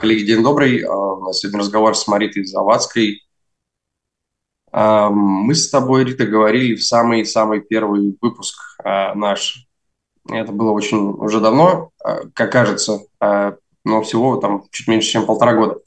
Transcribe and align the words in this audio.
Коллеги, 0.00 0.26
день 0.26 0.44
добрый. 0.44 0.84
А, 0.84 1.32
сегодня 1.32 1.58
разговор 1.58 1.96
с 1.96 2.06
Маритой 2.06 2.44
Завадской. 2.44 3.26
А, 4.70 5.10
мы 5.10 5.56
с 5.56 5.70
тобой, 5.70 6.04
Рита, 6.04 6.24
говорили 6.24 6.76
в 6.76 6.84
самый-самый 6.84 7.62
первый 7.62 8.16
выпуск 8.20 8.56
а, 8.84 9.12
наш. 9.16 9.66
Это 10.30 10.52
было 10.52 10.70
очень 10.70 10.98
уже 10.98 11.40
давно, 11.40 11.90
как 12.34 12.52
кажется, 12.52 13.00
но 13.18 14.02
всего 14.02 14.36
там 14.36 14.64
чуть 14.70 14.86
меньше, 14.86 15.10
чем 15.10 15.26
полтора 15.26 15.54
года. 15.54 15.80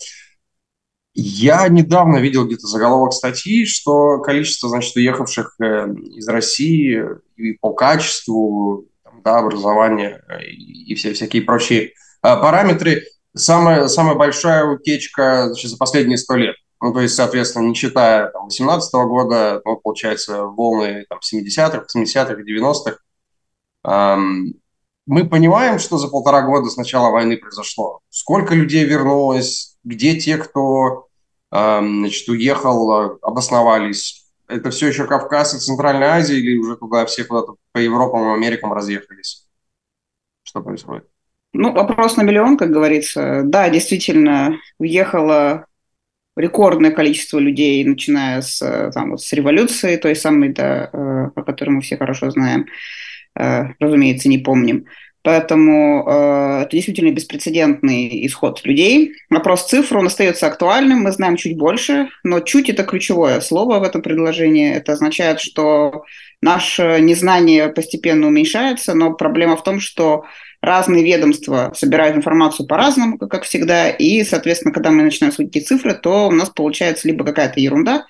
Я 1.13 1.67
недавно 1.69 2.17
видел 2.17 2.45
где-то 2.47 2.67
заголовок 2.67 3.13
статьи, 3.13 3.65
что 3.65 4.17
количество, 4.19 4.67
значит, 4.67 4.95
уехавших 4.95 5.55
э, 5.59 5.93
из 6.15 6.27
России 6.27 7.03
и 7.35 7.53
по 7.53 7.73
качеству 7.73 8.87
да, 9.23 9.39
образования 9.39 10.23
и 10.49 10.95
все 10.95 11.13
всякие 11.13 11.43
прочие 11.43 11.93
параметры 12.21 13.03
самая, 13.35 13.87
самая 13.87 14.15
большая 14.15 14.65
утечка 14.65 15.53
за 15.53 15.77
последние 15.77 16.17
сто 16.17 16.35
лет. 16.35 16.55
Ну, 16.81 16.93
то 16.93 17.01
есть, 17.01 17.15
соответственно, 17.15 17.67
не 17.67 17.75
считая 17.75 18.29
там, 18.31 18.45
18 18.45 18.93
года, 19.05 19.61
ну, 19.63 19.77
получается, 19.77 20.45
волны 20.45 21.05
там, 21.09 21.19
70-х, 21.19 21.85
80-х, 21.95 22.41
90-х. 22.41 22.97
Эм, 23.83 24.53
мы 25.05 25.29
понимаем, 25.29 25.77
что 25.77 25.97
за 25.97 26.07
полтора 26.07 26.41
года 26.41 26.69
с 26.69 26.77
начала 26.77 27.11
войны 27.11 27.37
произошло. 27.37 27.99
Сколько 28.09 28.55
людей 28.55 28.83
вернулось, 28.83 29.77
где 29.83 30.19
те, 30.19 30.37
кто 30.37 31.07
эм, 31.51 31.99
значит, 31.99 32.27
уехал, 32.29 33.19
обосновались. 33.21 34.25
Это 34.47 34.71
все 34.71 34.87
еще 34.87 35.05
Кавказ 35.05 35.53
и 35.53 35.59
Центральная 35.59 36.13
Азия 36.13 36.37
или 36.37 36.57
уже 36.57 36.77
туда 36.77 37.05
все 37.05 37.23
куда-то 37.25 37.55
по 37.73 37.77
Европам 37.77 38.31
и 38.31 38.33
Америкам 38.33 38.73
разъехались? 38.73 39.47
Что 40.43 40.61
происходит? 40.63 41.10
Ну, 41.53 41.73
вопрос 41.73 42.15
на 42.17 42.23
миллион, 42.23 42.57
как 42.57 42.71
говорится. 42.71 43.41
Да, 43.43 43.69
действительно, 43.69 44.57
уехало 44.79 45.65
рекордное 46.37 46.91
количество 46.91 47.39
людей, 47.39 47.83
начиная 47.83 48.41
с, 48.41 48.91
там, 48.93 49.11
вот, 49.11 49.21
с 49.21 49.33
революции, 49.33 49.97
той 49.97 50.15
самой, 50.15 50.49
да, 50.49 50.89
э, 50.91 51.29
о 51.35 51.43
которой 51.43 51.71
мы 51.71 51.81
все 51.81 51.97
хорошо 51.97 52.31
знаем, 52.31 52.67
э, 53.37 53.65
разумеется, 53.79 54.29
не 54.29 54.37
помним. 54.37 54.85
Поэтому 55.23 56.03
э, 56.07 56.61
это 56.63 56.71
действительно 56.71 57.11
беспрецедентный 57.11 58.25
исход 58.25 58.65
людей. 58.65 59.13
Вопрос 59.29 59.67
цифр, 59.67 59.97
он 59.97 60.07
остается 60.07 60.47
актуальным, 60.47 61.01
мы 61.01 61.11
знаем 61.11 61.35
чуть 61.35 61.57
больше, 61.57 62.09
но 62.23 62.39
чуть 62.39 62.69
это 62.69 62.83
ключевое 62.83 63.39
слово 63.41 63.79
в 63.79 63.83
этом 63.83 64.01
предложении. 64.01 64.73
Это 64.73 64.93
означает, 64.93 65.39
что 65.39 66.05
наше 66.41 66.99
незнание 67.01 67.69
постепенно 67.69 68.27
уменьшается, 68.27 68.95
но 68.95 69.13
проблема 69.13 69.57
в 69.57 69.63
том, 69.63 69.79
что 69.79 70.23
разные 70.61 71.03
ведомства 71.03 71.73
собирают 71.75 72.15
информацию 72.15 72.67
по-разному, 72.67 73.17
как 73.17 73.43
всегда, 73.43 73.89
и, 73.89 74.23
соответственно, 74.23 74.73
когда 74.73 74.91
мы 74.91 75.03
начинаем 75.03 75.33
судить 75.33 75.67
цифры, 75.67 75.93
то 75.95 76.27
у 76.27 76.31
нас 76.31 76.49
получается 76.49 77.07
либо 77.07 77.25
какая-то 77.25 77.59
ерунда, 77.59 78.05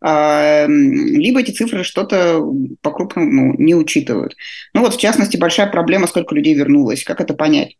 а, 0.00 0.66
либо 0.68 1.40
эти 1.40 1.50
цифры 1.50 1.82
что-то 1.82 2.42
по-крупному 2.82 3.54
не 3.58 3.74
учитывают. 3.74 4.36
Ну 4.74 4.82
вот, 4.82 4.94
в 4.94 5.00
частности, 5.00 5.36
большая 5.36 5.66
проблема, 5.68 6.06
сколько 6.06 6.34
людей 6.34 6.54
вернулось, 6.54 7.02
как 7.02 7.20
это 7.20 7.34
понять? 7.34 7.76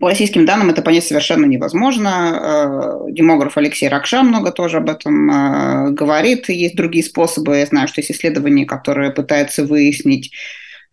По 0.00 0.08
российским 0.08 0.44
данным 0.44 0.70
это 0.70 0.82
понять 0.82 1.04
совершенно 1.04 1.46
невозможно. 1.46 2.10
А, 2.10 3.10
демограф 3.10 3.56
Алексей 3.56 3.88
Ракша 3.88 4.22
много 4.22 4.50
тоже 4.50 4.78
об 4.78 4.90
этом 4.90 5.30
а, 5.30 5.90
говорит. 5.90 6.48
Есть 6.48 6.74
другие 6.76 7.04
способы. 7.04 7.58
Я 7.58 7.66
знаю, 7.66 7.88
что 7.88 8.00
есть 8.00 8.10
исследования, 8.10 8.66
которые 8.66 9.12
пытаются 9.12 9.64
выяснить, 9.64 10.32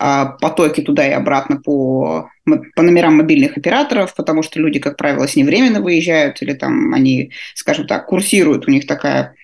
потоки 0.01 0.81
туда 0.81 1.07
и 1.07 1.11
обратно 1.11 1.61
по, 1.61 2.29
по 2.45 2.81
номерам 2.81 3.17
мобильных 3.17 3.57
операторов, 3.57 4.15
потому 4.15 4.41
что 4.41 4.59
люди, 4.59 4.79
как 4.79 4.97
правило, 4.97 5.27
с 5.27 5.35
ним 5.35 5.45
временно 5.45 5.81
выезжают 5.81 6.41
или 6.41 6.53
там 6.53 6.93
они, 6.93 7.31
скажем 7.53 7.85
так, 7.87 8.07
курсируют, 8.07 8.67
у 8.67 8.71
них 8.71 8.87
такая, 8.87 9.35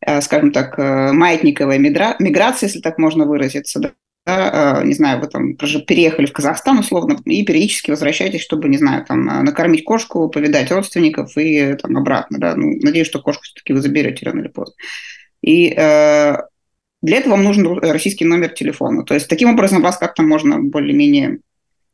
э, 0.00 0.20
скажем 0.22 0.52
так, 0.52 0.78
э, 0.78 1.12
маятниковая 1.12 1.78
миграция, 1.78 2.68
если 2.68 2.80
так 2.80 2.98
можно 2.98 3.26
выразиться, 3.26 3.80
да, 3.80 3.92
да, 4.26 4.82
не 4.84 4.94
знаю, 4.94 5.20
вы 5.20 5.26
там 5.28 5.56
переехали 5.56 6.26
в 6.26 6.32
Казахстан 6.32 6.78
условно 6.78 7.18
и 7.24 7.44
периодически 7.44 7.90
возвращаетесь, 7.90 8.42
чтобы, 8.42 8.68
не 8.68 8.78
знаю, 8.78 9.04
там 9.04 9.24
накормить 9.24 9.84
кошку, 9.84 10.28
повидать 10.28 10.70
родственников 10.70 11.36
и 11.36 11.74
там 11.74 11.96
обратно, 11.96 12.38
да, 12.38 12.54
ну, 12.56 12.78
надеюсь, 12.82 13.06
что 13.06 13.20
кошку 13.20 13.42
все-таки 13.44 13.72
вы 13.72 13.80
заберете 13.80 14.26
рано 14.26 14.40
или 14.40 14.48
поздно. 14.48 14.74
И 15.42 15.68
э, 15.68 16.36
для 17.02 17.18
этого 17.18 17.32
вам 17.32 17.44
нужен 17.44 17.78
российский 17.78 18.24
номер 18.24 18.50
телефона. 18.50 19.04
То 19.04 19.14
есть 19.14 19.28
таким 19.28 19.50
образом 19.50 19.82
вас 19.82 19.98
как-то 19.98 20.22
можно 20.22 20.58
более-менее 20.58 21.38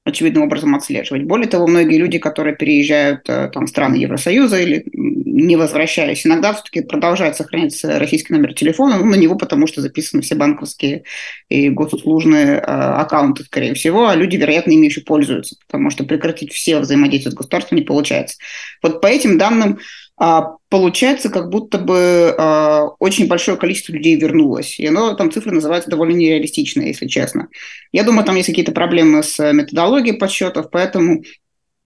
очевидным 0.04 0.42
образом 0.42 0.75
отслеживать. 0.75 1.25
Более 1.25 1.48
того, 1.48 1.66
многие 1.66 1.97
люди, 1.97 2.19
которые 2.19 2.54
переезжают 2.54 3.22
э, 3.28 3.48
там, 3.53 3.64
в 3.64 3.70
страны 3.70 3.97
Евросоюза 3.97 4.60
или 4.60 4.84
не 4.93 5.56
возвращаясь, 5.56 6.26
иногда 6.26 6.53
все-таки 6.53 6.82
продолжают 6.82 7.37
сохранять 7.37 7.82
российский 7.82 8.32
номер 8.34 8.54
телефона, 8.54 8.98
ну, 8.98 9.06
на 9.06 9.16
него 9.16 9.34
потому 9.37 9.66
что 9.66 9.81
записаны 9.81 10.22
все 10.22 10.34
банковские 10.34 11.04
и 11.48 11.70
госуслужные 11.70 12.56
э, 12.56 12.60
аккаунты, 12.60 13.44
скорее 13.44 13.75
всего, 13.75 14.09
а 14.09 14.14
люди, 14.14 14.37
вероятно, 14.37 14.72
ими 14.72 14.87
еще 14.87 15.00
пользуются, 15.00 15.56
потому 15.66 15.91
что 15.91 16.04
прекратить 16.04 16.53
все 16.53 16.78
взаимодействия 16.78 17.32
с 17.32 17.34
государством 17.34 17.78
не 17.78 17.84
получается. 17.84 18.37
Вот 18.82 19.00
по 19.00 19.06
этим 19.06 19.38
данным 19.38 19.78
получается, 20.16 21.28
как 21.28 21.50
будто 21.50 21.78
бы 21.78 22.34
а, 22.38 22.86
очень 22.98 23.26
большое 23.26 23.56
количество 23.56 23.92
людей 23.92 24.16
вернулось. 24.16 24.78
И 24.78 24.86
оно, 24.86 25.14
там 25.14 25.30
цифры 25.30 25.52
называются 25.52 25.91
довольно 25.91 26.14
нереалистичные, 26.14 26.88
если 26.88 27.06
честно. 27.06 27.48
Я 27.92 28.04
думаю, 28.04 28.25
там 28.25 28.36
есть 28.36 28.48
какие-то 28.48 28.72
проблемы 28.72 29.22
с 29.22 29.52
методологией 29.52 30.16
подсчетов, 30.16 30.70
поэтому 30.70 31.25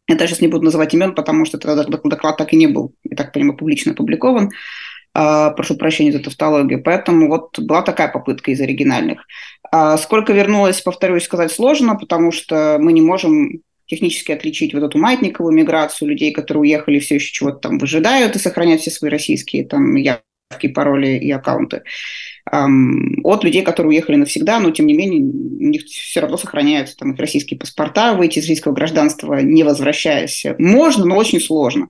я 0.08 0.18
сейчас 0.18 0.40
не 0.40 0.48
буду 0.48 0.64
называть 0.64 0.94
имен, 0.94 1.14
потому 1.14 1.44
что 1.44 1.58
этот 1.58 1.88
доклад 1.88 2.36
так 2.36 2.52
и 2.52 2.56
не 2.56 2.66
был, 2.66 2.94
я 3.04 3.16
так 3.16 3.32
понимаю, 3.32 3.56
публично 3.56 3.92
опубликован. 3.92 4.50
А, 5.14 5.50
прошу 5.50 5.76
прощения 5.76 6.12
за 6.12 6.20
тавтологию. 6.20 6.82
Поэтому 6.82 7.28
вот 7.28 7.58
была 7.58 7.82
такая 7.82 8.08
попытка 8.08 8.50
из 8.50 8.60
оригинальных. 8.60 9.26
Сколько 9.98 10.32
вернулось, 10.32 10.80
повторюсь, 10.80 11.24
сказать 11.24 11.52
сложно, 11.52 11.94
потому 11.94 12.32
что 12.32 12.78
мы 12.80 12.92
не 12.92 13.02
можем 13.02 13.62
технически 13.88 14.32
отличить 14.32 14.74
вот 14.74 14.82
эту 14.84 14.98
маятниковую 14.98 15.54
миграцию 15.54 16.08
людей, 16.08 16.30
которые 16.30 16.60
уехали, 16.60 16.98
все 17.00 17.16
еще 17.16 17.32
чего-то 17.32 17.58
там 17.58 17.78
выжидают 17.78 18.36
и 18.36 18.38
сохраняют 18.38 18.82
все 18.82 18.90
свои 18.90 19.10
российские 19.10 19.66
там 19.66 19.96
явки, 19.96 20.68
пароли 20.74 21.18
и 21.18 21.30
аккаунты, 21.30 21.82
от 22.50 23.44
людей, 23.44 23.62
которые 23.62 23.90
уехали 23.90 24.16
навсегда, 24.16 24.60
но 24.60 24.70
тем 24.70 24.86
не 24.86 24.94
менее 24.94 25.20
у 25.20 25.70
них 25.70 25.82
все 25.84 26.20
равно 26.20 26.36
сохраняются 26.36 26.96
там 26.96 27.12
их 27.12 27.18
российские 27.18 27.58
паспорта, 27.58 28.14
выйти 28.14 28.38
из 28.38 28.44
российского 28.44 28.72
гражданства 28.72 29.40
не 29.40 29.64
возвращаясь. 29.64 30.46
Можно, 30.58 31.06
но 31.06 31.16
очень 31.16 31.40
сложно 31.40 31.88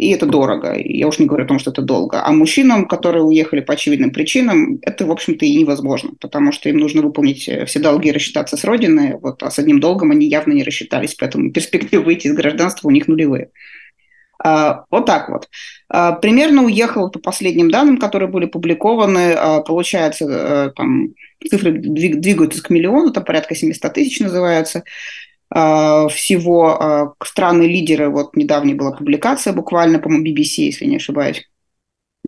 и 0.00 0.12
это 0.12 0.24
дорого. 0.24 0.74
Я 0.78 1.08
уж 1.08 1.18
не 1.18 1.26
говорю 1.26 1.44
о 1.44 1.48
том, 1.48 1.58
что 1.58 1.70
это 1.70 1.82
долго. 1.82 2.24
А 2.24 2.32
мужчинам, 2.32 2.88
которые 2.88 3.22
уехали 3.22 3.60
по 3.60 3.74
очевидным 3.74 4.12
причинам, 4.12 4.78
это, 4.80 5.04
в 5.04 5.10
общем-то, 5.10 5.44
и 5.44 5.54
невозможно, 5.54 6.12
потому 6.18 6.52
что 6.52 6.70
им 6.70 6.78
нужно 6.78 7.02
выполнить 7.02 7.46
э, 7.46 7.66
все 7.66 7.80
долги 7.80 8.08
и 8.08 8.12
рассчитаться 8.12 8.56
с 8.56 8.64
родиной, 8.64 9.18
вот, 9.20 9.42
а 9.42 9.50
с 9.50 9.58
одним 9.58 9.78
долгом 9.78 10.10
они 10.10 10.26
явно 10.26 10.54
не 10.54 10.64
рассчитались, 10.64 11.14
поэтому 11.14 11.52
перспективы 11.52 12.02
выйти 12.02 12.28
из 12.28 12.32
гражданства 12.32 12.88
у 12.88 12.90
них 12.90 13.08
нулевые. 13.08 13.50
А, 14.42 14.84
вот 14.90 15.04
так 15.04 15.28
вот. 15.28 15.50
А, 15.90 16.12
примерно 16.12 16.64
уехал 16.64 17.10
по 17.10 17.18
последним 17.18 17.70
данным, 17.70 17.98
которые 17.98 18.30
были 18.30 18.46
публикованы, 18.46 19.34
а, 19.34 19.60
получается, 19.60 20.24
э, 20.26 20.72
там 20.74 21.08
цифры 21.46 21.72
двигаются 21.72 22.62
к 22.62 22.70
миллиону, 22.70 23.12
там 23.12 23.24
порядка 23.24 23.54
700 23.54 23.92
тысяч 23.92 24.18
называется. 24.20 24.82
А, 25.52 26.08
всего 26.08 26.80
а, 26.80 27.14
страны-лидеры. 27.22 28.08
Вот 28.08 28.36
недавняя 28.36 28.74
была 28.74 28.92
публикация 28.92 29.52
буквально, 29.52 29.98
по-моему, 29.98 30.24
BBC, 30.26 30.62
если 30.62 30.84
не 30.86 30.96
ошибаюсь. 30.96 31.48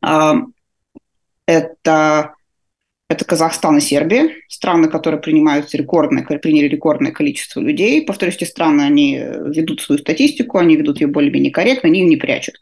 А, 0.03 0.35
это 1.47 2.35
это 3.13 3.25
Казахстан 3.25 3.79
и 3.79 3.81
Сербия, 3.81 4.31
страны, 4.49 4.89
которые 4.89 5.21
принимают 5.21 5.73
рекордное, 5.75 6.25
приняли 6.25 6.69
рекордное 6.69 7.13
количество 7.13 7.61
людей. 7.61 8.03
Повторюсь, 8.03 8.37
эти 8.37 8.45
страны, 8.45 8.83
они 8.83 9.17
ведут 9.17 9.83
свою 9.83 9.99
статистику, 9.99 10.59
они 10.59 10.77
ведут 10.77 11.01
ее 11.01 11.07
более-менее 11.07 11.53
корректно, 11.53 11.89
они 11.89 12.01
ее 12.01 12.07
не 12.07 12.17
прячут. 12.17 12.55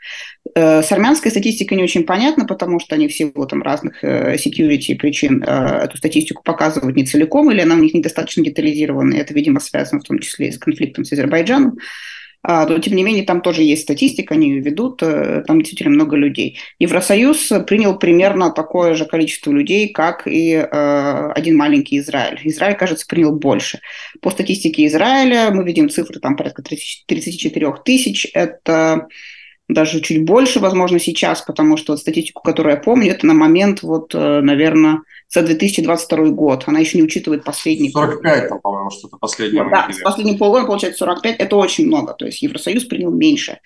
Э, 0.55 0.83
с 0.83 0.91
армянской 0.93 1.31
статистикой 1.31 1.77
не 1.77 1.85
очень 1.85 2.05
понятно, 2.05 2.47
потому 2.47 2.81
что 2.81 2.95
они 2.95 3.09
в 3.09 3.15
силу 3.15 3.47
там, 3.47 3.63
разных 3.63 4.03
э, 4.03 4.37
security 4.37 4.97
причин 4.97 5.43
э, 5.43 5.85
эту 5.85 5.97
статистику 5.97 6.43
показывают 6.43 6.97
не 6.97 7.05
целиком, 7.05 7.51
или 7.51 7.61
она 7.61 7.75
у 7.75 7.79
них 7.79 7.95
недостаточно 7.95 8.45
детализирована. 8.45 9.15
Это, 9.15 9.35
видимо, 9.35 9.61
связано 9.61 10.01
в 10.01 10.05
том 10.05 10.19
числе 10.19 10.49
и 10.49 10.53
с 10.53 10.59
конфликтом 10.59 11.05
с 11.05 11.13
Азербайджаном. 11.13 11.79
А, 12.43 12.67
но, 12.67 12.79
тем 12.79 12.97
не 12.97 13.03
менее, 13.03 13.25
там 13.25 13.43
тоже 13.43 13.63
есть 13.63 13.83
статистика, 13.83 14.35
они 14.35 14.49
ее 14.49 14.61
ведут, 14.61 15.03
э, 15.03 15.43
там 15.47 15.59
действительно 15.59 15.91
много 15.91 16.17
людей. 16.17 16.59
Евросоюз 16.79 17.53
принял 17.67 17.99
примерно 17.99 18.51
такое 18.51 18.95
же 18.95 19.05
количество 19.05 19.51
людей, 19.53 19.89
как 19.89 20.27
и 20.27 20.55
э, 20.55 21.33
один 21.33 21.57
маленький 21.57 21.99
Израиль. 21.99 22.41
Израиль, 22.45 22.77
кажется, 22.77 23.07
принял 23.07 23.33
больше. 23.33 23.81
По 24.23 24.31
статистике 24.31 24.87
Израиля 24.87 25.51
мы 25.51 25.65
видим 25.65 25.91
цифры 25.91 26.19
там 26.19 26.37
порядка 26.37 26.63
30, 26.63 27.05
34 27.07 27.75
тысяч. 27.85 28.27
Это 28.33 29.09
даже 29.75 30.01
чуть 30.01 30.25
больше, 30.25 30.61
возможно, 30.61 30.99
сейчас, 30.99 31.43
потому 31.43 31.77
что 31.77 31.93
вот 31.93 32.01
статистику, 32.01 32.43
которую 32.43 32.75
я 32.75 32.81
помню, 32.81 33.13
это 33.13 33.27
на 33.27 33.35
момент, 33.35 33.83
вот, 33.83 34.15
э, 34.15 34.41
наверное, 34.41 35.01
за 35.29 35.43
2022 35.43 36.31
год. 36.31 36.65
Она 36.67 36.81
еще 36.81 36.99
не 36.99 37.05
учитывает 37.05 37.45
последний 37.45 37.91
45, 37.91 38.49
там, 38.49 38.61
по-моему, 38.61 38.91
что-то 38.91 39.17
последнее. 39.17 39.69
Да, 39.71 39.89
с 39.93 40.01
последним 40.01 40.39
полгода 40.39 40.67
получается 40.67 41.05
45. 41.05 41.37
Это 41.39 41.57
очень 41.57 41.87
много. 41.87 42.15
То 42.15 42.27
есть 42.27 42.43
Евросоюз 42.43 42.85
принял 42.85 43.11
меньше. 43.11 43.59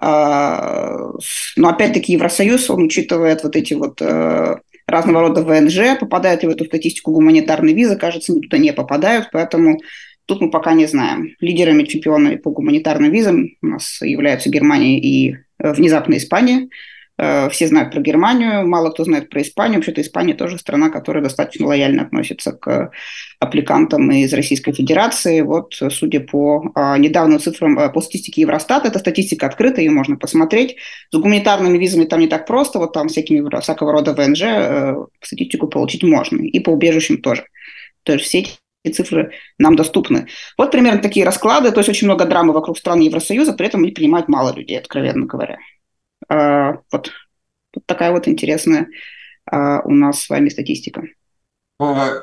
А, 0.00 1.10
но 1.56 1.68
опять-таки 1.68 2.12
Евросоюз, 2.12 2.70
он 2.70 2.84
учитывает 2.84 3.42
вот 3.42 3.56
эти 3.56 3.74
вот 3.74 4.00
э, 4.00 4.56
разного 4.86 5.28
рода 5.28 5.42
ВНЖ, 5.42 5.98
попадают 5.98 6.42
ли 6.42 6.48
в 6.48 6.52
эту 6.52 6.64
статистику 6.64 7.12
гуманитарные 7.12 7.74
визы, 7.74 7.96
кажется, 7.96 8.32
туда 8.34 8.58
не 8.58 8.72
попадают, 8.72 9.28
поэтому 9.32 9.80
тут 10.28 10.40
мы 10.40 10.50
пока 10.50 10.74
не 10.74 10.86
знаем. 10.86 11.34
Лидерами, 11.40 11.84
чемпионами 11.84 12.36
по 12.36 12.50
гуманитарным 12.50 13.10
визам 13.10 13.48
у 13.62 13.66
нас 13.66 14.00
являются 14.02 14.50
Германия 14.50 15.00
и 15.00 15.36
э, 15.58 15.72
внезапно 15.72 16.16
Испания– 16.16 16.68
Э, 17.18 17.48
все 17.50 17.66
знают 17.66 17.92
про 17.92 18.00
Германию, 18.00 18.66
мало 18.66 18.90
кто 18.90 19.04
знает 19.04 19.28
про 19.28 19.42
Испанию. 19.42 19.76
Вообще-то 19.76 20.00
Испания 20.00 20.34
тоже 20.34 20.58
страна, 20.58 20.88
которая 20.88 21.22
достаточно 21.22 21.66
лояльно 21.66 22.02
относится 22.02 22.52
к 22.52 22.92
аппликантам 23.40 24.10
из 24.12 24.32
Российской 24.32 24.72
Федерации. 24.72 25.40
Вот, 25.40 25.74
судя 25.74 26.20
по 26.20 26.70
а, 26.74 26.96
недавним 26.96 27.40
цифрам, 27.40 27.78
э, 27.78 27.90
по 27.90 28.00
статистике 28.00 28.42
Евростата, 28.42 28.88
эта 28.88 29.00
статистика 29.00 29.46
открыта, 29.46 29.80
ее 29.80 29.90
можно 29.90 30.16
посмотреть. 30.16 30.76
С 31.10 31.16
гуманитарными 31.16 31.76
визами 31.76 32.04
там 32.04 32.20
не 32.20 32.28
так 32.28 32.46
просто, 32.46 32.78
вот 32.78 32.92
там 32.92 33.08
всякими, 33.08 33.60
всякого 33.60 33.92
рода 33.92 34.14
ВНЖ 34.14 35.08
статистику 35.20 35.66
получить 35.66 36.04
можно. 36.04 36.40
И 36.42 36.60
по 36.60 36.70
убежищам 36.70 37.18
тоже. 37.18 37.44
То 38.04 38.12
есть 38.12 38.24
все 38.26 38.38
эти 38.40 38.50
цифры 38.86 39.32
нам 39.58 39.76
доступны. 39.76 40.28
Вот 40.56 40.70
примерно 40.70 41.00
такие 41.00 41.26
расклады, 41.26 41.72
то 41.72 41.80
есть 41.80 41.88
очень 41.88 42.06
много 42.06 42.24
драмы 42.24 42.52
вокруг 42.52 42.78
стран 42.78 43.00
Евросоюза, 43.00 43.52
при 43.52 43.66
этом 43.66 43.82
они 43.82 43.92
принимают 43.92 44.28
мало 44.28 44.54
людей, 44.54 44.78
откровенно 44.78 45.26
говоря. 45.26 45.58
А, 46.28 46.78
вот, 46.92 47.10
вот 47.74 47.86
такая 47.86 48.12
вот 48.12 48.28
интересная 48.28 48.88
а, 49.50 49.80
у 49.80 49.90
нас 49.90 50.22
с 50.22 50.28
вами 50.28 50.48
статистика. 50.48 51.02
А, 51.80 52.22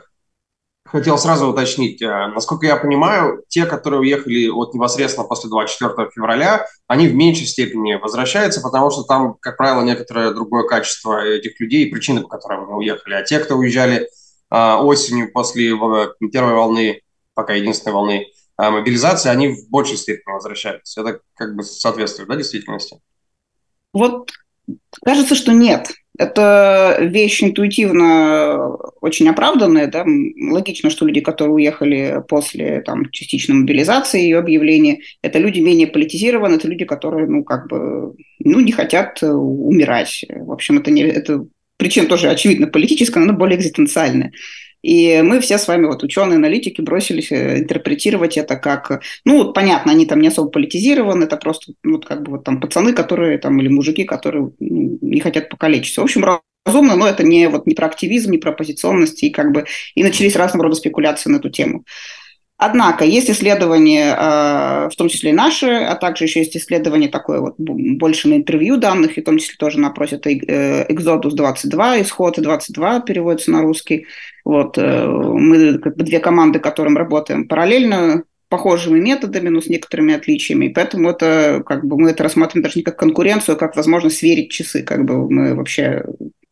хотел 0.86 1.18
сразу 1.18 1.48
уточнить, 1.48 2.02
насколько 2.02 2.66
я 2.66 2.76
понимаю, 2.78 3.44
те, 3.48 3.66
которые 3.66 4.02
уехали 4.02 4.48
вот 4.50 4.74
непосредственно 4.74 5.28
после 5.28 5.50
24 5.50 6.10
февраля, 6.14 6.66
они 6.88 7.08
в 7.08 7.16
меньшей 7.16 7.48
степени 7.48 7.96
возвращаются, 7.96 8.62
потому 8.62 8.92
что 8.92 9.04
там, 9.04 9.36
как 9.40 9.58
правило, 9.58 9.84
некоторое 9.84 10.32
другое 10.32 10.68
качество 10.68 11.26
этих 11.26 11.60
людей 11.60 11.86
и 11.86 11.92
причины, 11.92 12.22
по 12.22 12.30
которым 12.30 12.66
они 12.66 12.74
уехали. 12.74 13.16
А 13.16 13.24
те, 13.24 13.40
кто 13.40 13.56
уезжали 13.56 14.08
осенью 14.50 15.32
после 15.32 15.76
первой 16.32 16.54
волны, 16.54 17.02
пока 17.34 17.54
единственной 17.54 17.94
волны 17.94 18.28
мобилизации, 18.58 19.30
они 19.30 19.50
в 19.50 19.70
большей 19.70 19.98
степени 19.98 20.34
возвращаются. 20.34 21.02
Это 21.02 21.20
как 21.36 21.56
бы 21.56 21.64
соответствует, 21.64 22.30
да, 22.30 22.36
действительности? 22.36 23.00
Вот 23.94 24.32
кажется, 25.04 25.36
что 25.36 25.52
нет. 25.52 25.92
Это 26.18 26.98
вещь 27.02 27.44
интуитивно 27.44 28.78
очень 29.02 29.28
оправданная. 29.28 29.88
Да? 29.88 30.06
Логично, 30.50 30.90
что 30.90 31.06
люди, 31.06 31.20
которые 31.20 31.56
уехали 31.56 32.24
после 32.28 32.82
там, 32.82 33.10
частичной 33.12 33.56
мобилизации 33.56 34.22
ее 34.22 34.40
объявления, 34.40 35.02
это 35.22 35.40
люди 35.40 35.60
менее 35.60 35.88
политизированы, 35.88 36.56
это 36.56 36.70
люди, 36.70 36.86
которые 36.86 37.28
ну, 37.28 37.44
как 37.44 37.68
бы, 37.68 38.16
ну, 38.40 38.60
не 38.62 38.72
хотят 38.72 39.22
умирать. 39.22 40.24
В 40.30 40.54
общем, 40.54 40.78
это, 40.78 40.90
не, 40.90 41.04
это 41.04 41.46
причина 41.78 42.08
тоже 42.08 42.30
очевидно 42.30 42.68
политическая, 42.68 43.20
но 43.20 43.26
она 43.26 43.34
более 43.34 43.58
экзистенциальная. 43.58 44.32
И 44.86 45.24
мы 45.24 45.40
все 45.40 45.58
с 45.58 45.68
вами, 45.68 45.88
вот 45.88 46.04
ученые, 46.04 46.36
аналитики, 46.36 46.80
бросились 46.80 47.32
э, 47.32 47.58
интерпретировать 47.58 48.38
это 48.38 48.56
как, 48.56 49.02
ну, 49.26 49.52
понятно, 49.52 49.92
они 49.92 50.06
там 50.06 50.22
не 50.22 50.28
особо 50.28 50.50
политизированы, 50.52 51.24
это 51.24 51.38
просто, 51.38 51.74
вот 51.84 52.06
как 52.06 52.22
бы 52.22 52.34
вот 52.34 52.44
там 52.44 52.62
пацаны, 52.62 52.94
которые 52.94 53.40
там, 53.40 53.60
или 53.60 53.68
мужики, 53.68 54.04
которые 54.04 54.52
ну, 54.60 55.00
не 55.02 55.22
хотят 55.22 55.50
покалечиться. 55.50 56.02
В 56.02 56.04
общем, 56.04 56.24
разумно, 56.66 56.96
но 56.96 57.08
это 57.08 57.24
не, 57.24 57.50
вот, 57.50 57.66
не 57.66 57.74
про 57.74 57.88
активизм, 57.88 58.30
не 58.30 58.38
про 58.38 58.52
оппозиционность, 58.52 59.24
и 59.24 59.32
как 59.32 59.52
бы 59.52 59.66
и 59.96 60.04
начались 60.04 60.36
разного 60.36 60.66
рода 60.66 60.76
спекуляции 60.76 61.32
на 61.32 61.38
эту 61.38 61.50
тему. 61.50 61.84
Однако 62.58 63.04
есть 63.04 63.30
исследования, 63.30 64.16
а, 64.18 64.90
в 64.90 64.96
том 64.96 65.10
числе 65.10 65.32
и 65.32 65.34
наши, 65.34 65.68
а 65.68 65.96
также 65.96 66.24
еще 66.24 66.40
есть 66.40 66.56
исследования 66.56 67.10
такое 67.10 67.42
вот 67.42 67.56
больше 67.58 68.30
на 68.30 68.36
интервью 68.36 68.78
данных, 68.78 69.18
и 69.18 69.22
в 69.22 69.26
том 69.26 69.38
числе 69.40 69.56
тоже 69.60 69.78
на 69.78 69.90
опросе 69.90 70.22
э, 70.24 70.86
Exodus 70.88 71.32
22, 71.32 72.02
Исход 72.02 72.40
22 72.42 73.02
переводится 73.02 73.52
на 73.52 73.62
русский. 73.62 74.06
Вот 74.46 74.78
э, 74.78 75.06
мы 75.06 75.80
как 75.80 75.98
бы 75.98 76.06
две 76.06 76.20
команды, 76.20 76.60
которым 76.60 76.96
работаем 76.96 77.46
параллельно, 77.46 78.24
похожими 78.48 79.00
методами, 79.00 79.50
но 79.50 79.60
с 79.60 79.68
некоторыми 79.68 80.14
отличиями. 80.14 80.68
И 80.68 80.70
поэтому 80.70 81.10
это 81.10 81.62
как 81.66 81.84
бы 81.84 81.98
мы 81.98 82.12
это 82.12 82.24
рассматриваем 82.24 82.64
даже 82.64 82.80
не 82.80 82.84
как 82.84 82.98
конкуренцию, 82.98 83.56
а 83.56 83.60
как 83.60 83.76
возможность 83.76 84.18
сверить 84.18 84.52
часы. 84.52 84.84
Как 84.84 85.04
бы 85.04 85.30
мы 85.30 85.56
вообще 85.56 86.06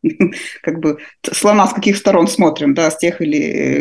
как 0.62 0.80
бы 0.80 0.98
слона 1.32 1.66
с 1.66 1.72
каких 1.72 1.96
сторон 1.96 2.28
смотрим, 2.28 2.74
да, 2.74 2.90
с 2.90 2.98
тех 2.98 3.20
или, 3.20 3.36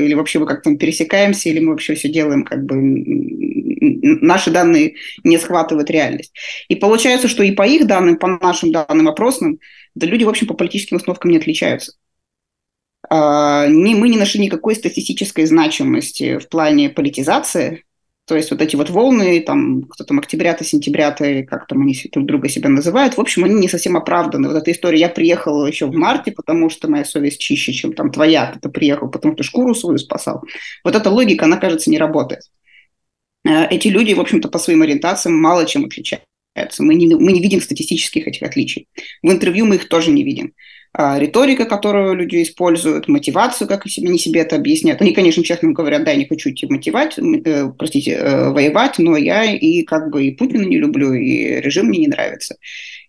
или 0.06 0.14
вообще 0.14 0.40
мы 0.40 0.46
как-то 0.46 0.76
пересекаемся, 0.76 1.50
или 1.50 1.60
мы 1.60 1.72
вообще 1.72 1.96
все 1.96 2.10
делаем, 2.10 2.44
как 2.44 2.66
бы 2.66 2.76
наши 4.22 4.52
данные 4.52 4.96
не 5.24 5.38
схватывают 5.38 5.90
реальность. 5.90 6.34
И 6.70 6.76
получается, 6.76 7.28
что 7.28 7.44
и 7.44 7.52
по 7.52 7.68
их 7.68 7.88
данным, 7.88 8.18
по 8.18 8.28
нашим 8.28 8.72
данным 8.72 9.08
опросным, 9.08 9.60
да 9.96 10.08
люди, 10.08 10.24
в 10.24 10.30
общем, 10.30 10.48
по 10.48 10.54
политическим 10.54 10.98
установкам 10.98 11.32
не 11.32 11.38
отличаются. 11.38 11.94
А, 13.10 13.68
не, 13.68 13.96
мы 13.96 14.10
не 14.10 14.18
нашли 14.18 14.40
никакой 14.40 14.76
статистической 14.76 15.46
значимости 15.46 16.38
в 16.38 16.48
плане 16.48 16.90
политизации 16.90 17.84
то 18.26 18.38
есть 18.38 18.52
вот 18.52 18.62
эти 18.62 18.78
вот 18.78 18.90
волны, 18.90 19.42
там, 19.42 19.84
кто 19.84 20.06
там, 20.06 20.20
октября-то, 20.20 20.64
сентября-то, 20.64 21.44
как 21.44 21.68
там 21.68 21.82
они 21.82 21.94
друг 22.12 22.26
друга 22.26 22.48
себя 22.48 22.70
называют, 22.70 23.18
в 23.18 23.22
общем, 23.22 23.44
они 23.44 23.56
не 23.56 23.68
совсем 23.68 23.98
оправданы. 23.98 24.48
Вот 24.48 24.56
эта 24.56 24.72
история, 24.72 25.00
я 25.00 25.10
приехала 25.10 25.66
еще 25.66 25.88
в 25.88 25.94
марте, 25.94 26.32
потому 26.32 26.70
что 26.70 26.90
моя 26.90 27.04
совесть 27.04 27.42
чище, 27.42 27.74
чем 27.74 27.92
там 27.92 28.12
твоя, 28.12 28.58
ты 28.62 28.70
приехал, 28.70 29.10
потому 29.10 29.34
что 29.34 29.44
шкуру 29.44 29.76
свою 29.76 29.98
спасал. 29.98 30.42
Вот 30.86 30.96
эта 30.96 31.10
логика, 31.10 31.46
она, 31.46 31.58
кажется, 31.58 31.90
не 31.90 31.98
работает. 31.98 32.44
Э, 33.46 33.68
эти 33.68 33.90
люди, 33.90 34.14
в 34.14 34.22
общем-то, 34.22 34.48
по 34.48 34.58
своим 34.58 34.84
ориентациям 34.84 35.36
мало 35.40 35.66
чем 35.66 35.86
отличаются. 35.86 36.26
Мы 36.80 36.96
не, 36.96 37.14
мы 37.16 37.34
не 37.34 37.42
видим 37.42 37.60
статистических 37.62 38.26
этих 38.26 38.44
отличий. 38.44 38.88
В 39.22 39.32
интервью 39.32 39.66
мы 39.66 39.76
их 39.76 39.90
тоже 39.90 40.12
не 40.12 40.24
видим. 40.24 40.54
А, 40.96 41.18
риторика, 41.18 41.66
которую 41.66 42.14
люди 42.14 42.44
используют, 42.44 43.08
мотивацию, 43.08 43.68
как 43.68 43.86
они 43.98 44.20
себе 44.20 44.42
это 44.42 44.56
объясняют. 44.56 45.02
Они, 45.02 45.12
конечно, 45.12 45.44
честно 45.44 45.72
говорят, 45.72 46.04
да, 46.04 46.12
я 46.12 46.18
не 46.18 46.28
хочу 46.28 46.52
идти 46.52 46.68
мотивать, 46.68 47.18
э, 47.18 47.72
простите, 47.78 48.12
э, 48.12 48.50
воевать, 48.52 49.00
но 49.00 49.18
я 49.18 49.44
и 49.44 49.82
как 49.82 50.12
бы 50.12 50.26
и 50.26 50.32
Путина 50.32 50.62
не 50.62 50.78
люблю, 50.78 51.14
и 51.14 51.60
режим 51.62 51.88
мне 51.88 52.00
не 52.00 52.08
нравится. 52.08 52.58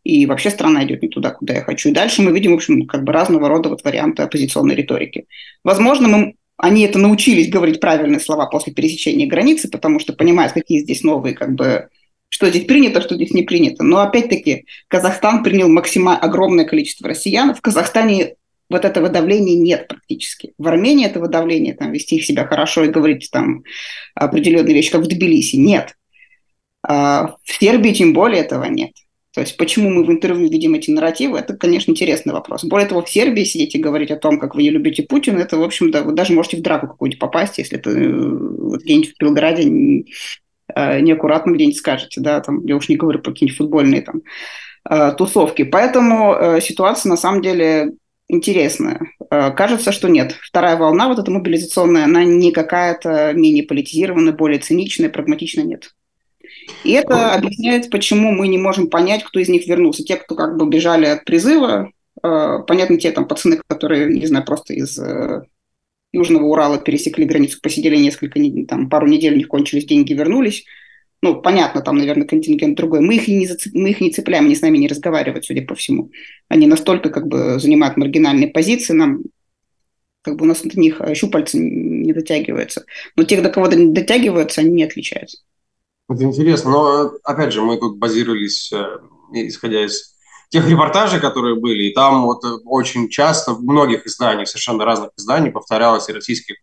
И 0.02 0.24
вообще 0.24 0.48
страна 0.48 0.84
идет 0.84 1.02
не 1.02 1.08
туда, 1.08 1.30
куда 1.30 1.54
я 1.54 1.60
хочу. 1.60 1.90
И 1.90 1.92
дальше 1.92 2.22
мы 2.22 2.32
видим, 2.32 2.52
в 2.52 2.54
общем, 2.54 2.86
как 2.86 3.04
бы 3.04 3.12
разного 3.12 3.48
рода 3.50 3.68
вот 3.68 3.84
варианты 3.84 4.22
оппозиционной 4.22 4.74
риторики. 4.74 5.26
Возможно, 5.62 6.08
мы 6.08 6.34
они 6.56 6.84
это 6.84 6.98
научились 6.98 7.50
говорить 7.50 7.80
правильные 7.80 8.20
слова 8.20 8.46
после 8.46 8.72
пересечения 8.72 9.26
границы, 9.26 9.68
потому 9.68 9.98
что 9.98 10.12
понимают, 10.12 10.52
какие 10.52 10.78
здесь 10.78 11.02
новые 11.02 11.34
как 11.34 11.54
бы 11.54 11.88
что 12.34 12.50
здесь 12.50 12.64
принято, 12.64 13.00
что 13.00 13.14
здесь 13.14 13.30
не 13.30 13.44
принято. 13.44 13.84
Но 13.84 14.00
опять-таки 14.00 14.66
Казахстан 14.88 15.44
принял 15.44 15.68
максимально 15.68 16.20
огромное 16.20 16.64
количество 16.64 17.08
россиян. 17.08 17.54
В 17.54 17.60
Казахстане 17.60 18.34
вот 18.68 18.84
этого 18.84 19.08
давления 19.08 19.56
нет 19.56 19.86
практически. 19.86 20.52
В 20.58 20.66
Армении 20.66 21.06
этого 21.06 21.28
давления, 21.28 21.76
там, 21.76 21.92
вести 21.92 22.20
себя 22.20 22.44
хорошо 22.44 22.82
и 22.82 22.88
говорить 22.88 23.28
там 23.30 23.62
определенные 24.16 24.74
вещи, 24.74 24.90
как 24.90 25.02
в 25.02 25.06
Тбилиси, 25.06 25.54
нет. 25.54 25.94
А 26.82 27.36
в 27.44 27.52
Сербии 27.52 27.92
тем 27.92 28.12
более 28.12 28.40
этого 28.40 28.64
нет. 28.64 28.90
То 29.32 29.40
есть 29.40 29.56
почему 29.56 29.90
мы 29.90 30.02
в 30.02 30.10
интервью 30.10 30.48
видим 30.48 30.74
эти 30.74 30.90
нарративы, 30.90 31.38
это, 31.38 31.56
конечно, 31.56 31.92
интересный 31.92 32.32
вопрос. 32.32 32.64
Более 32.64 32.88
того, 32.88 33.04
в 33.04 33.10
Сербии 33.10 33.44
сидеть 33.44 33.76
и 33.76 33.80
говорить 33.80 34.10
о 34.10 34.16
том, 34.16 34.40
как 34.40 34.56
вы 34.56 34.64
не 34.64 34.70
любите 34.70 35.04
Путина, 35.04 35.38
это, 35.38 35.56
в 35.56 35.62
общем, 35.62 35.92
да, 35.92 36.02
вы 36.02 36.14
даже 36.14 36.32
можете 36.32 36.56
в 36.56 36.62
драку 36.62 36.88
какую-нибудь 36.88 37.20
попасть, 37.20 37.58
если 37.58 37.78
это 37.78 37.90
э, 37.90 37.94
где-нибудь 38.00 39.14
в 39.14 39.20
Белграде 39.20 40.04
неаккуратно 40.74 41.52
где-нибудь 41.52 41.78
скажете, 41.78 42.20
да, 42.20 42.40
там, 42.40 42.64
я 42.64 42.76
уж 42.76 42.88
не 42.88 42.96
говорю 42.96 43.20
про 43.20 43.32
какие-нибудь 43.32 43.58
футбольные 43.58 44.02
там 44.02 44.22
э, 44.88 45.12
тусовки. 45.16 45.62
Поэтому 45.62 46.34
э, 46.34 46.60
ситуация 46.60 47.10
на 47.10 47.16
самом 47.16 47.42
деле 47.42 47.92
интересная. 48.28 49.00
Кажется, 49.28 49.92
что 49.92 50.08
нет. 50.08 50.34
Вторая 50.40 50.76
волна, 50.76 51.08
вот 51.08 51.18
эта 51.18 51.30
мобилизационная, 51.30 52.04
она 52.04 52.24
не 52.24 52.52
какая-то 52.52 53.34
менее 53.34 53.64
политизированная, 53.64 54.32
более 54.32 54.58
циничная, 54.58 55.10
прагматичная, 55.10 55.64
нет. 55.64 55.90
И 56.84 56.92
это 56.92 57.34
объясняет, 57.34 57.90
почему 57.90 58.32
мы 58.32 58.48
не 58.48 58.56
можем 58.56 58.88
понять, 58.88 59.24
кто 59.24 59.40
из 59.40 59.50
них 59.50 59.66
вернулся. 59.66 60.04
Те, 60.04 60.16
кто 60.16 60.34
как 60.34 60.56
бы 60.56 60.66
бежали 60.66 61.04
от 61.04 61.26
призыва, 61.26 61.90
понятно, 62.22 62.96
те 62.96 63.10
там 63.10 63.28
пацаны, 63.28 63.60
которые, 63.66 64.06
не 64.06 64.26
знаю, 64.26 64.46
просто 64.46 64.72
из 64.72 64.98
Южного 66.14 66.44
Урала 66.44 66.78
пересекли 66.78 67.24
границу, 67.24 67.58
посидели 67.60 67.96
несколько, 67.96 68.40
там, 68.68 68.88
пару 68.88 69.08
недель, 69.08 69.34
у 69.34 69.36
них 69.36 69.48
кончились 69.48 69.84
деньги, 69.84 70.12
вернулись. 70.12 70.64
Ну, 71.22 71.40
понятно, 71.40 71.80
там, 71.80 71.96
наверное, 71.96 72.26
контингент 72.26 72.76
другой. 72.76 73.00
Мы 73.00 73.16
их, 73.16 73.26
не 73.26 73.46
зацеп... 73.46 73.74
мы 73.74 73.90
их 73.90 74.00
не 74.00 74.10
цепляем, 74.10 74.44
они 74.44 74.54
с 74.54 74.62
нами 74.62 74.78
не 74.78 74.86
разговаривают, 74.86 75.44
судя 75.44 75.62
по 75.62 75.74
всему. 75.74 76.12
Они 76.48 76.66
настолько 76.66 77.10
как 77.10 77.26
бы 77.26 77.58
занимают 77.58 77.96
маргинальные 77.96 78.48
позиции, 78.48 78.92
нам 78.92 79.22
как 80.22 80.36
бы 80.36 80.44
у 80.44 80.48
нас 80.48 80.62
до 80.62 80.78
них 80.78 81.00
щупальца 81.14 81.58
не 81.58 82.12
дотягиваются. 82.12 82.84
Но 83.16 83.24
те, 83.24 83.40
до 83.40 83.50
кого 83.50 83.68
дотягиваются, 83.68 84.60
они 84.60 84.70
не 84.70 84.84
отличаются. 84.84 85.38
Это 86.08 86.22
интересно, 86.22 86.70
но 86.70 87.12
опять 87.24 87.52
же, 87.52 87.62
мы 87.62 87.78
тут 87.78 87.98
базировались, 87.98 88.72
э, 88.72 88.84
исходя 89.32 89.84
из 89.84 90.13
тех 90.54 90.68
репортажей, 90.68 91.18
которые 91.18 91.56
были, 91.56 91.82
и 91.82 91.92
там 91.92 92.22
вот 92.22 92.44
очень 92.64 93.08
часто 93.08 93.54
в 93.54 93.62
многих 93.62 94.06
изданиях, 94.06 94.46
совершенно 94.46 94.84
разных 94.84 95.10
изданий, 95.18 95.50
повторялось 95.50 96.08
и 96.08 96.12
российских, 96.12 96.58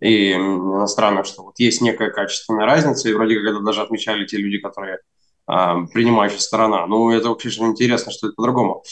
и 0.00 0.32
иностранных, 0.32 1.26
что 1.26 1.42
вот 1.42 1.58
есть 1.58 1.82
некая 1.82 2.10
качественная 2.10 2.64
разница, 2.64 3.10
и 3.10 3.12
вроде 3.12 3.38
как 3.38 3.50
это 3.50 3.60
даже 3.60 3.82
отмечали 3.82 4.24
те 4.24 4.38
люди, 4.38 4.58
которые 4.58 5.00
принимающая 5.46 6.38
сторона. 6.38 6.86
Ну, 6.86 7.10
это 7.10 7.28
вообще 7.28 7.50
интересно, 7.60 8.10
что 8.10 8.28
это 8.28 8.36
по-другому. 8.36 8.82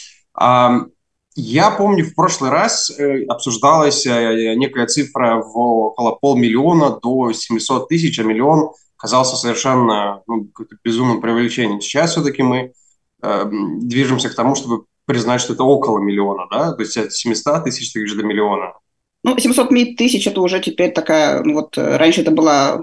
Я 1.37 1.71
помню, 1.71 2.05
в 2.05 2.15
прошлый 2.15 2.49
раз 2.49 2.89
э, 2.89 3.25
обсуждалась 3.25 4.05
э, 4.05 4.55
некая 4.55 4.85
цифра 4.87 5.41
в 5.41 5.57
около 5.57 6.13
полмиллиона 6.13 6.97
до 7.01 7.33
700 7.33 7.89
тысяч, 7.89 8.17
а 8.19 8.23
миллион 8.23 8.69
казался 8.95 9.35
совершенно 9.35 10.21
ну, 10.27 10.47
безумным 10.81 11.19
преувеличением. 11.19 11.81
Сейчас 11.81 12.11
все-таки 12.11 12.41
мы 12.41 12.57
э, 12.57 12.71
движемся 13.81 14.29
к 14.29 14.35
тому, 14.35 14.55
чтобы 14.55 14.85
признать, 15.05 15.41
что 15.41 15.53
это 15.53 15.63
около 15.63 15.99
миллиона, 15.99 16.47
да, 16.51 16.73
то 16.73 16.81
есть 16.81 16.97
от 16.97 17.13
700 17.13 17.63
тысяч 17.65 17.93
до 17.93 18.23
миллиона. 18.23 18.73
Ну, 19.23 19.37
700 19.37 19.69
тысяч– 19.97 20.27
это 20.27 20.41
уже 20.41 20.59
теперь 20.59 20.91
такая, 20.91 21.43
ну 21.43 21.53
вот 21.53 21.77
раньше 21.77 22.21
это 22.21 22.31
была 22.31 22.81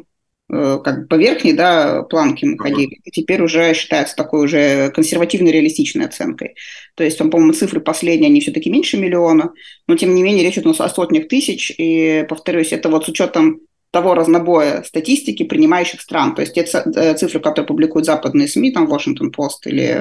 Э, 0.53 0.79
как 0.85 1.01
бы 1.01 1.07
по 1.07 1.15
верхней 1.15 1.55
да, 1.55 2.03
планке 2.03 2.47
мы 2.47 2.59
ходили. 2.59 3.01
И 3.05 3.11
теперь 3.11 3.43
уже 3.43 3.73
считается 3.73 4.15
такой 4.15 4.45
уже 4.45 4.91
консервативной 4.91 5.51
реалистичной 5.51 6.05
оценкой. 6.05 6.55
То 6.95 7.05
есть, 7.05 7.17
по-моему, 7.17 7.55
цифры 7.55 7.81
последние, 7.81 8.29
они 8.29 8.41
все-таки 8.43 8.71
меньше 8.71 8.99
миллиона, 8.99 9.53
но 9.87 9.97
тем 9.97 10.15
не 10.15 10.23
менее 10.23 10.45
речь 10.45 10.59
идет 10.59 10.79
о 10.79 10.89
сотнях 10.91 11.29
тысяч. 11.29 11.73
И, 11.79 12.27
повторюсь, 12.29 12.73
это 12.73 12.91
вот 12.91 13.07
с 13.07 13.09
учетом 13.09 13.61
того 13.93 14.15
разнобоя 14.15 14.83
статистики 14.83 15.43
принимающих 15.43 16.01
стран. 16.01 16.35
То 16.35 16.41
есть 16.41 16.55
те 16.55 16.63
э, 16.63 17.15
цифры, 17.15 17.41
которые 17.41 17.67
публикуют 17.67 18.07
западные 18.07 18.49
СМИ, 18.49 18.73
там 18.73 18.91
Washington 18.91 19.31
Post 19.31 19.67
или, 19.67 20.01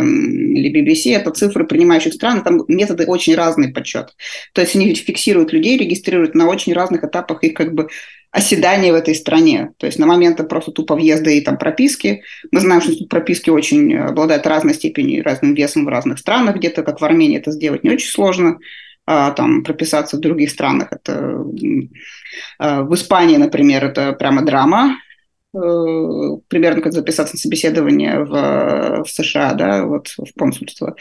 или 0.58 0.72
BBC, 0.72 1.14
это 1.14 1.32
цифры 1.32 1.68
принимающих 1.68 2.14
стран, 2.14 2.42
там 2.42 2.64
методы 2.70 3.06
очень 3.06 3.36
разные 3.36 3.74
подсчет. 3.74 4.16
То 4.54 4.62
есть 4.62 4.76
они 4.78 4.96
фиксируют 4.96 5.52
людей, 5.52 5.78
регистрируют 5.78 6.36
на 6.36 6.48
очень 6.48 6.74
разных 6.74 7.04
этапах 7.04 7.44
их 7.44 7.54
как 7.54 7.74
бы 7.74 7.90
оседания 8.32 8.94
в 8.94 8.96
этой 8.96 9.14
стране. 9.14 9.74
То 9.78 9.86
есть 9.86 10.00
на 10.00 10.06
моменты 10.06 10.44
просто 10.44 10.72
тупо 10.72 10.96
въезда 10.96 11.30
и 11.30 11.42
там 11.42 11.58
прописки. 11.58 12.24
Мы 12.52 12.62
знаем, 12.62 12.82
что 12.82 12.96
тут 12.96 13.10
прописки 13.10 13.50
очень 13.50 13.94
обладают 13.94 14.48
разной 14.48 14.74
степенью, 14.74 15.24
разным 15.26 15.54
весом 15.54 15.84
в 15.84 15.90
разных 15.90 16.18
странах. 16.18 16.56
Где-то, 16.56 16.84
как 16.84 17.02
в 17.02 17.04
Армении, 17.04 17.38
это 17.38 17.52
сделать 17.52 17.84
не 17.84 17.90
очень 17.90 18.10
сложно. 18.10 18.58
А, 19.06 19.32
там 19.32 19.64
прописаться 19.64 20.18
в 20.18 20.20
других 20.20 20.52
странах. 20.52 20.90
Это 20.92 21.44
а, 22.60 22.84
в 22.84 22.94
Испании, 22.94 23.38
например, 23.38 23.86
это 23.86 24.14
прямо 24.14 24.44
драма. 24.44 24.98
Э, 25.54 26.38
примерно 26.48 26.82
как 26.82 26.94
записаться 26.94 27.36
на 27.36 27.40
собеседование 27.40 28.24
в, 28.24 29.04
в 29.04 29.10
США, 29.10 29.54
да, 29.54 29.86
вот 29.86 30.08
в 30.08 30.32
консульство 30.40 30.96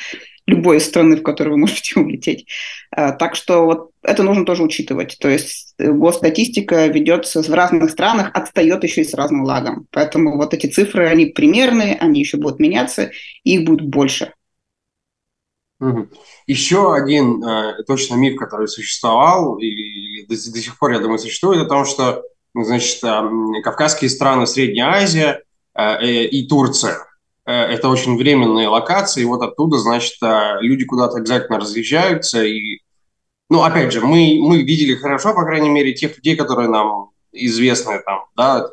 любой 0.46 0.80
страны, 0.80 1.16
в 1.16 1.22
которую 1.22 1.54
вы 1.54 1.60
можете 1.60 2.00
улететь. 2.00 2.46
А, 2.90 3.12
так 3.12 3.36
что 3.36 3.64
вот 3.64 3.90
это 4.02 4.22
нужно 4.24 4.44
тоже 4.44 4.64
учитывать. 4.64 5.16
То 5.20 5.28
есть 5.28 5.74
госстатистика 5.78 6.86
ведется 6.86 7.42
в 7.42 7.50
разных 7.50 7.90
странах, 7.90 8.30
отстает 8.34 8.82
еще 8.82 9.02
и 9.02 9.04
с 9.04 9.14
разным 9.14 9.44
лагом. 9.44 9.86
Поэтому 9.92 10.36
вот 10.36 10.52
эти 10.52 10.66
цифры, 10.66 11.06
они 11.06 11.26
примерные, 11.26 11.96
они 11.96 12.20
еще 12.20 12.36
будут 12.36 12.58
меняться, 12.58 13.10
их 13.44 13.64
будет 13.64 13.86
больше. 13.86 14.32
Еще 16.46 16.94
один 16.94 17.42
э, 17.42 17.82
точно 17.86 18.16
миф, 18.16 18.36
который 18.36 18.68
существовал 18.68 19.56
и, 19.58 20.22
до, 20.26 20.34
до 20.34 20.36
сих 20.58 20.78
пор, 20.78 20.92
я 20.92 20.98
думаю, 20.98 21.18
существует, 21.18 21.62
о 21.62 21.68
том, 21.68 21.84
что 21.84 22.22
значит, 22.54 23.02
э, 23.02 23.62
Кавказские 23.62 24.10
страны, 24.10 24.46
Средняя 24.46 24.90
Азия 24.90 25.42
э, 25.74 25.82
э, 25.82 26.24
и 26.26 26.46
Турция 26.46 26.98
э,– 27.46 27.52
это 27.52 27.88
очень 27.88 28.18
временные 28.18 28.68
локации, 28.68 29.22
и 29.22 29.26
вот 29.26 29.42
оттуда, 29.42 29.78
значит, 29.78 30.16
э, 30.22 30.58
люди 30.60 30.84
куда-то 30.84 31.16
обязательно 31.16 31.58
разъезжаются. 31.58 32.44
И, 32.44 32.80
ну, 33.48 33.62
опять 33.62 33.92
же, 33.92 34.02
мы, 34.02 34.38
мы 34.40 34.62
видели 34.62 34.94
хорошо, 34.96 35.34
по 35.34 35.44
крайней 35.44 35.70
мере, 35.70 35.94
тех 35.94 36.14
людей, 36.16 36.36
которые 36.36 36.68
нам 36.68 37.10
известны, 37.32 38.02
там, 38.04 38.24
да, 38.36 38.68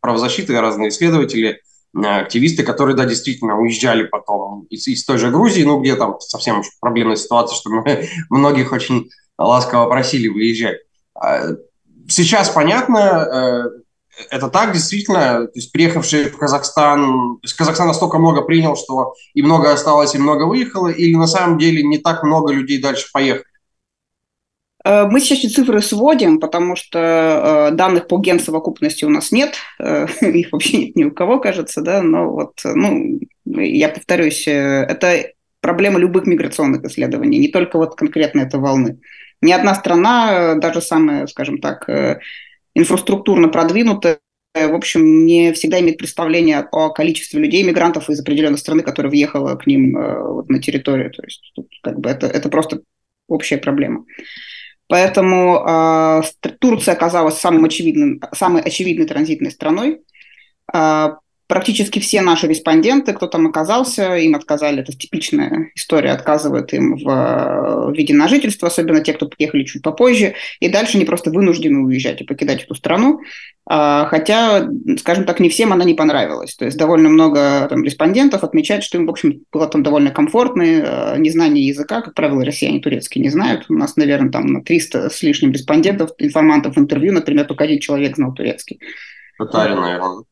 правозащиты, 0.00 0.60
разные 0.60 0.90
исследователи– 0.90 1.60
активисты, 2.02 2.62
которые, 2.62 2.96
да, 2.96 3.04
действительно 3.04 3.58
уезжали 3.58 4.04
потом 4.04 4.66
из, 4.70 4.86
из 4.86 5.04
той 5.04 5.18
же 5.18 5.30
Грузии, 5.30 5.62
ну, 5.62 5.80
где 5.80 5.96
там 5.96 6.18
совсем 6.20 6.62
проблемная 6.80 7.16
ситуация, 7.16 7.56
что 7.56 7.70
мы 7.70 8.08
многих 8.30 8.72
очень 8.72 9.10
ласково 9.38 9.88
просили 9.88 10.28
выезжать. 10.28 10.78
А, 11.14 11.54
сейчас 12.08 12.50
понятно, 12.50 12.98
э, 12.98 13.64
это 14.30 14.48
так, 14.48 14.72
действительно, 14.72 15.46
то 15.46 15.52
есть 15.54 15.72
приехавшие 15.72 16.30
в 16.30 16.36
Казахстан, 16.36 17.36
то 17.36 17.40
есть 17.42 17.54
Казахстан 17.54 17.88
настолько 17.88 18.18
много 18.18 18.42
принял, 18.42 18.76
что 18.76 19.14
и 19.34 19.42
много 19.42 19.72
осталось, 19.72 20.14
и 20.14 20.18
много 20.18 20.44
выехало, 20.44 20.88
или 20.88 21.14
на 21.14 21.26
самом 21.26 21.58
деле 21.58 21.82
не 21.82 21.98
так 21.98 22.22
много 22.22 22.52
людей 22.52 22.80
дальше 22.80 23.08
поехали? 23.12 23.44
Э, 24.84 25.06
мы 25.06 25.20
сейчас 25.20 25.38
эти 25.38 25.48
цифры 25.48 25.80
сводим, 25.80 26.38
потому 26.38 26.76
что 26.76 27.70
э, 27.70 27.74
данных 27.74 28.06
по 28.06 28.18
генсовокупности 28.18 29.04
у 29.04 29.08
нас 29.08 29.32
нет, 29.32 29.54
э, 29.78 30.06
их 30.20 30.52
вообще 30.52 30.78
нет 30.78 30.96
ни 30.96 31.04
у 31.04 31.10
кого, 31.10 31.40
кажется, 31.40 31.80
да, 31.80 32.02
но 32.02 32.30
вот, 32.30 32.60
ну, 32.64 33.18
я 33.44 33.88
повторюсь, 33.88 34.46
это 34.46 35.30
проблема 35.60 35.98
любых 35.98 36.26
миграционных 36.26 36.84
исследований, 36.84 37.38
не 37.38 37.48
только 37.48 37.78
вот 37.78 37.96
конкретно 37.96 38.40
этой 38.40 38.60
волны. 38.60 39.00
Ни 39.40 39.52
одна 39.52 39.74
страна, 39.74 40.54
даже 40.54 40.80
самая, 40.80 41.26
скажем 41.26 41.58
так, 41.58 41.88
инфраструктурно 42.74 43.48
продвинутая, 43.48 44.18
в 44.54 44.74
общем, 44.74 45.26
не 45.26 45.52
всегда 45.52 45.80
имеет 45.80 45.98
представление 45.98 46.60
о 46.60 46.90
количестве 46.90 47.40
людей, 47.40 47.62
мигрантов 47.62 48.08
из 48.08 48.20
определенной 48.20 48.58
страны, 48.58 48.82
которая 48.82 49.10
въехала 49.10 49.56
к 49.56 49.66
ним 49.66 49.94
вот, 49.94 50.48
на 50.48 50.60
территорию. 50.60 51.10
То 51.10 51.22
есть, 51.24 51.52
как 51.82 51.98
бы 51.98 52.08
это, 52.08 52.26
это 52.26 52.48
просто 52.48 52.80
общая 53.28 53.58
проблема. 53.58 54.04
Поэтому 54.88 55.64
э, 55.66 56.22
Турция 56.60 56.94
оказалась 56.94 57.38
самым 57.38 57.64
очевидным, 57.64 58.20
самой 58.32 58.62
очевидной 58.62 59.06
транзитной 59.06 59.50
страной. 59.50 60.02
Э, 60.72 61.14
практически 61.46 61.98
все 61.98 62.20
наши 62.20 62.46
респонденты, 62.46 63.12
кто 63.12 63.26
там 63.26 63.46
оказался, 63.46 64.16
им 64.16 64.34
отказали. 64.34 64.82
Это 64.82 64.92
типичная 64.92 65.70
история, 65.74 66.12
отказывают 66.12 66.72
им 66.72 66.96
в, 66.96 67.04
в 67.04 67.92
виде 67.94 68.14
на 68.14 68.28
жительство, 68.28 68.68
особенно 68.68 69.00
те, 69.00 69.12
кто 69.12 69.26
приехали 69.26 69.64
чуть 69.64 69.82
попозже. 69.82 70.34
И 70.60 70.68
дальше 70.68 70.96
они 70.96 71.04
просто 71.04 71.30
вынуждены 71.30 71.80
уезжать 71.80 72.20
и 72.20 72.24
покидать 72.24 72.64
эту 72.64 72.74
страну. 72.74 73.20
А, 73.66 74.06
хотя, 74.06 74.68
скажем 74.98 75.24
так, 75.24 75.40
не 75.40 75.48
всем 75.48 75.72
она 75.72 75.84
не 75.84 75.94
понравилась. 75.94 76.54
То 76.54 76.66
есть 76.66 76.76
довольно 76.76 77.08
много 77.08 77.66
там, 77.68 77.82
респондентов 77.84 78.44
отмечают, 78.44 78.84
что 78.84 78.98
им, 78.98 79.06
в 79.06 79.10
общем, 79.10 79.42
было 79.52 79.66
там 79.66 79.82
довольно 79.82 80.10
комфортно. 80.10 80.62
Э, 80.62 81.18
незнание 81.18 81.66
языка, 81.66 82.02
как 82.02 82.14
правило, 82.14 82.44
россияне 82.44 82.80
турецкий 82.80 83.22
не 83.22 83.30
знают. 83.30 83.66
У 83.70 83.74
нас, 83.74 83.96
наверное, 83.96 84.30
там 84.30 84.46
на 84.46 84.62
300 84.62 85.08
с 85.08 85.22
лишним 85.22 85.52
респондентов, 85.52 86.10
информантов 86.18 86.76
интервью, 86.76 87.12
например, 87.12 87.46
только 87.46 87.64
один 87.64 87.80
человек 87.80 88.16
знал 88.16 88.34
турецкий. 88.34 88.80
Татарин, 89.38 89.80
наверное. 89.80 90.24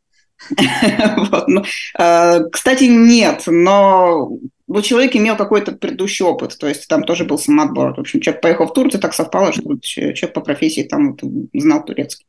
ну, 1.47 1.65
э, 1.99 2.41
кстати, 2.51 2.85
нет, 2.85 3.45
но 3.47 4.31
ну, 4.67 4.83
человек 4.83 5.15
имел 5.17 5.37
какой-то 5.37 5.73
предыдущий 5.73 6.25
опыт, 6.25 6.57
то 6.59 6.67
есть 6.67 6.89
там 6.89 7.05
тоже 7.05 7.25
был 7.25 7.39
самоотбор. 7.39 7.95
В 7.95 8.01
общем, 8.01 8.21
человек 8.21 8.43
поехал 8.43 8.67
в 8.67 8.73
Турцию, 8.73 9.01
так 9.01 9.15
совпало, 9.15 9.53
что 9.53 9.79
человек 9.81 10.33
по 10.33 10.41
профессии 10.41 10.83
там 10.83 11.17
знал 11.53 11.85
турецкий. 11.85 12.27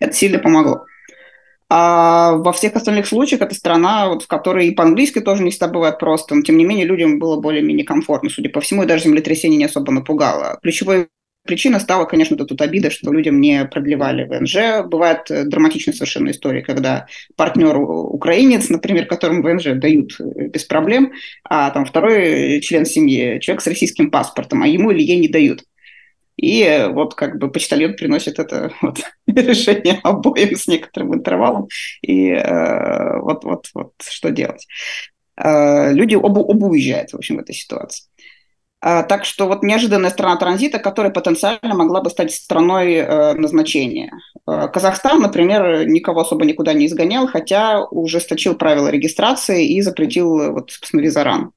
Это 0.00 0.12
сильно 0.12 0.38
помогло. 0.38 0.84
А 1.70 2.32
во 2.32 2.52
всех 2.52 2.76
остальных 2.76 3.06
случаях 3.06 3.42
это 3.42 3.54
страна, 3.54 4.08
вот, 4.08 4.22
в 4.22 4.26
которой 4.26 4.68
и 4.68 4.74
по-английски 4.74 5.20
тоже 5.20 5.42
не 5.42 5.50
всегда 5.50 5.68
бывает 5.68 5.98
просто, 5.98 6.34
но 6.34 6.42
тем 6.42 6.56
не 6.56 6.64
менее 6.64 6.86
людям 6.86 7.18
было 7.18 7.38
более-менее 7.38 7.84
комфортно, 7.84 8.30
судя 8.30 8.48
по 8.48 8.60
всему, 8.60 8.82
и 8.82 8.86
даже 8.86 9.04
землетрясение 9.04 9.58
не 9.58 9.64
особо 9.66 9.92
напугало. 9.92 10.58
Ключевой 10.62 11.08
Причина 11.48 11.80
стала, 11.80 12.04
конечно, 12.04 12.36
тут 12.36 12.60
обида, 12.60 12.90
что 12.90 13.10
людям 13.10 13.40
не 13.40 13.64
продлевали 13.64 14.24
ВНЖ. 14.24 14.86
Бывает 14.86 15.30
э, 15.30 15.44
драматичная 15.44 15.94
совершенно 15.94 16.30
история, 16.30 16.60
когда 16.60 17.06
партнер 17.36 17.74
украинец, 17.78 18.68
например, 18.68 19.06
которому 19.06 19.42
ВНЖ 19.42 19.68
дают 19.76 20.20
э, 20.20 20.48
без 20.48 20.64
проблем, 20.64 21.14
а 21.44 21.70
там 21.70 21.86
второй 21.86 22.60
член 22.60 22.84
семьи, 22.84 23.40
человек 23.40 23.62
с 23.62 23.66
российским 23.66 24.10
паспортом, 24.10 24.62
а 24.62 24.68
ему 24.68 24.90
или 24.90 25.00
ей 25.00 25.18
не 25.18 25.28
дают. 25.28 25.64
И 26.36 26.86
вот 26.90 27.14
как 27.14 27.38
бы 27.38 27.50
почтальон 27.50 27.94
приносит 27.94 28.38
это 28.38 28.70
вот, 28.82 28.98
решение 29.26 30.00
обоим 30.02 30.54
с 30.54 30.66
некоторым 30.66 31.14
интервалом. 31.14 31.68
И 32.02 32.28
э, 32.28 33.20
вот, 33.20 33.44
вот, 33.44 33.70
вот 33.72 33.92
что 34.06 34.28
делать. 34.28 34.66
Э, 35.42 35.94
люди 35.94 36.14
оба, 36.14 36.40
оба 36.40 36.66
уезжают, 36.66 37.12
в 37.12 37.16
общем, 37.16 37.36
в 37.36 37.40
этой 37.40 37.54
ситуации. 37.54 38.04
А, 38.80 39.02
так 39.02 39.24
что 39.24 39.46
вот 39.48 39.62
неожиданная 39.62 40.10
страна 40.10 40.36
транзита, 40.36 40.78
которая 40.78 41.12
потенциально 41.12 41.74
могла 41.74 42.00
бы 42.00 42.10
стать 42.10 42.32
страной 42.32 42.94
э, 42.94 43.34
назначения. 43.34 44.12
Э, 44.46 44.68
Казахстан, 44.72 45.20
например, 45.20 45.88
никого 45.88 46.20
особо 46.20 46.44
никуда 46.44 46.72
не 46.74 46.86
изгонял, 46.86 47.26
хотя 47.26 47.84
ужесточил 47.84 48.54
правила 48.54 48.88
регистрации 48.88 49.66
и 49.66 49.82
запретил, 49.82 50.40
э, 50.40 50.50
вот, 50.50 50.70
собственно, 50.70 51.00
визаран. 51.00 51.52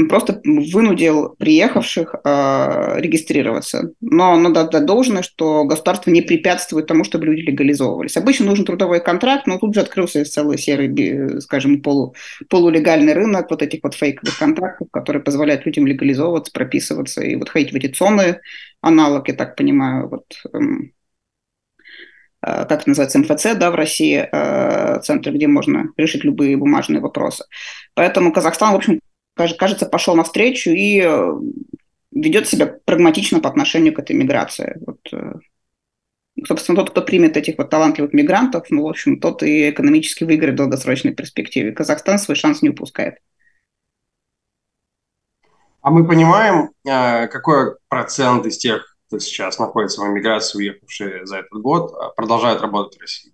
Он 0.00 0.08
просто 0.08 0.40
вынудил 0.44 1.34
приехавших 1.38 2.14
э, 2.24 3.00
регистрироваться. 3.00 3.92
Но 4.00 4.34
надо 4.36 4.62
отдать 4.62 4.86
должное, 4.86 5.22
что 5.22 5.64
государство 5.64 6.10
не 6.10 6.22
препятствует 6.22 6.86
тому, 6.86 7.04
чтобы 7.04 7.26
люди 7.26 7.42
легализовывались. 7.42 8.16
Обычно 8.16 8.46
нужен 8.46 8.64
трудовой 8.64 9.00
контракт, 9.00 9.46
но 9.46 9.58
тут 9.58 9.74
же 9.74 9.80
открылся 9.80 10.24
целый 10.24 10.56
серый, 10.56 11.40
скажем, 11.42 11.82
полу, 11.82 12.14
полулегальный 12.48 13.12
рынок 13.12 13.50
вот 13.50 13.62
этих 13.62 13.80
вот 13.82 13.94
фейковых 13.94 14.38
контрактов, 14.38 14.88
которые 14.90 15.22
позволяют 15.22 15.66
людям 15.66 15.86
легализовываться, 15.86 16.50
прописываться 16.50 17.22
и 17.22 17.36
вот 17.36 17.50
ходить 17.50 17.72
в 17.72 17.76
эти 17.76 17.88
цоны, 17.88 18.40
аналог, 18.80 19.28
я 19.28 19.34
так 19.34 19.54
понимаю, 19.54 20.08
вот 20.08 20.24
эм, 20.54 20.92
Э, 22.42 22.64
как 22.66 22.80
это 22.80 22.88
называется, 22.88 23.18
МФЦ, 23.18 23.58
да, 23.58 23.70
в 23.70 23.74
России, 23.74 24.26
э, 24.30 25.00
центра, 25.02 25.30
где 25.30 25.46
можно 25.46 25.88
решить 25.96 26.24
любые 26.24 26.56
бумажные 26.56 27.00
вопросы. 27.00 27.44
Поэтому 27.94 28.32
Казахстан, 28.32 28.72
в 28.72 28.76
общем, 28.76 29.00
кажется, 29.36 29.86
пошел 29.86 30.14
навстречу 30.14 30.70
и 30.70 31.00
э, 31.00 31.32
ведет 32.10 32.48
себя 32.48 32.66
прагматично 32.84 33.40
по 33.40 33.48
отношению 33.48 33.94
к 33.94 33.98
этой 33.98 34.16
миграции. 34.16 34.78
Вот, 34.86 35.00
э, 35.12 35.34
собственно, 36.46 36.76
тот, 36.76 36.90
кто 36.90 37.02
примет 37.02 37.36
этих 37.36 37.58
вот 37.58 37.70
талантливых 37.70 38.12
мигрантов, 38.12 38.66
ну, 38.70 38.82
в 38.82 38.88
общем, 38.88 39.20
тот 39.20 39.42
и 39.42 39.70
экономически 39.70 40.24
выиграет 40.24 40.54
в 40.54 40.58
долгосрочной 40.58 41.14
перспективе. 41.14 41.72
Казахстан 41.72 42.18
свой 42.18 42.36
шанс 42.36 42.62
не 42.62 42.70
упускает. 42.70 43.18
А 45.82 45.90
мы 45.90 46.06
понимаем, 46.06 46.70
э, 46.84 47.26
какой 47.28 47.76
процент 47.88 48.44
из 48.46 48.58
тех, 48.58 48.96
кто 49.06 49.18
сейчас 49.18 49.58
находится 49.58 50.02
в 50.02 50.06
эмиграции, 50.06 50.58
уехавшие 50.58 51.26
за 51.26 51.38
этот 51.38 51.60
год, 51.60 52.14
продолжают 52.16 52.60
работать 52.60 52.98
в 52.98 53.00
России? 53.00 53.32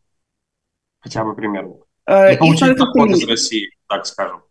Хотя 1.00 1.24
бы 1.24 1.34
примерно. 1.34 1.74
И 2.08 2.36
получить 2.36 2.76
доход 2.76 3.10
из 3.10 3.26
России, 3.28 3.70
так 3.88 4.06
скажем. 4.06 4.45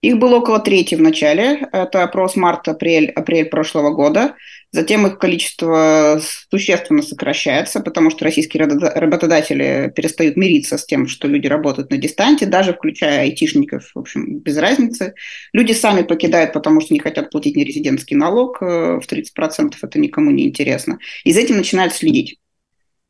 Их 0.00 0.16
было 0.18 0.36
около 0.36 0.60
трети 0.60 0.94
в 0.94 1.00
начале, 1.00 1.68
это 1.72 2.04
опрос 2.04 2.36
март-апрель 2.36 3.10
апрель 3.10 3.46
прошлого 3.46 3.90
года. 3.90 4.36
Затем 4.70 5.06
их 5.06 5.18
количество 5.18 6.20
существенно 6.50 7.02
сокращается, 7.02 7.80
потому 7.80 8.10
что 8.10 8.24
российские 8.24 8.64
работодатели 8.64 9.92
перестают 9.96 10.36
мириться 10.36 10.78
с 10.78 10.86
тем, 10.86 11.08
что 11.08 11.26
люди 11.26 11.48
работают 11.48 11.90
на 11.90 11.96
дистанте, 11.96 12.46
даже 12.46 12.74
включая 12.74 13.22
айтишников, 13.22 13.90
в 13.92 13.98
общем, 13.98 14.38
без 14.38 14.56
разницы. 14.58 15.14
Люди 15.52 15.72
сами 15.72 16.02
покидают, 16.02 16.52
потому 16.52 16.80
что 16.80 16.94
не 16.94 17.00
хотят 17.00 17.30
платить 17.30 17.56
нерезидентский 17.56 18.14
налог 18.14 18.62
э, 18.62 19.00
в 19.00 19.04
30%, 19.10 19.74
это 19.82 19.98
никому 19.98 20.30
не 20.30 20.46
интересно. 20.46 20.98
И 21.24 21.32
за 21.32 21.40
этим 21.40 21.56
начинают 21.56 21.94
следить. 21.94 22.38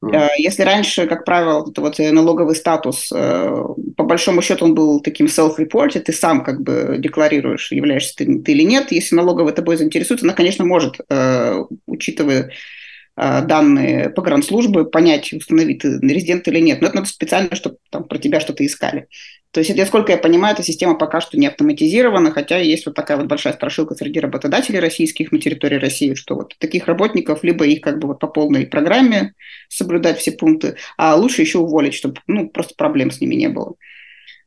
Э, 0.03 0.29
если 0.39 0.63
раньше, 0.63 1.07
как 1.07 1.25
правило, 1.25 1.67
это 1.69 1.81
вот 1.81 1.99
э, 1.99 2.13
налоговый 2.13 2.55
статус, 2.55 3.11
э, 3.13 3.65
по 3.97 4.05
большому 4.05 4.43
счету 4.43 4.65
он 4.65 4.75
был 4.75 5.01
таким 5.01 5.27
self-reported, 5.27 6.01
ты 6.01 6.13
сам 6.13 6.45
как 6.45 6.63
бы 6.63 6.97
декларируешь, 6.99 7.73
являешься 7.73 8.15
ты, 8.17 8.41
ты 8.41 8.53
или 8.53 8.63
нет. 8.63 8.93
Если 8.93 9.17
налоговая 9.17 9.53
тобой 9.53 9.77
заинтересуется, 9.77 10.25
она, 10.25 10.35
конечно, 10.35 10.65
может, 10.65 11.01
учитывая 11.87 12.53
данные 13.19 14.11
погранслужбы, 14.11 14.85
понять, 14.85 15.33
установить 15.33 15.83
ты 15.83 15.99
резидент 16.01 16.47
или 16.47 16.61
нет. 16.61 16.81
Но 16.81 16.87
это 16.87 16.97
надо 16.97 17.09
специально, 17.09 17.55
чтобы 17.57 17.79
там 17.91 18.05
про 18.05 18.19
тебя 18.19 18.39
что-то 18.41 18.65
искали. 18.65 19.09
То 19.51 19.61
есть, 19.61 19.75
насколько 19.75 20.13
я 20.13 20.19
понимаю, 20.19 20.55
эта 20.55 20.63
система 20.63 20.95
пока 20.95 21.21
что 21.21 21.39
не 21.39 21.47
автоматизирована, 21.47 22.31
хотя 22.31 22.59
есть 22.59 22.85
вот 22.85 22.95
такая 22.95 23.17
вот 23.17 23.27
большая 23.27 23.55
страшилка 23.55 23.95
среди 23.95 24.21
работодателей 24.21 24.79
российских 24.79 25.33
на 25.33 25.41
территории 25.41 25.77
России, 25.77 26.15
что 26.15 26.35
вот 26.35 26.55
таких 26.59 26.87
работников 26.87 27.43
либо 27.43 27.67
их 27.67 27.81
как 27.81 27.99
бы 27.99 28.09
вот 28.09 28.21
по 28.21 28.27
полной 28.27 28.67
программе 28.67 29.33
соблюдать 29.69 30.19
все 30.19 30.33
пункты, 30.33 30.77
а 30.99 31.17
лучше 31.17 31.43
еще 31.43 31.59
уволить, 31.59 31.95
чтобы 31.95 32.21
ну, 32.27 32.49
просто 32.51 32.75
проблем 32.77 33.11
с 33.11 33.21
ними 33.21 33.37
не 33.37 33.49
было. 33.49 33.75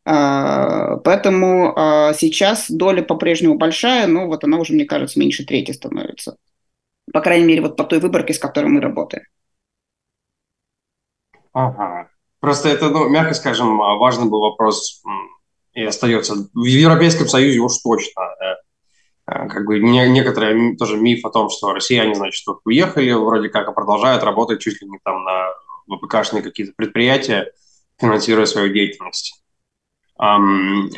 А, 0.05 0.97
поэтому 0.97 1.73
а, 1.75 2.13
сейчас 2.13 2.69
доля 2.69 3.01
по-прежнему 3.01 3.55
большая, 3.55 4.07
но 4.07 4.27
вот 4.27 4.43
она 4.43 4.57
уже, 4.57 4.73
мне 4.73 4.85
кажется, 4.85 5.19
меньше 5.19 5.45
трети 5.45 5.71
становится. 5.71 6.37
По 7.13 7.21
крайней 7.21 7.45
мере, 7.45 7.61
вот 7.61 7.75
по 7.75 7.83
той 7.83 7.99
выборке, 7.99 8.33
с 8.33 8.39
которой 8.39 8.67
мы 8.67 8.81
работаем. 8.81 9.25
Ага. 11.53 12.09
Просто 12.39 12.69
это, 12.69 12.89
ну, 12.89 13.09
мягко 13.09 13.33
скажем, 13.33 13.77
важный 13.77 14.29
был 14.29 14.41
вопрос 14.41 15.03
и 15.73 15.83
остается. 15.83 16.35
В 16.53 16.65
Европейском 16.65 17.27
Союзе 17.27 17.59
уж 17.59 17.77
точно. 17.77 18.21
Э, 18.21 19.47
как 19.47 19.65
бы 19.65 19.79
не, 19.79 20.09
некоторые 20.09 20.75
тоже 20.75 20.97
миф 20.97 21.23
о 21.25 21.29
том, 21.29 21.49
что 21.49 21.73
россияне, 21.73 22.15
значит, 22.15 22.43
тут 22.45 22.59
уехали 22.65 23.11
вроде 23.11 23.49
как, 23.49 23.67
а 23.67 23.71
продолжают 23.71 24.23
работать 24.23 24.61
чуть 24.61 24.81
ли 24.81 24.89
не 24.89 24.99
там 25.03 25.23
на 25.23 25.49
ВПКшные 25.87 26.41
какие-то 26.41 26.73
предприятия, 26.75 27.51
финансируя 27.99 28.45
свою 28.45 28.73
деятельность. 28.73 29.43
Um, 30.19 30.89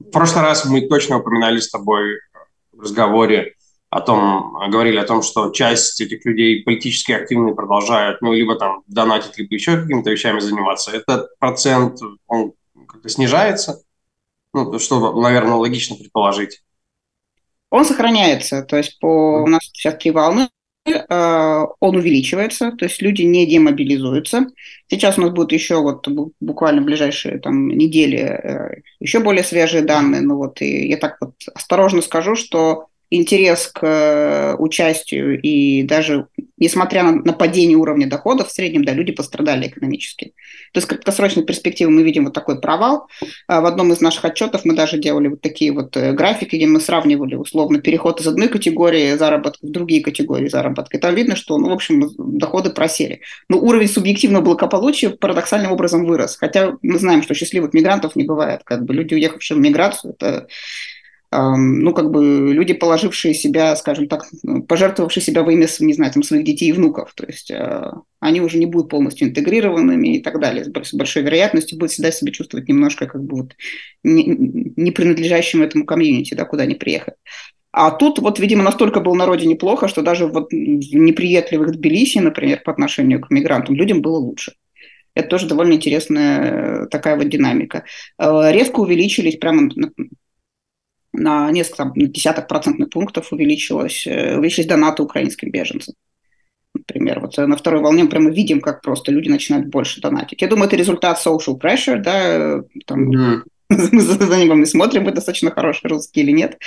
в 0.00 0.10
прошлый 0.10 0.42
раз 0.42 0.64
мы 0.64 0.82
точно 0.88 1.18
упоминали 1.18 1.58
с 1.58 1.70
тобой 1.70 2.20
в 2.72 2.80
разговоре 2.80 3.54
о 3.90 4.00
том, 4.00 4.58
говорили 4.70 4.98
о 4.98 5.06
том, 5.06 5.22
что 5.22 5.50
часть 5.50 6.00
этих 6.00 6.24
людей 6.26 6.62
политически 6.62 7.12
активные 7.12 7.54
продолжают, 7.54 8.20
ну, 8.20 8.32
либо 8.32 8.56
там 8.56 8.82
донатить, 8.86 9.38
либо 9.38 9.54
еще 9.54 9.80
какими-то 9.80 10.10
вещами 10.10 10.40
заниматься. 10.40 10.90
Этот 10.90 11.38
процент, 11.38 11.98
он 12.26 12.52
как-то 12.86 13.08
снижается, 13.08 13.82
ну, 14.52 14.78
что, 14.78 15.18
наверное, 15.20 15.54
логично 15.54 15.96
предположить. 15.96 16.62
Он 17.70 17.84
сохраняется, 17.84 18.62
то 18.62 18.76
есть 18.76 18.98
по, 18.98 19.42
у 19.42 19.46
нас 19.46 19.60
сейчас 19.72 19.96
три 19.96 20.10
волны, 20.10 20.48
э, 20.86 21.64
он 21.80 21.96
увеличивается, 21.96 22.72
то 22.72 22.86
есть 22.86 23.02
люди 23.02 23.22
не 23.22 23.46
демобилизуются. 23.46 24.46
Сейчас 24.88 25.18
у 25.18 25.22
нас 25.22 25.30
будут 25.30 25.52
еще 25.52 25.82
вот 25.82 26.08
буквально 26.40 26.80
в 26.80 26.86
ближайшие 26.86 27.38
там 27.38 27.68
недели 27.68 28.18
э, 28.18 28.82
еще 29.00 29.20
более 29.20 29.44
свежие 29.44 29.82
данные. 29.82 30.22
Ну 30.22 30.36
вот 30.36 30.62
и 30.62 30.88
я 30.88 30.96
так 30.96 31.18
вот 31.20 31.34
осторожно 31.54 32.00
скажу, 32.00 32.36
что 32.36 32.87
интерес 33.10 33.68
к 33.68 33.80
э, 33.82 34.54
участию 34.58 35.40
и 35.40 35.82
даже 35.82 36.26
несмотря 36.58 37.02
на, 37.04 37.12
на 37.12 37.32
падение 37.32 37.76
уровня 37.76 38.08
доходов 38.08 38.48
в 38.48 38.52
среднем, 38.52 38.84
да, 38.84 38.92
люди 38.92 39.12
пострадали 39.12 39.68
экономически. 39.68 40.32
То 40.72 40.78
есть 40.78 40.86
в 40.86 40.88
краткосрочной 40.88 41.44
перспективе 41.44 41.90
мы 41.90 42.02
видим 42.02 42.24
вот 42.24 42.34
такой 42.34 42.60
провал. 42.60 43.08
А 43.46 43.60
в 43.60 43.66
одном 43.66 43.92
из 43.92 44.00
наших 44.00 44.24
отчетов 44.24 44.64
мы 44.64 44.74
даже 44.74 44.98
делали 44.98 45.28
вот 45.28 45.40
такие 45.40 45.72
вот 45.72 45.96
э, 45.96 46.12
графики, 46.12 46.56
где 46.56 46.66
мы 46.66 46.80
сравнивали 46.80 47.34
условно 47.34 47.80
переход 47.80 48.20
из 48.20 48.26
одной 48.26 48.48
категории 48.48 49.16
заработка 49.16 49.66
в 49.66 49.70
другие 49.70 50.02
категории 50.02 50.48
заработка. 50.48 50.96
И 50.96 51.00
там 51.00 51.14
видно, 51.14 51.36
что, 51.36 51.56
ну, 51.58 51.70
в 51.70 51.72
общем, 51.72 52.10
доходы 52.18 52.70
просели. 52.70 53.20
Но 53.48 53.58
уровень 53.58 53.88
субъективного 53.88 54.42
благополучия 54.42 55.10
парадоксальным 55.10 55.72
образом 55.72 56.04
вырос. 56.04 56.36
Хотя 56.36 56.76
мы 56.82 56.98
знаем, 56.98 57.22
что 57.22 57.34
счастливых 57.34 57.72
мигрантов 57.72 58.16
не 58.16 58.24
бывает. 58.24 58.62
Как 58.64 58.84
бы 58.84 58.92
люди, 58.94 59.14
уехавшие 59.14 59.56
в 59.56 59.60
миграцию, 59.60 60.12
это 60.12 60.48
ну, 61.30 61.92
как 61.92 62.10
бы 62.10 62.52
люди, 62.54 62.72
положившие 62.72 63.34
себя, 63.34 63.76
скажем 63.76 64.08
так, 64.08 64.26
ну, 64.42 64.62
пожертвовавшие 64.62 65.22
себя 65.22 65.42
во 65.42 65.52
имя, 65.52 65.66
не 65.80 65.92
знаю, 65.92 66.12
там, 66.12 66.22
своих 66.22 66.44
детей 66.44 66.70
и 66.70 66.72
внуков, 66.72 67.12
то 67.14 67.26
есть 67.26 67.50
э, 67.50 67.90
они 68.20 68.40
уже 68.40 68.58
не 68.58 68.64
будут 68.64 68.88
полностью 68.90 69.28
интегрированными 69.28 70.16
и 70.16 70.22
так 70.22 70.40
далее, 70.40 70.64
с 70.64 70.94
большой 70.94 71.22
вероятностью 71.22 71.78
будут 71.78 71.92
всегда 71.92 72.12
себя 72.12 72.32
чувствовать 72.32 72.68
немножко 72.68 73.06
как 73.06 73.22
бы 73.22 73.42
вот 73.42 73.56
не, 74.02 74.24
не 74.24 74.90
принадлежащим 74.90 75.62
этому 75.62 75.84
комьюнити, 75.84 76.32
да, 76.32 76.46
куда 76.46 76.62
они 76.62 76.74
приехали. 76.74 77.16
А 77.72 77.90
тут 77.90 78.18
вот, 78.18 78.38
видимо, 78.40 78.62
настолько 78.64 79.00
был 79.00 79.14
на 79.14 79.26
родине 79.26 79.54
плохо, 79.54 79.88
что 79.88 80.00
даже 80.00 80.26
вот 80.26 80.50
в 80.50 80.54
неприятливых 80.54 81.72
Тбилиси, 81.72 82.18
например, 82.18 82.62
по 82.64 82.72
отношению 82.72 83.20
к 83.20 83.30
мигрантам, 83.30 83.74
людям 83.74 84.00
было 84.00 84.16
лучше. 84.16 84.54
Это 85.14 85.28
тоже 85.28 85.46
довольно 85.46 85.74
интересная 85.74 86.86
такая 86.86 87.16
вот 87.16 87.28
динамика. 87.28 87.84
Э, 88.18 88.50
резко 88.50 88.80
увеличились 88.80 89.36
прямо 89.36 89.68
на 91.12 91.50
несколько, 91.50 91.76
там, 91.78 91.92
на 91.94 92.06
десяток 92.06 92.48
процентных 92.48 92.90
пунктов 92.90 93.32
увеличилось, 93.32 94.06
э, 94.06 94.36
увеличились 94.36 94.66
донаты 94.66 95.02
украинским 95.02 95.50
беженцам. 95.50 95.94
Например, 96.74 97.20
вот 97.20 97.36
на 97.36 97.56
второй 97.56 97.80
волне 97.80 98.04
мы 98.04 98.10
прямо 98.10 98.30
видим, 98.30 98.60
как 98.60 98.82
просто 98.82 99.10
люди 99.10 99.28
начинают 99.28 99.68
больше 99.68 100.00
донатить. 100.00 100.42
Я 100.42 100.48
думаю, 100.48 100.68
это 100.68 100.76
результат 100.76 101.18
social 101.24 101.58
pressure, 101.58 101.98
да, 101.98 102.62
там, 102.86 103.10
mm-hmm. 103.10 103.42
За 103.70 104.36
ним 104.36 104.64
смотрим, 104.66 105.04
мы 105.04 105.12
достаточно 105.12 105.50
хороший 105.50 105.88
русский 105.88 106.20
или 106.20 106.30
нет. 106.30 106.58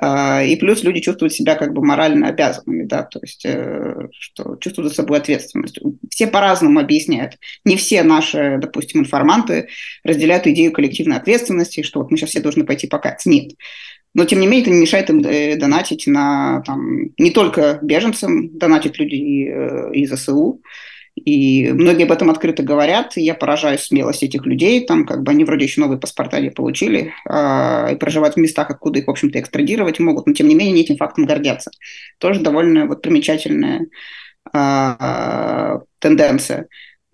А, 0.00 0.42
и 0.42 0.56
плюс 0.56 0.82
люди 0.82 1.00
чувствуют 1.00 1.34
себя 1.34 1.54
как 1.54 1.72
бы 1.72 1.84
морально 1.84 2.28
обязанными, 2.28 2.84
да, 2.84 3.02
то 3.02 3.18
есть 3.20 3.44
э, 3.44 4.08
что 4.18 4.56
чувствуют 4.56 4.90
за 4.90 4.96
собой 4.96 5.18
ответственность. 5.18 5.78
Все 6.10 6.26
по-разному 6.26 6.80
объясняют. 6.80 7.38
Не 7.64 7.76
все 7.76 8.02
наши, 8.02 8.58
допустим, 8.60 9.00
информанты 9.00 9.68
разделяют 10.02 10.46
идею 10.46 10.72
коллективной 10.72 11.16
ответственности, 11.16 11.82
что 11.82 12.00
вот 12.00 12.10
мы 12.10 12.16
сейчас 12.16 12.30
все 12.30 12.40
должны 12.40 12.64
пойти 12.64 12.86
покаяться. 12.86 13.28
Нет. 13.28 13.52
Но, 14.14 14.24
тем 14.24 14.40
не 14.40 14.46
менее, 14.46 14.62
это 14.62 14.70
не 14.70 14.80
мешает 14.80 15.10
им 15.10 15.20
э, 15.20 15.56
донатить 15.56 16.06
на 16.06 16.62
там, 16.62 17.10
не 17.18 17.30
только 17.30 17.78
беженцам, 17.82 18.56
донатить 18.56 18.98
люди 18.98 19.46
э, 19.46 19.92
из 19.92 20.10
СУ, 20.24 20.62
и 21.16 21.72
многие 21.72 22.04
об 22.04 22.12
этом 22.12 22.30
открыто 22.30 22.62
говорят. 22.62 23.16
И 23.16 23.22
я 23.22 23.34
поражаюсь 23.34 23.80
смелости 23.80 24.26
этих 24.26 24.44
людей. 24.44 24.86
Там 24.86 25.06
как 25.06 25.22
бы 25.22 25.32
они 25.32 25.44
вроде 25.44 25.64
еще 25.64 25.80
новые 25.80 25.98
паспорта 25.98 26.40
не 26.40 26.50
получили 26.50 27.12
э, 27.28 27.92
и 27.94 27.96
проживают 27.96 28.36
в 28.36 28.38
местах, 28.38 28.70
откуда 28.70 28.98
их, 28.98 29.06
в 29.06 29.10
общем-то, 29.10 29.40
экстрадировать 29.40 29.98
могут. 29.98 30.26
Но, 30.26 30.34
тем 30.34 30.46
не 30.46 30.54
менее, 30.54 30.74
они 30.74 30.82
этим 30.82 30.96
фактом 30.96 31.24
гордятся. 31.24 31.70
Тоже 32.18 32.40
довольно 32.40 32.86
вот 32.86 33.00
примечательная 33.02 33.86
э, 34.52 35.78
тенденция. 35.98 36.68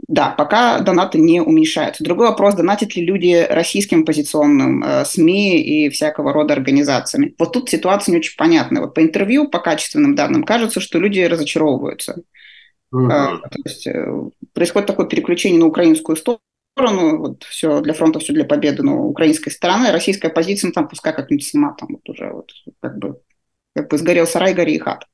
Да, 0.09 0.31
пока 0.31 0.81
донаты 0.81 1.19
не 1.19 1.41
уменьшаются. 1.41 2.03
Другой 2.03 2.27
вопрос, 2.27 2.55
донатят 2.55 2.97
ли 2.97 3.07
люди 3.07 3.47
российским 3.49 4.03
оппозиционным 4.03 4.83
э, 4.83 5.05
СМИ 5.05 5.63
и 5.63 5.89
всякого 5.91 6.33
рода 6.33 6.55
организациями. 6.55 7.37
Вот 7.39 7.53
тут 7.53 7.71
ситуация 7.71 8.13
не 8.13 8.19
очень 8.19 8.37
понятная. 8.37 8.83
Вот 8.83 8.95
по 8.95 9.01
интервью, 9.01 9.49
по 9.49 9.61
качественным 9.61 10.17
данным, 10.17 10.43
кажется, 10.43 10.81
что 10.81 10.99
люди 10.99 11.21
разочаровываются. 11.21 12.23
Э, 12.93 13.39
то 13.39 13.59
есть 13.65 13.87
э, 13.87 14.07
происходит 14.53 14.87
такое 14.87 15.07
переключение 15.07 15.59
на 15.59 15.67
украинскую 15.67 16.17
сторону, 16.17 17.19
вот 17.19 17.43
все 17.45 17.81
для 17.81 17.95
фронта, 17.95 18.19
все 18.19 18.33
для 18.33 18.45
победы, 18.45 18.83
но 18.83 19.07
украинской 19.07 19.51
стороны, 19.51 19.91
российская 19.93 20.29
позиция, 20.29 20.69
ну 20.69 20.73
там 20.73 20.89
пускай 20.89 21.15
как-нибудь 21.15 21.47
сама 21.47 21.75
там 21.79 21.89
вот 21.93 22.09
уже 22.09 22.31
вот 22.31 22.51
как 22.81 22.99
бы, 22.99 23.21
как 23.75 23.89
бы 23.89 23.99
сгорел 23.99 24.27
сарай, 24.27 24.55
гори 24.55 24.75
и 24.75 24.79
хат, 24.79 25.07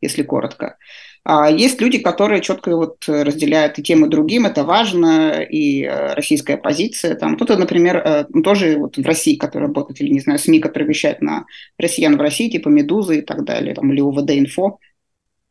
если 0.00 0.22
коротко. 0.22 0.76
А 1.24 1.50
есть 1.50 1.80
люди, 1.80 1.98
которые 1.98 2.40
четко 2.40 2.74
вот 2.74 3.04
разделяют 3.06 3.78
и 3.78 3.82
тем, 3.82 4.04
и 4.04 4.08
другим, 4.08 4.46
это 4.46 4.64
важно, 4.64 5.42
и 5.42 5.82
э, 5.82 6.14
российская 6.14 6.56
позиция. 6.56 7.16
Там 7.16 7.36
кто-то, 7.36 7.58
например, 7.58 7.96
э, 7.96 8.24
ну, 8.30 8.42
тоже 8.42 8.78
вот 8.78 8.96
в 8.96 9.04
России, 9.04 9.36
который 9.36 9.64
работает, 9.64 10.00
или, 10.00 10.10
не 10.10 10.20
знаю, 10.20 10.38
СМИ, 10.38 10.60
которые 10.60 10.88
вещают 10.88 11.20
на 11.20 11.44
россиян 11.78 12.16
в 12.16 12.20
России, 12.20 12.48
типа 12.48 12.68
«Медузы» 12.70 13.18
и 13.18 13.22
так 13.22 13.44
далее, 13.44 13.74
там, 13.74 13.92
или 13.92 14.00
УВД-инфо, 14.00 14.78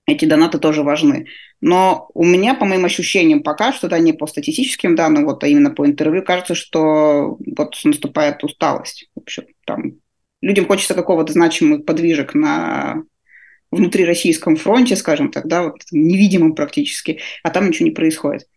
эти 0.08 0.26
донаты 0.26 0.58
тоже 0.58 0.84
важны. 0.84 1.28
Но 1.60 2.10
у 2.14 2.24
меня, 2.24 2.56
по 2.56 2.66
моим 2.66 2.86
ощущениям, 2.86 3.44
пока 3.44 3.74
что, 3.74 3.90
да, 3.90 4.00
не 4.00 4.14
по 4.14 4.26
статистическим 4.26 4.96
данным, 4.96 5.26
вот, 5.26 5.44
а 5.44 5.48
именно 5.48 5.70
по 5.70 5.86
интервью, 5.86 6.24
кажется, 6.24 6.56
что 6.56 7.38
вот 7.58 7.76
наступает 7.84 8.44
усталость. 8.44 9.10
В 9.16 9.20
общем, 9.20 9.44
там 9.66 9.96
людям 10.42 10.66
хочется 10.66 10.94
какого-то 10.94 11.34
значимых 11.34 11.86
подвижек 11.86 12.34
на 12.34 13.04
внутри 13.70 14.06
российском 14.06 14.56
фронте, 14.56 14.96
скажем 14.96 15.30
так, 15.30 15.48
да, 15.48 15.64
вот, 15.64 15.82
невидимым 15.92 16.56
практически, 16.56 17.20
а 17.44 17.50
там 17.50 17.68
ничего 17.68 17.86
не 17.86 17.94
происходит. 17.94 18.48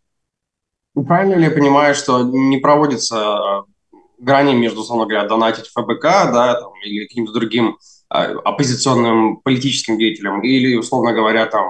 Ну, 0.95 1.05
правильно 1.05 1.35
ли 1.35 1.45
я 1.45 1.51
понимаю, 1.51 1.97
что 1.97 2.23
не 2.23 2.59
проводится 2.59 3.17
э, 3.17 3.97
грани 4.19 4.55
между, 4.55 4.81
условно 4.83 5.07
говоря, 5.07 5.27
донатить 5.27 5.67
ФБК, 5.67 6.03
да, 6.03 6.61
там, 6.61 6.73
или 6.85 7.07
каким-то 7.07 7.33
другим 7.33 7.77
оппозиционным 8.11 9.37
политическим 9.37 9.96
деятелям, 9.96 10.42
или, 10.42 10.75
условно 10.75 11.12
говоря, 11.12 11.46
там, 11.46 11.64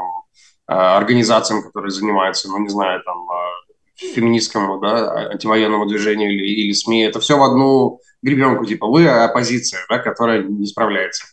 а, 0.67 0.97
организациям, 0.97 1.63
которые 1.63 1.91
занимаются, 1.91 2.49
ну, 2.49 2.59
не 2.59 2.69
знаю, 2.69 3.03
там, 3.05 3.31
а, 3.31 3.51
феминистскому, 4.15 4.81
да, 4.81 5.31
антивоенному 5.33 5.85
движению 5.87 6.33
или, 6.33 6.47
или 6.47 6.73
СМИ, 6.73 7.03
это 7.03 7.21
все 7.21 7.37
в 7.37 7.43
одну 7.43 8.01
гребенку, 8.23 8.65
типа, 8.65 8.87
вы 8.87 9.07
оппозиция, 9.07 9.81
да, 9.91 9.99
которая 9.99 10.43
не 10.43 10.67
справляется. 10.67 11.27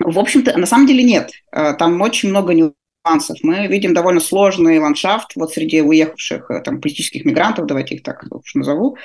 В 0.00 0.18
общем-то, 0.18 0.58
на 0.58 0.66
самом 0.66 0.86
деле 0.86 1.04
нет. 1.04 1.30
Там 1.52 2.00
очень 2.00 2.30
много 2.30 2.54
нюансов. 2.54 3.38
Мы 3.42 3.66
видим 3.66 3.94
довольно 3.94 4.20
сложный 4.20 4.78
ландшафт 4.78 5.36
вот 5.36 5.52
среди 5.52 5.82
уехавших 5.82 6.50
там, 6.64 6.80
политических 6.80 7.24
мигрантов, 7.24 7.66
давайте 7.66 7.96
их 7.96 8.02
так 8.02 8.24
уж 8.30 8.54
назову. 8.54 8.96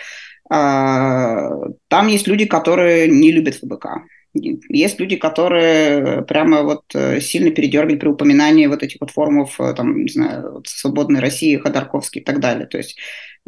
Там 0.50 2.08
есть 2.08 2.28
люди, 2.28 2.46
которые 2.46 3.08
не 3.08 3.32
любят 3.32 3.56
ФБК. 3.56 4.04
Есть 4.34 5.00
люди, 5.00 5.16
которые 5.16 6.24
прямо 6.24 6.64
вот 6.64 6.84
э, 6.96 7.22
сильно 7.22 7.52
передергали 7.52 7.98
при 7.98 8.08
упоминании 8.08 8.66
вот 8.66 8.82
этих 8.82 9.00
вот 9.00 9.12
форумов, 9.12 9.60
э, 9.60 9.74
там, 9.76 10.04
не 10.04 10.12
знаю, 10.12 10.54
вот 10.54 10.68
«Свободной 10.68 11.20
России», 11.20 11.58
Ходорковский 11.58 12.22
и 12.22 12.24
так 12.24 12.40
далее. 12.40 12.66
То 12.66 12.78
есть 12.78 12.98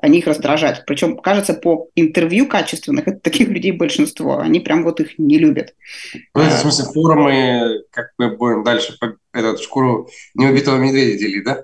они 0.01 0.19
их 0.19 0.27
раздражают. 0.27 0.83
Причем, 0.85 1.17
кажется, 1.17 1.53
по 1.53 1.89
интервью 1.95 2.47
качественных, 2.47 3.07
это 3.07 3.19
таких 3.19 3.47
людей 3.47 3.71
большинство, 3.71 4.39
они 4.39 4.59
прям 4.59 4.83
вот 4.83 4.99
их 4.99 5.17
не 5.17 5.39
любят. 5.39 5.73
Ну, 6.33 6.41
в 6.41 6.51
смысле, 6.51 6.85
форумы, 6.93 7.83
как 7.91 8.11
мы 8.17 8.35
будем 8.35 8.63
дальше 8.63 8.95
этот 9.33 9.61
шкуру 9.61 10.09
неубитого 10.35 10.77
медведя 10.77 11.17
делить, 11.17 11.45
да? 11.45 11.63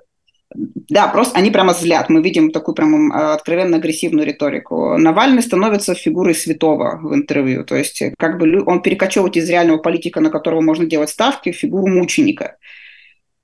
Да, 0.54 1.08
просто 1.08 1.38
они 1.38 1.52
прямо 1.52 1.74
злят. 1.74 2.10
Мы 2.10 2.22
видим 2.22 2.52
такую 2.52 2.76
прямо 2.76 3.14
а, 3.14 3.34
откровенно 3.34 3.78
агрессивную 3.78 4.26
риторику. 4.26 4.98
Навальный 4.98 5.42
становится 5.42 5.96
фигурой 5.96 6.36
святого 6.36 7.00
в 7.02 7.14
интервью. 7.14 7.64
То 7.64 7.76
есть 7.76 8.02
как 8.18 8.38
бы 8.38 8.64
он 8.66 8.82
перекочевывает 8.82 9.38
из 9.38 9.50
реального 9.50 9.78
политика, 9.78 10.20
на 10.20 10.30
которого 10.30 10.62
можно 10.62 10.86
делать 10.86 11.10
ставки, 11.10 11.52
в 11.52 11.56
фигуру 11.56 11.88
мученика. 11.88 12.58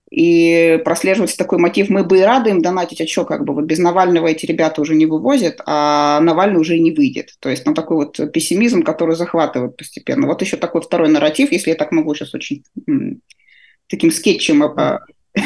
И 0.10 0.82
прослеживается 0.86 1.38
такой 1.38 1.60
мотив, 1.60 1.90
мы 1.90 2.04
бы 2.04 2.20
и 2.20 2.22
рады 2.22 2.50
им 2.50 2.62
донатить, 2.62 3.02
а 3.02 3.08
что, 3.08 3.26
как 3.26 3.44
бы, 3.44 3.54
вот 3.54 3.66
без 3.66 3.78
Навального 3.78 4.28
эти 4.28 4.46
ребята 4.46 4.82
уже 4.82 4.96
не 4.96 5.06
вывозят, 5.06 5.62
а 5.66 6.22
Навальный 6.22 6.62
уже 6.62 6.80
не 6.80 6.92
выйдет. 6.92 7.36
То 7.40 7.50
есть, 7.50 7.66
ну, 7.66 7.74
такой 7.74 7.98
вот 7.98 8.32
пессимизм, 8.32 8.84
который 8.84 9.16
захватывает 9.18 9.76
постепенно. 9.76 10.28
Вот 10.28 10.42
еще 10.42 10.56
такой 10.56 10.82
второй 10.82 11.10
нарратив, 11.10 11.52
если 11.52 11.72
я 11.72 11.76
так 11.76 11.92
могу 11.92 12.16
сейчас 12.16 12.34
очень 12.34 12.64
таким 13.88 14.12
скетчем 14.12 14.64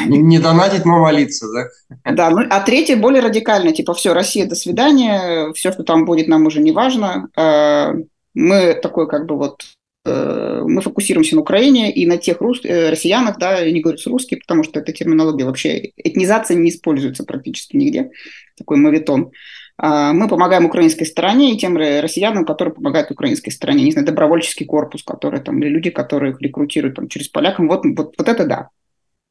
не 0.06 0.38
донатить, 0.38 0.84
но 0.84 0.98
молиться, 0.98 1.46
да? 1.52 2.12
Да, 2.12 2.30
ну, 2.30 2.46
а 2.48 2.60
третье 2.60 2.96
более 2.96 3.22
радикально, 3.22 3.72
типа, 3.72 3.94
все, 3.94 4.12
Россия, 4.12 4.46
до 4.46 4.54
свидания, 4.54 5.52
все, 5.52 5.72
что 5.72 5.82
там 5.82 6.04
будет, 6.04 6.28
нам 6.28 6.46
уже 6.46 6.60
не 6.60 6.72
важно. 6.72 7.28
А, 7.36 7.94
мы 8.34 8.74
такой, 8.74 9.08
как 9.08 9.26
бы, 9.26 9.36
вот, 9.36 9.62
э, 10.04 10.62
мы 10.66 10.80
фокусируемся 10.80 11.34
на 11.34 11.42
Украине 11.42 11.92
и 11.92 12.06
на 12.06 12.16
тех 12.16 12.40
рус... 12.40 12.60
Э, 12.64 12.90
россиянах, 12.90 13.38
да, 13.38 13.68
не 13.68 13.80
говорю 13.80 13.98
с 13.98 14.06
русских, 14.06 14.40
потому 14.40 14.64
что 14.64 14.80
эта 14.80 14.92
терминология 14.92 15.44
вообще, 15.44 15.92
этнизация 15.96 16.56
не 16.56 16.70
используется 16.70 17.24
практически 17.24 17.76
нигде, 17.76 18.10
такой 18.56 18.78
мавитон. 18.78 19.32
А, 19.78 20.12
мы 20.12 20.28
помогаем 20.28 20.64
украинской 20.64 21.04
стороне 21.04 21.52
и 21.52 21.58
тем 21.58 21.76
россиянам, 21.76 22.44
которые 22.44 22.74
помогают 22.74 23.10
украинской 23.10 23.50
стороне. 23.50 23.84
Не 23.84 23.92
знаю, 23.92 24.06
добровольческий 24.06 24.64
корпус, 24.64 25.02
который 25.02 25.40
там, 25.40 25.60
или 25.60 25.68
люди, 25.68 25.90
которые 25.90 26.32
их 26.32 26.40
рекрутируют 26.40 26.96
там, 26.96 27.08
через 27.08 27.28
полякам. 27.28 27.68
Вот, 27.68 27.84
вот, 27.84 28.14
вот 28.16 28.28
это 28.28 28.44
да. 28.44 28.68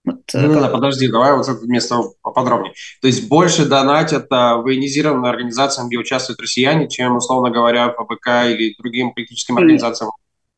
Вот, 0.03 0.21
ну, 0.33 0.53
как... 0.53 0.61
да, 0.61 0.69
подожди, 0.69 1.07
давай 1.07 1.35
вот 1.35 1.47
это 1.47 1.65
место 1.67 2.01
поподробнее. 2.21 2.73
То 3.01 3.07
есть 3.07 3.27
больше 3.27 3.65
донатят 3.65 4.25
а, 4.31 4.57
военизированным 4.57 5.25
организациям, 5.25 5.87
где 5.87 5.97
участвуют 5.97 6.41
россияне, 6.41 6.89
чем, 6.89 7.17
условно 7.17 7.51
говоря, 7.51 7.89
ПБК 7.89 8.49
или 8.49 8.75
другим 8.79 9.13
политическим 9.13 9.57
организациям 9.57 10.09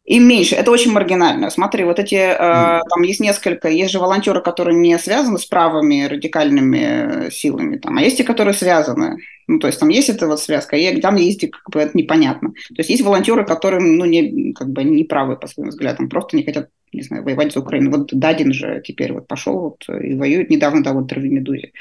и 0.05 0.19
меньше. 0.19 0.55
Это 0.55 0.69
очень 0.69 0.91
маргинально. 0.91 1.49
Смотри, 1.49 1.85
вот 1.85 1.97
эти, 1.97 2.15
э, 2.15 2.35
там 2.37 3.03
есть 3.03 3.21
несколько, 3.21 3.69
есть 3.69 3.91
же 3.91 3.99
волонтеры, 3.99 4.41
которые 4.41 4.77
не 4.77 4.97
связаны 4.99 5.39
с 5.39 5.45
правыми 5.45 6.03
радикальными 6.03 7.29
силами, 7.29 7.77
там, 7.77 7.97
а 7.97 8.01
есть 8.01 8.17
те, 8.17 8.25
которые 8.25 8.53
связаны. 8.53 9.17
Ну, 9.47 9.59
то 9.59 9.67
есть 9.67 9.79
там 9.79 9.87
есть 9.89 10.09
эта 10.09 10.27
вот 10.27 10.41
связка, 10.41 10.75
и 10.75 10.99
там 10.99 11.15
есть, 11.15 11.49
как 11.49 11.69
бы, 11.71 11.79
это 11.79 11.97
непонятно. 11.97 12.49
То 12.49 12.79
есть 12.79 12.89
есть 12.89 13.01
волонтеры, 13.01 13.45
которые, 13.45 13.81
ну, 13.81 14.03
не, 14.03 14.53
как 14.53 14.69
бы, 14.69 14.83
не 14.83 15.05
правы 15.05 15.37
по 15.37 15.47
своим 15.47 15.69
взглядам, 15.69 16.09
просто 16.09 16.35
не 16.35 16.43
хотят, 16.43 16.67
не 16.93 17.01
знаю, 17.03 17.23
воевать 17.23 17.53
за 17.53 17.59
Украину. 17.59 17.91
Вот 17.91 18.13
Дадин 18.13 18.53
же 18.53 18.81
теперь 18.85 19.13
вот 19.13 19.27
пошел 19.27 19.59
вот 19.59 19.85
и 19.89 20.15
воюет, 20.15 20.49
недавно 20.49 20.83
дал 20.83 20.99
интервью 20.99 21.33
«Медузе». 21.33 21.71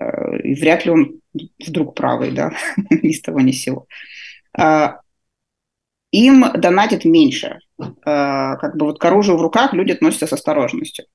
Э, 0.00 0.38
и 0.38 0.54
вряд 0.54 0.84
ли 0.84 0.90
он 0.90 1.20
вдруг 1.66 1.94
правый, 1.94 2.32
да, 2.32 2.52
ни 2.90 3.12
с 3.12 3.20
того 3.20 3.40
ни 3.40 3.52
с 3.52 3.62
сего. 3.62 3.86
А, 4.56 5.00
им 6.12 6.44
донатят 6.54 7.04
меньше. 7.04 7.58
Э, 7.80 8.56
как 8.56 8.76
бы 8.76 8.86
вот 8.86 9.00
к 9.00 9.04
оружию 9.04 9.36
в 9.36 9.42
руках 9.42 9.72
люди 9.72 9.92
относятся 9.92 10.26
с 10.26 10.32
осторожностью. 10.32 11.06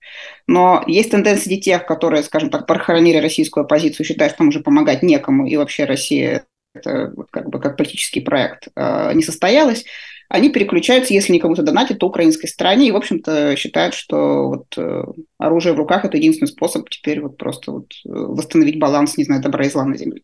Но 0.47 0.83
есть 0.87 1.11
тенденция 1.11 1.57
тех, 1.57 1.85
которые, 1.85 2.23
скажем 2.23 2.49
так, 2.49 2.67
похоронили 2.67 3.17
российскую 3.17 3.63
оппозицию, 3.63 4.05
считают, 4.05 4.31
что 4.31 4.39
там 4.39 4.49
уже 4.49 4.59
помогать 4.59 5.01
некому, 5.01 5.47
и 5.47 5.55
вообще 5.55 5.85
Россия 5.85 6.45
это 6.73 7.13
как 7.31 7.49
бы 7.49 7.59
как 7.59 7.77
политический 7.77 8.21
проект 8.21 8.67
э, 8.75 9.13
не 9.13 9.23
состоялась, 9.23 9.85
они 10.29 10.49
переключаются, 10.49 11.13
если 11.13 11.33
не 11.33 11.39
кому-то 11.39 11.63
донатят, 11.63 11.99
то 11.99 12.07
украинской 12.07 12.47
стороне, 12.47 12.87
и, 12.87 12.91
в 12.91 12.95
общем-то, 12.95 13.55
считают, 13.57 13.93
что 13.93 14.47
вот 14.47 14.77
э, 14.77 15.03
оружие 15.37 15.73
в 15.73 15.77
руках– 15.77 16.05
это 16.05 16.17
единственный 16.17 16.47
способ 16.47 16.89
теперь 16.89 17.19
вот 17.19 17.37
просто 17.37 17.71
вот 17.71 17.91
восстановить 18.05 18.79
баланс, 18.79 19.17
не 19.17 19.25
знаю, 19.25 19.41
добра 19.41 19.65
и 19.65 19.69
зла 19.69 19.85
на 19.85 19.97
земле 19.97 20.21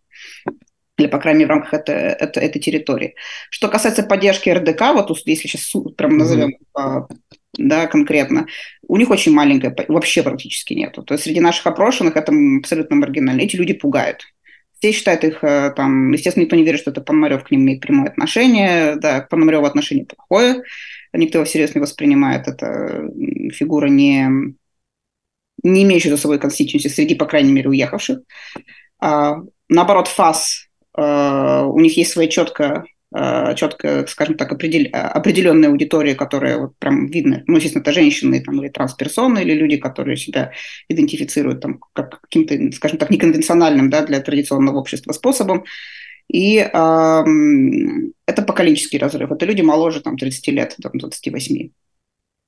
или, 0.97 1.07
по 1.07 1.19
крайней 1.19 1.39
мере, 1.39 1.47
в 1.47 1.51
рамках 1.51 1.73
это, 1.73 1.91
это, 1.91 2.39
этой 2.39 2.59
территории. 2.59 3.15
Что 3.49 3.67
касается 3.67 4.03
поддержки 4.03 4.49
РДК, 4.49 4.93
вот 4.93 5.09
если 5.25 5.47
сейчас 5.47 5.73
прям 5.97 6.17
назовем 6.17 6.55
mm-hmm. 6.77 7.07
да, 7.57 7.87
конкретно, 7.87 8.47
у 8.87 8.97
них 8.97 9.09
очень 9.09 9.33
маленькая, 9.33 9.75
вообще 9.87 10.23
практически 10.23 10.73
нету. 10.73 11.03
То 11.03 11.13
есть 11.13 11.25
среди 11.25 11.41
наших 11.41 11.67
опрошенных 11.67 12.15
это 12.15 12.31
абсолютно 12.59 12.95
маргинально. 12.95 13.41
Эти 13.41 13.57
люди 13.57 13.73
пугают. 13.73 14.21
Все 14.79 14.91
считают 14.91 15.23
их, 15.23 15.43
э, 15.43 15.71
там, 15.75 16.11
естественно, 16.11 16.43
никто 16.43 16.55
не 16.55 16.63
верит, 16.63 16.81
что 16.81 16.91
это 16.91 17.01
Пономарев 17.01 17.43
к 17.43 17.51
ним 17.51 17.61
имеет 17.61 17.81
прямое 17.81 18.09
отношение. 18.09 18.95
Да, 18.95 19.21
к 19.21 19.29
Пономареву 19.29 19.65
отношение 19.65 20.05
плохое. 20.05 20.63
Никто 21.13 21.37
его 21.37 21.45
всерьез 21.45 21.75
не 21.75 21.81
воспринимает. 21.81 22.47
Это 22.47 23.09
фигура 23.53 23.87
не, 23.87 24.27
не 25.63 25.83
имеющая 25.83 26.09
за 26.09 26.17
собой 26.17 26.39
конституции 26.39 26.89
среди, 26.89 27.15
по 27.15 27.25
крайней 27.25 27.53
мере, 27.53 27.69
уехавших. 27.69 28.19
А, 28.99 29.37
наоборот, 29.69 30.07
ФАС 30.07 30.65
Э, 30.97 31.63
у 31.65 31.79
них 31.79 31.97
есть 31.97 32.11
своя 32.11 32.27
четко 32.27 32.63
э, 32.63 32.83
четко, 33.55 34.05
скажем 34.07 34.35
так, 34.35 34.51
определ, 34.51 34.87
определенная 34.91 35.69
аудитория, 35.69 36.15
которая 36.15 36.57
вот 36.57 36.77
прям 36.79 37.07
видно, 37.07 37.43
ну, 37.47 37.55
естественно, 37.55 37.81
это 37.81 37.93
женщины 37.93 38.41
там, 38.41 38.61
или 38.61 38.69
трансперсоны, 38.69 39.39
или 39.39 39.53
люди, 39.53 39.77
которые 39.77 40.17
себя 40.17 40.51
идентифицируют 40.89 41.61
там, 41.61 41.79
как 41.93 42.21
каким-то, 42.21 42.75
скажем 42.75 42.97
так, 42.97 43.09
неконвенциональным 43.09 43.89
да, 43.89 44.05
для 44.05 44.19
традиционного 44.19 44.77
общества 44.77 45.13
способом. 45.13 45.63
И 46.27 46.57
э, 46.57 46.69
это 48.25 48.41
поколенческий 48.41 48.97
разрыв. 48.97 49.31
Это 49.31 49.45
люди 49.45 49.61
моложе 49.61 50.01
там, 50.01 50.17
30 50.17 50.47
лет, 50.47 50.75
там, 50.81 50.91
28. 50.95 51.69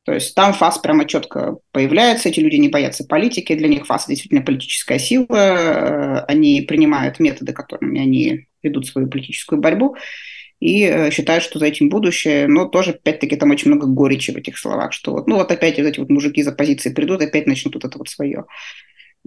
То 0.07 0.13
есть 0.13 0.33
там 0.35 0.53
ФАС 0.53 0.77
прямо 0.77 1.03
четко 1.03 1.57
появляется, 1.73 2.29
эти 2.29 2.39
люди 2.39 2.55
не 2.55 2.69
боятся 2.69 3.03
политики, 3.03 3.53
для 3.55 3.67
них 3.67 3.85
ФАС 3.85 4.07
действительно 4.07 4.41
политическая 4.41 4.99
сила, 4.99 5.25
э, 5.29 6.19
они 6.29 6.61
принимают 6.61 7.19
методы, 7.19 7.51
которыми 7.51 7.99
они 7.99 8.47
ведут 8.63 8.87
свою 8.87 9.09
политическую 9.09 9.59
борьбу, 9.59 9.97
и 10.59 10.83
э, 10.83 11.11
считают, 11.11 11.43
что 11.43 11.59
за 11.59 11.67
этим 11.67 11.89
будущее, 11.89 12.47
но 12.47 12.65
тоже, 12.65 12.91
опять-таки, 12.91 13.35
там 13.35 13.51
очень 13.51 13.71
много 13.71 13.87
горечи 13.87 14.31
в 14.31 14.37
этих 14.37 14.57
словах, 14.57 14.93
что 14.93 15.11
вот, 15.11 15.27
ну 15.27 15.35
вот 15.35 15.51
опять 15.51 15.77
вот 15.77 15.85
эти 15.85 15.99
вот 15.99 16.09
мужики 16.09 16.41
из 16.41 16.47
оппозиции 16.47 16.93
придут, 16.93 17.21
опять 17.21 17.47
начнут 17.47 17.75
вот 17.75 17.85
это 17.85 17.97
вот 17.97 18.09
свое. 18.09 18.45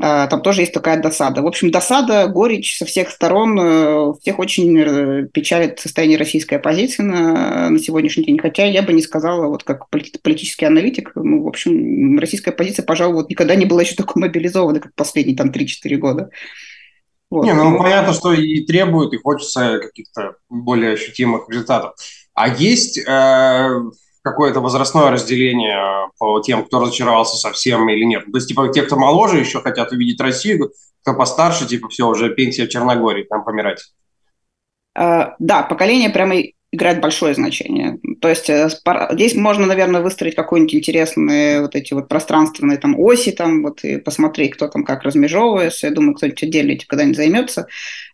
а, 0.03 0.27
там 0.29 0.43
тоже 0.43 0.62
есть 0.62 0.73
такая 0.73 1.01
досада. 1.01 1.43
В 1.43 1.47
общем, 1.47 1.71
досада, 1.71 2.27
горечь 2.27 2.79
со 2.79 2.85
всех 2.85 3.11
сторон, 3.11 3.59
э, 3.61 4.12
всех 4.21 4.38
очень 4.38 4.79
э, 4.79 5.29
печалит 5.33 5.79
состояние 5.79 6.19
российской 6.19 6.55
оппозиции 6.55 7.03
на, 7.03 7.71
на 7.71 7.79
сегодняшний 7.79 8.25
день. 8.25 8.38
Хотя 8.38 8.64
я 8.64 8.83
бы 8.83 8.93
не 8.93 9.03
сказала, 9.03 9.47
вот 9.47 9.62
как 9.62 9.88
политический 9.90 10.64
аналитик, 10.64 11.12
ну, 11.14 11.43
в 11.43 11.49
общем, 11.49 12.19
российская 12.19 12.51
оппозиция, 12.51 12.85
пожалуй, 12.85 13.16
вот 13.16 13.31
никогда 13.31 13.55
не 13.55 13.66
была 13.66 13.83
еще 13.83 13.95
такой 13.95 14.21
мобилизована, 14.23 14.81
как 14.81 14.95
последние 14.95 15.37
там 15.37 15.51
3-4 15.51 15.97
года. 15.97 16.31
Вот. 17.31 17.45
Не, 17.45 17.55
ну 17.55 17.79
понятно, 17.79 18.12
что 18.12 18.33
и 18.33 18.64
требует, 18.64 19.12
и 19.12 19.19
хочется 19.19 19.79
каких-то 19.79 20.35
более 20.49 20.95
ощутимых 20.95 21.49
результатов. 21.49 21.95
А 22.35 22.49
есть 22.49 22.99
э, 22.99 23.81
какое-то 24.23 24.61
возрастное 24.61 25.11
разделение 25.11 26.11
по 26.19 26.40
тем, 26.40 26.64
кто 26.64 26.81
разочаровался 26.81 27.37
совсем 27.37 27.88
или 27.88 28.05
нет? 28.05 28.25
То 28.25 28.37
есть, 28.37 28.49
типа, 28.49 28.69
те, 28.69 28.83
кто 28.83 28.97
моложе, 28.97 29.38
еще 29.38 29.61
хотят 29.61 29.93
увидеть 29.93 30.21
Россию, 30.21 30.73
кто 31.03 31.14
постарше, 31.14 31.66
типа, 31.66 31.88
все, 31.88 32.09
уже 32.09 32.35
пенсия 32.35 32.66
в 32.66 32.69
Черногории, 32.69 33.25
там 33.25 33.45
помирать. 33.45 33.93
Э, 34.99 35.35
да, 35.38 35.62
поколение 35.62 36.11
прямо 36.11 36.35
играет 36.73 37.01
большое 37.01 37.35
значение. 37.35 37.99
То 38.21 38.29
есть 38.29 38.49
э, 38.49 38.69
здесь 39.13 39.35
можно, 39.35 39.67
наверное, 39.67 40.03
выстроить 40.03 40.37
какой-нибудь 40.37 40.75
интересные 40.75 41.63
вот 41.63 41.75
эти 41.75 41.95
вот 41.95 42.09
пространственные 42.09 42.79
там 42.79 42.99
оси, 42.99 43.33
там 43.33 43.63
вот 43.63 43.83
и 43.83 43.97
посмотреть, 43.99 44.55
кто 44.55 44.69
там 44.69 44.85
как 44.85 45.03
размежевывается. 45.03 45.89
Я 45.89 45.93
думаю, 45.93 46.15
кто-нибудь 46.15 46.43
отдельно 46.43 46.73
этим 46.73 46.87
когда-нибудь 46.89 47.17
займется. 47.17 47.67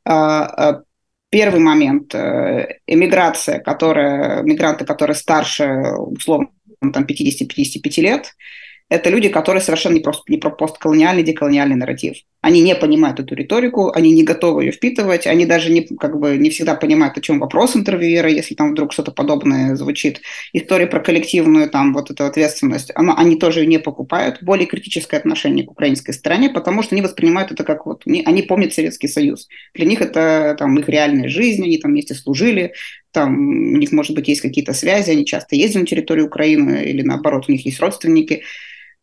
А, 0.05 0.45
а, 0.45 0.83
первый 1.31 1.61
момент 1.61 2.15
э,– 2.15 2.79
эмиграция, 2.87 3.59
которая, 3.59 4.43
мигранты, 4.43 4.85
которые 4.85 5.17
старше, 5.17 5.93
условно, 5.97 6.49
там 6.81 7.05
50-55 7.05 8.01
лет– 8.01 8.33
это 8.89 9.11
люди, 9.11 9.29
которые 9.29 9.61
совершенно 9.61 9.95
не, 9.95 10.01
просто, 10.01 10.23
не 10.29 10.39
про 10.39 10.51
постколониальный, 10.51 11.25
деколониальный 11.25 11.75
нарратив. 11.75 12.19
Они 12.41 12.61
не 12.61 12.77
понимают 12.77 13.19
эту 13.19 13.35
риторику, 13.35 13.91
они 13.93 14.13
не 14.13 14.23
готовы 14.23 14.63
ее 14.63 14.71
впитывать, 14.71 15.27
они 15.27 15.45
даже 15.45 15.73
не, 15.73 15.83
как 15.83 16.21
бы, 16.21 16.37
не 16.37 16.51
всегда 16.51 16.77
понимают, 16.77 17.19
о 17.19 17.21
чем 17.21 17.41
вопрос 17.41 17.75
интервьюера, 17.75 18.29
если 18.29 18.55
там 18.55 18.71
вдруг 18.71 18.93
что-то 18.93 19.11
подобное 19.11 19.75
звучит. 19.75 20.21
История 20.53 20.87
про 20.87 21.01
коллективную 21.01 21.69
там 21.69 21.93
вот 21.93 22.13
эту 22.13 22.25
ответственность, 22.25 22.93
она, 22.95 23.17
они 23.17 23.35
тоже 23.35 23.67
не 23.67 23.81
покупают. 23.81 24.39
Более 24.43 24.67
критическое 24.67 25.17
отношение 25.17 25.67
к 25.67 25.71
украинской 25.73 26.13
стороне, 26.13 26.51
потому 26.51 26.85
что 26.85 26.95
они 26.95 27.03
воспринимают 27.03 27.51
это 27.51 27.65
как 27.65 27.87
вот, 27.87 28.05
они 28.07 28.43
помнят 28.43 28.73
Советский 28.73 29.09
Союз. 29.09 29.49
Для 29.75 29.85
них 29.85 30.01
это 30.01 30.55
там 30.57 30.79
их 30.79 30.89
реальная 30.89 31.29
жизнь, 31.29 31.65
они 31.65 31.79
там 31.79 31.91
вместе 31.91 32.15
служили, 32.15 32.73
там 33.11 33.35
у 33.35 33.77
них, 33.79 33.91
может 33.93 34.15
быть, 34.15 34.29
есть 34.29 34.43
какие-то 34.43 34.75
связи, 34.75 35.11
они 35.11 35.25
часто 35.25 35.57
ездили 35.57 35.81
на 35.81 35.87
территорию 35.87 36.27
Украины, 36.27 36.85
или 36.85 37.03
наоборот, 37.03 37.47
у 37.49 37.53
них 37.53 37.65
есть 37.65 37.81
родственники. 37.81 38.43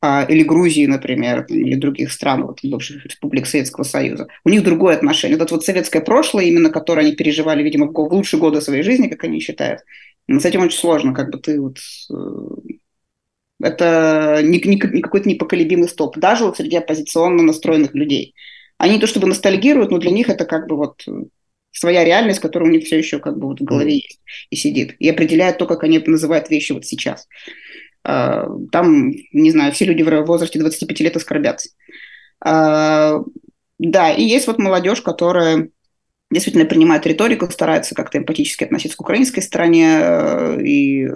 А, 0.05 0.23
или 0.23 0.43
Грузии, 0.43 0.85
например, 0.85 1.45
или 1.47 1.75
других 1.75 2.11
стран, 2.11 2.45
вот, 2.45 2.59
бывших 2.61 3.05
республик 3.05 3.47
Советского 3.47 3.85
Союза. 3.85 4.27
У 4.43 4.49
них 4.49 4.61
другое 4.61 4.97
отношение. 4.97 5.37
Вот 5.37 5.45
это 5.45 5.53
вот 5.53 5.63
советское 5.63 6.01
прошлое, 6.01 6.43
именно 6.43 6.69
которое 6.69 7.03
они 7.05 7.15
переживали, 7.15 7.63
видимо, 7.63 7.87
в 7.87 7.97
лучшие 8.13 8.37
годы 8.37 8.59
своей 8.59 8.83
жизни, 8.83 9.07
как 9.07 9.23
они 9.23 9.39
считают, 9.39 9.79
с 10.27 10.43
этим 10.43 10.61
очень 10.61 10.77
сложно, 10.77 11.13
как 11.13 11.31
бы 11.31 11.39
ты 11.39 11.57
вот... 11.57 11.77
Э, 12.11 12.73
это 13.61 14.41
не, 14.43 14.59
не, 14.59 14.75
не 14.75 15.01
какой-то 15.01 15.29
непоколебимый 15.29 15.87
стоп, 15.87 16.17
даже 16.17 16.43
вот 16.43 16.57
среди 16.57 16.75
оппозиционно 16.75 17.41
настроенных 17.41 17.95
людей. 17.95 18.35
Они 18.77 18.95
не 18.95 18.99
то 18.99 19.07
чтобы 19.07 19.27
ностальгируют, 19.27 19.89
но 19.89 19.99
для 19.99 20.11
них 20.11 20.27
это 20.27 20.43
как 20.43 20.67
бы 20.67 20.75
вот 20.75 21.05
своя 21.71 22.03
реальность, 22.03 22.41
которая 22.41 22.67
у 22.67 22.73
них 22.73 22.83
все 22.83 22.97
еще 22.97 23.19
как 23.19 23.37
бы 23.37 23.47
вот 23.47 23.61
в 23.61 23.63
голове 23.63 23.93
есть 23.93 24.19
и 24.49 24.57
сидит, 24.57 24.97
и 24.99 25.09
определяет 25.09 25.59
то, 25.59 25.65
как 25.65 25.85
они 25.85 25.99
называют 25.99 26.49
вещи 26.49 26.73
вот 26.73 26.85
сейчас. 26.85 27.25
А, 28.03 28.47
там, 28.71 29.11
не 29.31 29.51
знаю, 29.51 29.71
все 29.71 29.85
люди 29.85 30.03
в 30.03 30.25
возрасте 30.25 30.59
25 30.59 30.99
лет 30.99 31.15
оскорбятся. 31.15 31.69
А, 32.43 33.21
да, 33.79 34.11
и 34.11 34.23
есть 34.23 34.47
вот 34.47 34.59
молодежь, 34.59 35.01
которая 35.01 35.69
действительно 36.31 36.65
принимает 36.65 37.05
риторику, 37.05 37.49
старается 37.49 37.95
как-то 37.95 38.17
эмпатически 38.17 38.63
относиться 38.63 38.97
к 38.97 39.01
украинской 39.01 39.41
стороне 39.41 39.99
и 40.61 41.07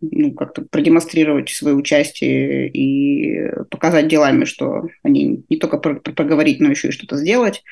ну, 0.00 0.32
как-то 0.32 0.62
продемонстрировать 0.62 1.48
свое 1.50 1.76
участие 1.76 2.68
и 2.70 3.50
показать 3.70 4.08
делами, 4.08 4.44
что 4.44 4.88
они 5.02 5.44
не 5.48 5.58
только 5.58 5.78
проговорить, 5.78 6.60
но 6.60 6.70
еще 6.70 6.88
и 6.88 6.92
что-то 6.92 7.16
сделать. 7.16 7.62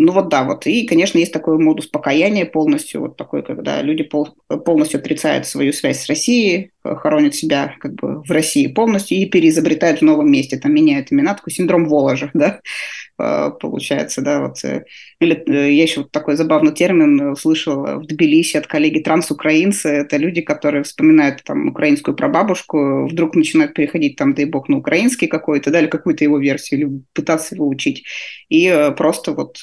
Ну 0.00 0.12
вот 0.12 0.28
да, 0.28 0.44
вот. 0.44 0.64
И, 0.68 0.86
конечно, 0.86 1.18
есть 1.18 1.32
такой 1.32 1.58
модус 1.58 1.88
покаяния 1.88 2.46
полностью, 2.46 3.00
вот 3.00 3.16
такой, 3.16 3.42
когда 3.42 3.82
люди 3.82 4.04
пол, 4.04 4.28
полностью 4.64 5.00
отрицают 5.00 5.44
свою 5.44 5.72
связь 5.72 6.00
с 6.04 6.06
Россией, 6.06 6.70
хоронят 6.96 7.34
себя 7.34 7.74
как 7.80 7.94
бы 7.94 8.22
в 8.22 8.30
России 8.30 8.66
полностью 8.66 9.18
и 9.18 9.26
переизобретают 9.26 10.00
в 10.00 10.04
новом 10.04 10.30
месте, 10.30 10.58
там 10.58 10.74
меняют 10.74 11.12
имена, 11.12 11.34
такой 11.34 11.52
синдром 11.52 11.86
Воложа, 11.86 12.30
да, 12.34 12.60
а, 13.18 13.50
получается, 13.50 14.22
да, 14.22 14.40
вот. 14.40 14.62
Э, 14.64 14.84
или 15.18 15.42
э, 15.46 15.72
я 15.72 15.82
еще 15.82 16.02
вот 16.02 16.12
такой 16.12 16.36
забавный 16.36 16.72
термин 16.72 17.32
услышала 17.32 17.96
в 17.96 18.06
Тбилиси 18.06 18.56
от 18.56 18.68
коллеги 18.68 19.00
трансукраинцы, 19.00 19.88
это 19.88 20.16
люди, 20.16 20.40
которые 20.40 20.84
вспоминают 20.84 21.42
там 21.42 21.68
украинскую 21.68 22.16
прабабушку, 22.16 23.08
вдруг 23.08 23.34
начинают 23.34 23.74
переходить 23.74 24.16
там, 24.16 24.34
дай 24.34 24.44
бог, 24.44 24.68
на 24.68 24.78
украинский 24.78 25.26
какой-то, 25.26 25.70
да, 25.70 25.80
или 25.80 25.88
какую-то 25.88 26.22
его 26.22 26.38
версию, 26.38 26.80
или 26.80 27.02
пытаться 27.12 27.56
его 27.56 27.66
учить, 27.66 28.04
и 28.48 28.66
э, 28.68 28.92
просто 28.92 29.32
вот... 29.32 29.58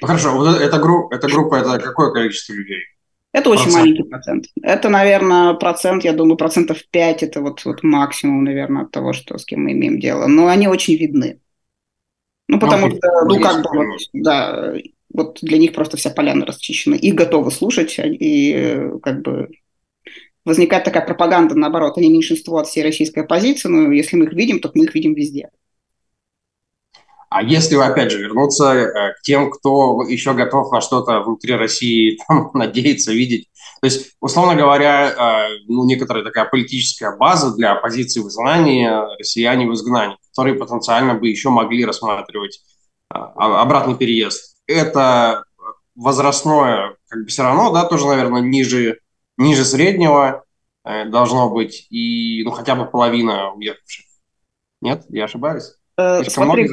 Хорошо, 0.00 0.34
вот 0.36 0.60
эта, 0.60 0.78
группа, 0.78 1.14
эта 1.14 1.26
группа, 1.26 1.56
это 1.56 1.78
какое 1.78 2.12
количество 2.12 2.54
людей? 2.54 2.84
Это 3.32 3.50
очень 3.50 3.64
процент. 3.64 3.84
маленький 3.84 4.02
процент. 4.04 4.46
Это, 4.62 4.88
наверное, 4.88 5.54
процент, 5.54 6.04
я 6.04 6.12
думаю, 6.12 6.36
процентов 6.36 6.78
5, 6.90 7.22
это 7.22 7.40
вот, 7.40 7.64
вот 7.64 7.82
максимум, 7.82 8.44
наверное, 8.44 8.84
от 8.84 8.90
того, 8.90 9.12
что, 9.12 9.36
с 9.36 9.44
кем 9.44 9.64
мы 9.64 9.72
имеем 9.72 10.00
дело. 10.00 10.26
Но 10.26 10.48
они 10.48 10.66
очень 10.66 10.96
видны. 10.96 11.40
Ну, 12.48 12.58
потому 12.58 12.86
ну, 12.86 12.96
что, 12.96 13.24
ну, 13.26 13.40
как 13.40 13.62
бы, 13.62 13.86
вот, 13.86 14.00
да, 14.14 14.74
вот 15.12 15.38
для 15.42 15.58
них 15.58 15.74
просто 15.74 15.98
вся 15.98 16.10
поляна 16.10 16.46
расчищена. 16.46 16.96
Их 16.96 17.14
готовы 17.14 17.50
слушать, 17.50 17.94
и 17.98 18.88
как 19.02 19.20
бы 19.20 19.50
возникает 20.46 20.84
такая 20.84 21.04
пропаганда, 21.04 21.54
наоборот, 21.54 21.98
они 21.98 22.10
меньшинство 22.10 22.56
от 22.56 22.66
всей 22.66 22.82
российской 22.82 23.20
оппозиции, 23.20 23.68
но 23.68 23.92
если 23.92 24.16
мы 24.16 24.24
их 24.24 24.32
видим, 24.32 24.60
то 24.60 24.70
мы 24.74 24.84
их 24.84 24.94
видим 24.94 25.14
везде. 25.14 25.50
А 27.30 27.42
если, 27.42 27.76
опять 27.76 28.10
же, 28.10 28.20
вернуться 28.20 28.72
э, 28.72 29.12
к 29.12 29.22
тем, 29.22 29.50
кто 29.50 30.02
еще 30.02 30.32
готов 30.32 30.72
на 30.72 30.80
что-то 30.80 31.20
внутри 31.20 31.54
России 31.54 32.18
там, 32.28 32.50
надеяться, 32.54 33.12
видеть, 33.12 33.48
то 33.80 33.86
есть, 33.86 34.16
условно 34.20 34.56
говоря, 34.56 35.10
э, 35.10 35.48
ну, 35.66 35.84
некоторая 35.84 36.24
такая 36.24 36.46
политическая 36.46 37.16
база 37.16 37.54
для 37.54 37.72
оппозиции 37.72 38.20
в 38.20 38.28
изгнании, 38.28 38.88
россияне 39.18 39.66
в 39.66 39.74
изгнании, 39.74 40.16
которые 40.30 40.54
потенциально 40.54 41.14
бы 41.14 41.28
еще 41.28 41.50
могли 41.50 41.84
рассматривать 41.84 42.60
э, 43.14 43.18
обратный 43.18 43.96
переезд. 43.96 44.56
Это 44.66 45.44
возрастное, 45.94 46.96
как 47.08 47.22
бы 47.22 47.26
все 47.26 47.42
равно, 47.42 47.72
да, 47.72 47.84
тоже, 47.84 48.06
наверное, 48.06 48.40
ниже, 48.40 49.00
ниже 49.36 49.64
среднего 49.64 50.44
должно 50.84 51.50
быть, 51.50 51.86
и 51.90 52.42
ну, 52.44 52.50
хотя 52.52 52.74
бы 52.74 52.86
половина 52.86 53.52
уехавших. 53.52 54.06
Нет, 54.80 55.04
я 55.10 55.24
ошибаюсь? 55.24 55.77
Э, 55.98 56.22
смотри, 56.28 56.68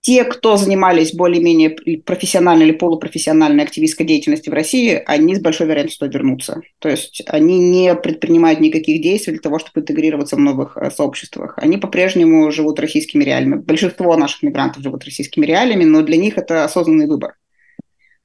те, 0.00 0.24
кто 0.24 0.56
занимались 0.56 1.12
более-менее 1.12 2.00
профессиональной 2.00 2.66
или 2.66 2.72
полупрофессиональной 2.72 3.64
активистской 3.64 4.06
деятельностью 4.06 4.52
в 4.52 4.54
России, 4.54 5.02
они 5.06 5.34
с 5.34 5.40
большой 5.40 5.66
вероятностью 5.66 6.10
вернутся. 6.10 6.60
То 6.78 6.88
есть 6.88 7.22
они 7.26 7.58
не 7.58 7.94
предпринимают 7.94 8.60
никаких 8.60 9.02
действий 9.02 9.34
для 9.34 9.42
того, 9.42 9.58
чтобы 9.58 9.80
интегрироваться 9.80 10.36
в 10.36 10.40
новых 10.40 10.76
э, 10.76 10.90
сообществах. 10.90 11.54
Они 11.58 11.76
по-прежнему 11.76 12.50
живут 12.50 12.80
российскими 12.80 13.24
реалиями. 13.24 13.56
Большинство 13.56 14.16
наших 14.16 14.42
мигрантов 14.42 14.82
живут 14.82 15.04
российскими 15.04 15.46
реалиями, 15.46 15.84
но 15.84 16.02
для 16.02 16.16
них 16.16 16.38
это 16.38 16.64
осознанный 16.64 17.06
выбор. 17.06 17.34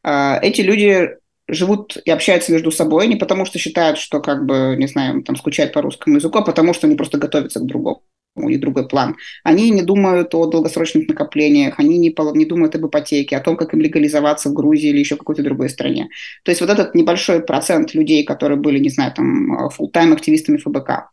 А, 0.03 0.39
эти 0.41 0.61
люди 0.61 1.09
живут 1.47 1.97
и 2.03 2.09
общаются 2.09 2.53
между 2.53 2.71
собой 2.71 3.07
не 3.07 3.17
потому, 3.17 3.45
что 3.45 3.59
считают, 3.59 3.97
что 3.97 4.21
как 4.21 4.45
бы, 4.45 4.75
не 4.77 4.87
знаю, 4.87 5.21
там 5.23 5.35
скучают 5.35 5.73
по 5.73 5.81
русскому 5.81 6.15
языку, 6.15 6.37
а 6.37 6.43
потому 6.43 6.73
что 6.73 6.87
они 6.87 6.95
просто 6.95 7.17
готовятся 7.17 7.59
к 7.59 7.65
другому 7.65 8.03
у 8.35 8.49
них 8.49 8.59
другой 8.59 8.87
план. 8.87 9.15
Они 9.43 9.69
не 9.69 9.81
думают 9.81 10.33
о 10.33 10.47
долгосрочных 10.47 11.07
накоплениях, 11.07 11.75
они 11.79 11.97
не, 11.97 12.13
не 12.33 12.45
думают 12.45 12.75
об 12.75 12.87
ипотеке, 12.87 13.37
о 13.37 13.41
том, 13.41 13.57
как 13.57 13.73
им 13.73 13.81
легализоваться 13.81 14.49
в 14.49 14.53
Грузии 14.53 14.89
или 14.89 14.99
еще 14.99 15.15
какой-то 15.15 15.43
другой 15.43 15.69
стране. 15.69 16.09
То 16.43 16.51
есть 16.51 16.61
вот 16.61 16.69
этот 16.69 16.95
небольшой 16.95 17.43
процент 17.43 17.93
людей, 17.93 18.23
которые 18.23 18.59
были, 18.59 18.79
не 18.79 18.89
знаю, 18.89 19.13
там, 19.13 19.69
full-time 19.69 20.13
активистами 20.13 20.57
ФБК, 20.57 21.11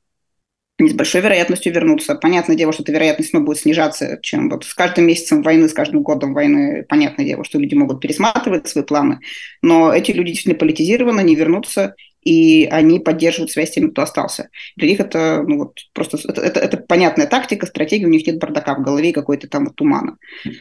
с 0.89 0.95
большой 0.95 1.21
вероятностью 1.21 1.73
вернутся. 1.75 2.15
Понятное 2.15 2.57
дело, 2.57 2.73
что 2.73 2.83
эта 2.83 2.93
вероятность 2.93 3.35
ну, 3.35 3.43
будет 3.43 3.59
снижаться, 3.59 4.19
чем 4.23 4.49
вот 4.49 4.65
с 4.65 4.75
каждым 4.75 5.07
месяцем 5.07 5.43
войны, 5.43 5.69
с 5.69 5.75
каждым 5.75 6.03
годом 6.03 6.33
войны, 6.33 6.85
понятное 6.89 7.27
дело, 7.27 7.45
что 7.45 7.59
люди 7.59 7.75
могут 7.75 8.01
пересматривать 8.01 8.69
свои 8.69 8.85
планы, 8.85 9.21
но 9.63 9.93
эти 9.93 10.13
люди 10.13 10.29
действительно 10.29 10.59
политизированы, 10.59 11.23
не 11.23 11.35
вернутся, 11.35 11.95
и 12.23 12.67
они 12.71 13.01
поддерживают 13.01 13.51
связь 13.51 13.71
с 13.71 13.73
теми, 13.73 13.91
кто 13.91 14.03
остался. 14.03 14.51
Для 14.77 14.89
них 14.89 15.01
это, 15.01 15.43
ну, 15.47 15.59
вот, 15.59 15.79
просто 15.93 16.19
это, 16.29 16.41
это, 16.41 16.61
это 16.61 16.77
понятная 16.77 17.27
тактика, 17.27 17.67
стратегия, 17.67 18.07
у 18.07 18.11
них 18.11 18.27
нет 18.27 18.39
бардака 18.39 18.75
в 18.75 18.83
голове 18.83 19.13
какой-то 19.13 19.49
там 19.49 19.67
вот 19.67 19.77
тумана. 19.77 20.19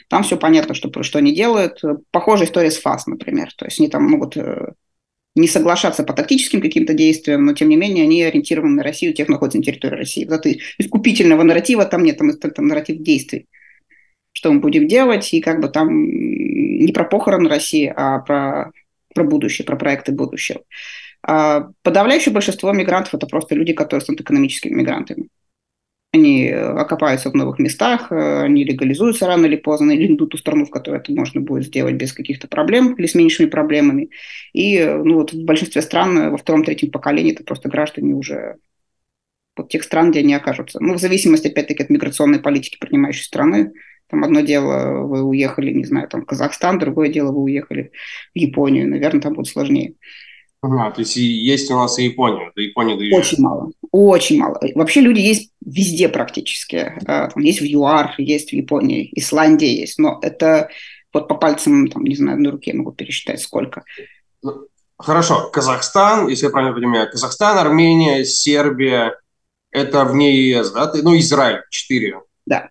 Там 0.08 0.24
все 0.24 0.38
понятно, 0.38 0.74
что, 0.74 1.04
что 1.04 1.19
они 1.19 1.34
делают. 1.34 1.82
Похожая 2.12 2.48
история 2.48 2.72
с 2.72 2.78
ФАС, 2.78 3.08
например. 3.08 3.54
То 3.58 3.65
есть 3.65 3.80
они 3.80 3.89
там 3.89 4.10
могут 4.10 4.38
э, 4.38 4.74
не 5.36 5.48
соглашаться 5.48 6.04
по 6.04 6.13
тактическим 6.13 6.62
каким-то 6.62 6.93
действиям, 6.93 7.45
но 7.45 7.54
тем 7.54 7.69
не 7.69 7.76
менее 7.76 8.04
они 8.04 8.24
ориентированы 8.24 8.76
на 8.76 8.84
Россию, 8.84 9.13
тех, 9.13 9.26
кто 9.26 9.34
находится 9.34 9.58
на 9.58 9.63
территории 9.63 9.95
России. 9.95 10.26
Вот 10.26 10.45
это 10.45 10.58
искупительного 10.78 11.43
нарратива 11.43 11.86
там 11.86 12.04
нет, 12.04 12.17
там, 12.17 12.32
там 12.32 12.67
нарратив 12.67 13.02
действий. 13.02 13.48
Что 14.32 14.52
мы 14.54 14.60
будем 14.60 14.88
делать, 14.88 15.34
и 15.34 15.41
как 15.41 15.60
бы 15.60 15.67
там 15.67 15.89
не 15.91 16.91
про 16.93 17.04
похороны 17.04 17.50
России, 17.50 17.91
а 17.93 18.19
про, 18.19 18.72
про 19.13 19.24
будущее, 19.24 19.65
про 19.65 19.76
проекты 19.76 20.12
будущего. 20.12 20.62
А 21.21 21.69
подавляющее 21.84 22.34
большинство 22.34 22.71
мигрантов– 22.71 23.13
это 23.15 23.27
просто 23.27 23.55
люди, 23.55 23.73
которые 23.73 24.01
станут 24.01 24.21
экономическими 24.21 24.73
мигрантами. 24.73 25.29
Они 26.12 26.47
э, 26.47 26.60
окопаются 26.60 27.29
в 27.29 27.36
новых 27.36 27.60
местах, 27.60 28.12
э, 28.12 28.43
они 28.43 28.63
легализуются 28.63 29.27
рано 29.27 29.45
или 29.45 29.58
поздно, 29.58 29.91
или 29.91 30.08
идут 30.08 30.29
в 30.29 30.32
ту 30.32 30.38
страну, 30.38 30.65
в 30.65 30.71
которой 30.71 30.97
это 30.97 31.13
можно 31.13 31.39
будет 31.39 31.65
сделать 31.65 31.95
без 31.95 32.13
каких-то 32.13 32.47
проблем 32.47 32.93
или 32.93 33.05
с 33.05 33.13
меньшими 33.13 33.47
проблемами. 33.47 34.10
И 34.53 34.77
э, 34.77 34.97
ну, 34.97 35.15
вот 35.15 35.34
в 35.34 35.45
большинстве 35.45 35.84
стран 35.84 36.32
во 36.32 36.38
втором-третьем 36.38 36.89
поколении 36.89 37.34
это 37.34 37.43
просто 37.43 37.69
граждане 37.69 38.15
уже 38.15 38.55
вот 39.55 39.69
тех 39.69 39.84
стран, 39.84 40.10
где 40.10 40.21
они 40.21 40.34
окажутся. 40.34 40.79
Ну, 40.82 40.95
в 40.95 40.99
зависимости, 40.99 41.47
опять-таки, 41.47 41.84
от 41.84 41.89
миграционной 41.89 42.39
политики 42.39 42.77
принимающей 42.79 43.23
страны. 43.23 43.73
Там 44.08 44.23
одно 44.23 44.39
дело, 44.39 45.03
вы 45.03 45.21
уехали, 45.21 45.71
не 45.71 45.86
знаю, 45.86 46.08
там, 46.08 46.23
в 46.23 46.25
Казахстан, 46.25 46.79
другое 46.79 47.10
дело, 47.10 47.32
вы 47.32 47.43
уехали 47.43 47.91
в 48.34 48.39
Японию. 48.39 48.89
Наверное, 48.89 49.21
там 49.21 49.34
будет 49.34 49.47
сложнее. 49.47 49.93
Ага, 50.62 50.91
то 50.91 51.02
есть 51.02 51.15
есть 51.15 51.72
у 51.72 51.76
нас 51.76 51.98
и 52.00 52.04
Япония. 52.04 52.52
До 52.56 52.62
Японии 52.62 52.98
доезжают. 52.98 53.26
Очень 53.26 53.43
мало. 53.43 53.72
Очень 53.91 54.39
мало. 54.39 54.60
Вообще 54.76 55.00
люди 55.00 55.19
есть 55.19 55.54
везде 55.65 56.10
практически. 56.10 56.93
Там 57.06 57.41
есть 57.41 57.62
в 57.62 57.65
ЮАР, 57.65 58.15
есть 58.17 58.50
в 58.50 58.54
Японии, 58.54 59.10
Исландия 59.13 59.74
есть. 59.74 59.98
Но 60.00 60.19
это 60.22 60.69
вот 61.13 61.30
по 61.30 61.36
пальцам, 61.36 61.88
там, 61.88 62.04
не 62.04 62.15
знаю, 62.15 62.41
на 62.41 62.52
руке 62.52 62.74
могу 62.74 62.91
пересчитать 62.91 63.41
сколько. 63.41 63.84
Ну, 64.43 64.67
хорошо. 64.98 65.50
Казахстан, 65.50 66.28
если 66.28 66.48
я 66.48 66.52
правильно 66.52 66.76
понимаю, 66.76 67.10
Казахстан, 67.10 67.58
Армения, 67.58 68.26
Сербия, 68.26 69.17
это 69.72 70.04
вне 70.04 70.36
ЕС, 70.36 70.72
да? 70.72 70.91
Ну, 71.02 71.17
Израиль, 71.17 71.62
четыре. 71.69 72.19
Да. 72.45 72.69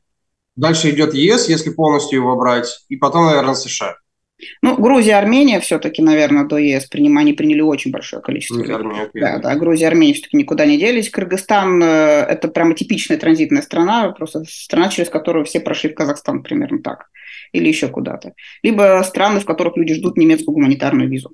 Дальше 0.57 0.91
идет 0.91 1.15
ЕС, 1.15 1.49
если 1.49 1.71
полностью 1.71 2.19
его 2.19 2.37
брать, 2.37 2.85
и 2.89 2.97
потом, 2.97 3.27
наверное, 3.27 3.55
США. 3.55 3.97
Ну, 4.63 4.77
Грузия, 4.77 5.17
Армения 5.17 5.59
все-таки, 5.59 6.01
наверное, 6.01 6.45
до 6.45 6.59
ЕС 6.59 6.87
принимали, 6.87 7.25
они 7.27 7.33
приняли 7.33 7.61
очень 7.61 7.91
большое 7.91 8.23
количество. 8.23 8.57
Грузия, 8.57 8.75
Армения, 8.77 9.11
да, 9.15 9.39
да, 9.39 9.57
Грузия, 9.57 9.89
Армения 9.89 10.15
все-таки 10.15 10.37
никуда 10.37 10.65
не 10.65 10.79
делись. 10.79 11.11
Кыргызстан 11.11 11.83
э,– 11.83 11.87
это 12.29 12.47
прямо 12.49 12.75
типичная 12.75 13.19
транзитная 13.19 13.63
страна, 13.63 14.13
просто 14.13 14.45
страна, 14.49 14.91
через 14.91 15.09
которую 15.09 15.45
все 15.45 15.59
прошли 15.59 15.91
в 15.91 15.95
Казахстан 15.95 16.43
примерно 16.43 16.81
так. 16.83 17.09
Или 17.53 17.67
еще 17.69 17.89
куда-то. 17.89 18.35
Либо 18.63 19.03
страны, 19.05 19.41
в 19.41 19.45
которых 19.45 19.77
люди 19.77 19.95
ждут 19.95 20.17
немецкую 20.17 20.55
гуманитарную 20.55 21.09
визу. 21.09 21.33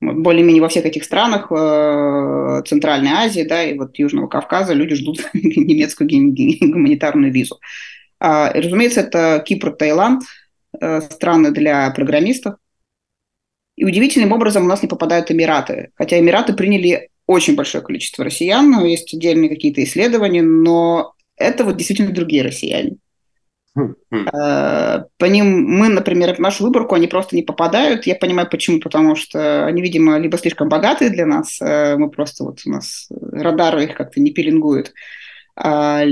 более-менее 0.00 0.62
во 0.62 0.68
всех 0.68 0.84
этих 0.84 1.04
странах 1.04 1.46
э, 1.52 2.62
Центральной 2.66 3.12
Азии, 3.12 3.42
да, 3.42 3.62
и 3.62 3.78
вот 3.78 3.96
Южного 3.98 4.26
Кавказа 4.26 4.72
люди 4.74 4.96
ждут 4.96 5.20
немецкую 5.32 6.08
гуманитарную 6.72 7.32
визу. 7.32 7.60
А, 8.18 8.52
разумеется, 8.52 9.02
это 9.02 9.44
Кипр, 9.46 9.70
Таиланд– 9.70 10.22
страны 11.10 11.50
для 11.50 11.90
программистов. 11.90 12.56
И 13.76 13.84
удивительным 13.84 14.32
образом 14.32 14.64
у 14.64 14.68
нас 14.68 14.82
не 14.82 14.88
попадают 14.88 15.30
Эмираты. 15.30 15.90
Хотя 15.94 16.18
Эмираты 16.18 16.52
приняли 16.52 17.10
очень 17.26 17.54
большое 17.54 17.84
количество 17.84 18.24
россиян, 18.24 18.68
но 18.70 18.84
есть 18.84 19.14
отдельные 19.14 19.50
какие-то 19.50 19.84
исследования, 19.84 20.42
но 20.42 21.14
это 21.36 21.64
вот 21.64 21.76
действительно 21.76 22.12
другие 22.12 22.42
россияне. 22.42 22.96
Э, 24.10 25.04
по 25.18 25.24
ним 25.26 25.64
мы, 25.64 25.88
например, 25.88 26.34
в 26.34 26.38
нашу 26.38 26.64
выборку, 26.64 26.94
они 26.94 27.06
просто 27.06 27.36
не 27.36 27.42
попадают. 27.42 28.06
Я 28.06 28.16
понимаю, 28.16 28.48
почему. 28.50 28.80
Потому 28.80 29.14
что 29.14 29.66
они, 29.66 29.82
видимо, 29.82 30.18
либо 30.18 30.38
слишком 30.38 30.68
богатые 30.68 31.10
для 31.10 31.26
нас, 31.26 31.60
э, 31.60 31.96
мы 31.96 32.10
просто 32.10 32.44
вот 32.44 32.60
у 32.66 32.70
нас 32.70 33.08
радары 33.10 33.84
их 33.84 33.94
как-то 33.94 34.20
не 34.20 34.30
пеленгуют, 34.30 34.92
а, 35.54 36.02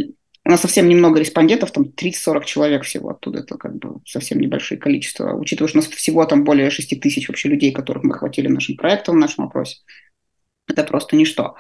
у 0.46 0.50
нас 0.50 0.60
совсем 0.60 0.88
немного 0.88 1.18
респондентов, 1.18 1.72
там 1.72 1.84
30-40 1.84 2.44
человек 2.44 2.84
всего 2.84 3.10
оттуда, 3.10 3.40
это 3.40 3.56
как 3.56 3.76
бы 3.76 4.00
совсем 4.06 4.38
небольшое 4.38 4.80
количество. 4.80 5.34
Учитывая, 5.34 5.68
что 5.68 5.78
у 5.78 5.82
нас 5.82 5.90
всего 5.90 6.24
там 6.24 6.44
более 6.44 6.70
6 6.70 7.00
тысяч 7.00 7.28
вообще 7.28 7.48
людей, 7.48 7.72
которых 7.72 8.04
мы 8.04 8.14
охватили 8.14 8.46
нашим 8.46 8.76
проектом, 8.76 9.16
в 9.16 9.18
нашем 9.18 9.44
опросе, 9.44 9.78
это 10.68 10.84
просто 10.84 11.16
ничто. 11.16 11.56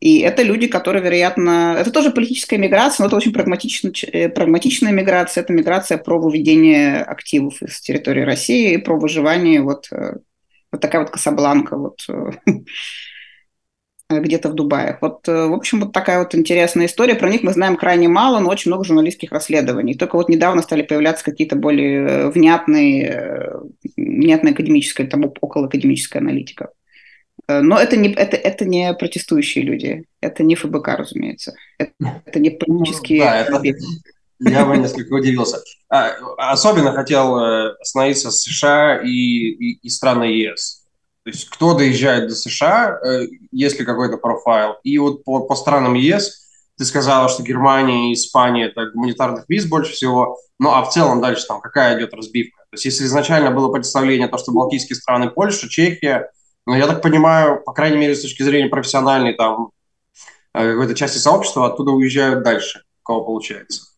И 0.00 0.18
это 0.20 0.42
люди, 0.42 0.66
которые, 0.66 1.02
вероятно, 1.02 1.76
это 1.78 1.90
тоже 1.90 2.10
политическая 2.10 2.58
миграция, 2.58 3.04
но 3.04 3.08
это 3.08 3.16
очень 3.16 3.32
прагматичная, 3.32 3.92
э, 4.12 4.28
прагматичная 4.28 4.92
миграция. 4.92 5.42
Это 5.42 5.52
миграция 5.52 5.96
про 5.96 6.18
выведение 6.18 7.02
активов 7.02 7.62
из 7.62 7.80
территории 7.80 8.22
России, 8.22 8.76
про 8.76 8.98
выживание. 8.98 9.62
Вот, 9.62 9.86
э, 9.92 10.16
вот 10.70 10.80
такая 10.80 11.02
вот 11.02 11.10
Касабланка. 11.10 11.76
Вот, 11.76 12.04
Э, 12.08 12.32
где-то 14.20 14.48
в 14.48 14.54
Дубае. 14.54 14.98
Вот, 15.00 15.28
э, 15.28 15.46
в 15.46 15.52
общем, 15.52 15.80
вот 15.80 15.92
такая 15.92 16.18
вот 16.18 16.34
интересная 16.34 16.86
история. 16.86 17.14
Про 17.14 17.30
них 17.30 17.42
мы 17.42 17.52
знаем 17.52 17.76
крайне 17.76 18.08
мало, 18.08 18.38
но 18.38 18.50
очень 18.50 18.70
много 18.70 18.84
журналистских 18.84 19.32
расследований. 19.32 19.94
Только 19.94 20.16
вот 20.16 20.28
недавно 20.28 20.62
стали 20.62 20.82
появляться 20.82 21.24
какие-то 21.24 21.56
более 21.56 22.06
э, 22.06 22.30
внятные, 22.30 23.60
внятная 23.96 24.52
академическая, 24.52 25.06
там, 25.06 25.24
около 25.40 25.66
академическая 25.66 26.20
аналитика. 26.20 26.70
Но 27.48 27.78
это 27.78 27.96
не, 27.96 28.12
это, 28.12 28.36
это 28.36 28.64
не 28.64 28.94
протестующие 28.94 29.64
люди, 29.64 30.04
это 30.20 30.44
не 30.44 30.54
ФБК, 30.54 30.88
разумеется. 30.88 31.54
Это, 31.76 31.92
это 32.24 32.38
не 32.38 32.50
политические... 32.50 33.18
Ну, 33.18 33.24
да, 33.24 33.40
это, 33.40 33.62
я 34.38 34.64
бы 34.64 34.76
несколько 34.76 35.14
удивился. 35.14 35.58
А, 35.88 36.12
особенно 36.36 36.92
хотел 36.92 37.36
остановиться 37.80 38.30
с 38.30 38.42
США 38.42 39.00
и, 39.02 39.08
и, 39.08 39.78
и 39.82 39.88
страны 39.88 40.24
ЕС 40.24 40.81
то 41.24 41.30
есть 41.30 41.48
кто 41.48 41.74
доезжает 41.74 42.28
до 42.28 42.34
США, 42.34 42.98
э, 43.04 43.26
есть 43.52 43.78
ли 43.78 43.84
какой-то 43.84 44.16
профайл. 44.16 44.76
И 44.82 44.98
вот 44.98 45.24
по, 45.24 45.40
по 45.40 45.54
странам 45.54 45.94
ЕС 45.94 46.48
ты 46.76 46.84
сказала, 46.84 47.28
что 47.28 47.42
Германия 47.42 48.10
и 48.10 48.14
Испания– 48.14 48.66
это 48.74 48.90
гуманитарных 48.90 49.44
виз 49.48 49.66
больше 49.66 49.92
всего. 49.92 50.38
Ну, 50.58 50.70
а 50.70 50.82
в 50.82 50.90
целом 50.90 51.20
дальше 51.20 51.46
там 51.46 51.60
какая 51.60 51.96
идет 51.96 52.12
разбивка? 52.14 52.62
То 52.70 52.74
есть 52.74 52.86
если 52.86 53.04
изначально 53.04 53.50
было 53.50 53.70
представление, 53.70 54.26
то, 54.26 54.38
что 54.38 54.52
Балтийские 54.52 54.96
страны, 54.96 55.30
Польша, 55.30 55.68
Чехия, 55.68 56.30
ну, 56.66 56.74
я 56.74 56.86
так 56.86 57.02
понимаю, 57.02 57.62
по 57.62 57.72
крайней 57.72 57.98
мере, 57.98 58.16
с 58.16 58.22
точки 58.22 58.42
зрения 58.42 58.68
профессиональной 58.68 59.34
там 59.34 59.70
э, 60.54 60.72
какой-то 60.72 60.94
части 60.94 61.18
сообщества, 61.18 61.66
оттуда 61.66 61.92
уезжают 61.92 62.42
дальше. 62.42 62.82
У 63.02 63.04
кого 63.04 63.24
получается? 63.24 63.91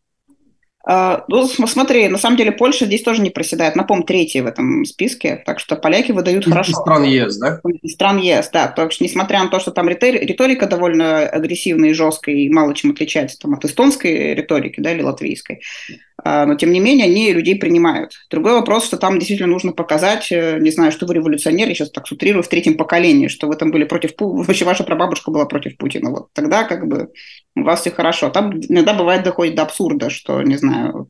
А, 0.87 1.25
ну, 1.29 1.47
смотри, 1.47 2.09
на 2.09 2.18
самом 2.18 2.37
деле 2.37 2.53
Польша 2.53 2.85
здесь 2.85 3.03
тоже 3.03 3.23
не 3.23 3.31
проседает. 3.31 3.75
Напомню, 3.75 4.05
третья 4.05 4.42
в 4.42 4.47
этом 4.47 4.85
списке, 4.85 5.42
так 5.44 5.59
что 5.59 5.77
поляки 5.77 6.12
выдают 6.12 6.44
хорошо. 6.44 6.73
Из 6.73 6.77
стран 6.77 7.05
ЕС, 7.05 7.38
да? 7.38 7.61
Из 7.83 7.92
стран 7.92 8.18
ЕС, 8.18 8.51
да. 8.53 8.68
Так 8.68 8.92
что, 8.92 9.03
несмотря 9.03 9.42
на 9.42 9.49
то, 9.49 9.59
что 9.61 9.70
там 9.70 9.88
риторика 9.88 10.66
довольно 10.66 11.20
агрессивная 11.20 11.90
и 11.90 11.94
жесткая, 11.94 12.35
и 12.35 12.51
мало 12.51 12.75
чем 12.75 12.90
отличается 12.90 13.38
там, 13.38 13.55
от 13.55 13.64
эстонской 13.64 14.35
риторики, 14.35 14.81
да, 14.81 14.92
или 14.92 15.03
латвийской, 15.03 15.61
а, 16.23 16.47
но, 16.47 16.55
тем 16.55 16.73
не 16.73 16.81
менее, 16.81 17.07
они 17.07 17.33
людей 17.33 17.57
принимают. 17.57 18.12
Другой 18.31 18.53
вопрос, 18.53 18.85
что 18.85 18.97
там 18.97 19.18
действительно 19.18 19.51
нужно 19.51 19.73
показать, 19.73 20.31
э, 20.31 20.59
не 20.61 20.70
знаю, 20.70 20.92
что 20.92 21.07
вы 21.07 21.14
революционер, 21.14 21.68
я 21.68 21.75
сейчас 21.75 21.90
так 21.90 22.07
сутрирую, 22.07 22.42
в 22.42 22.49
третьем 22.49 22.77
поколении, 22.77 23.29
что 23.29 23.49
вы 23.49 23.57
там 23.57 23.70
были 23.70 23.85
против 23.85 24.14
Путина, 24.14 24.44
вообще 24.47 24.64
ваша 24.64 24.85
прабабушка 24.85 25.31
была 25.31 25.44
против 25.47 25.77
Путина. 25.77 26.11
Вот 26.11 26.29
тогда 26.33 26.64
как 26.64 26.87
бы 26.87 27.11
у 27.57 27.62
вас 27.62 27.81
все 27.81 27.90
хорошо. 27.90 28.31
Там 28.31 28.59
иногда 28.59 28.94
бывает 28.94 29.23
доходит 29.23 29.55
до 29.57 29.62
абсурда, 29.62 30.09
что, 30.09 30.42
не 30.42 30.57
знаю, 30.57 30.73
вот, 30.92 31.08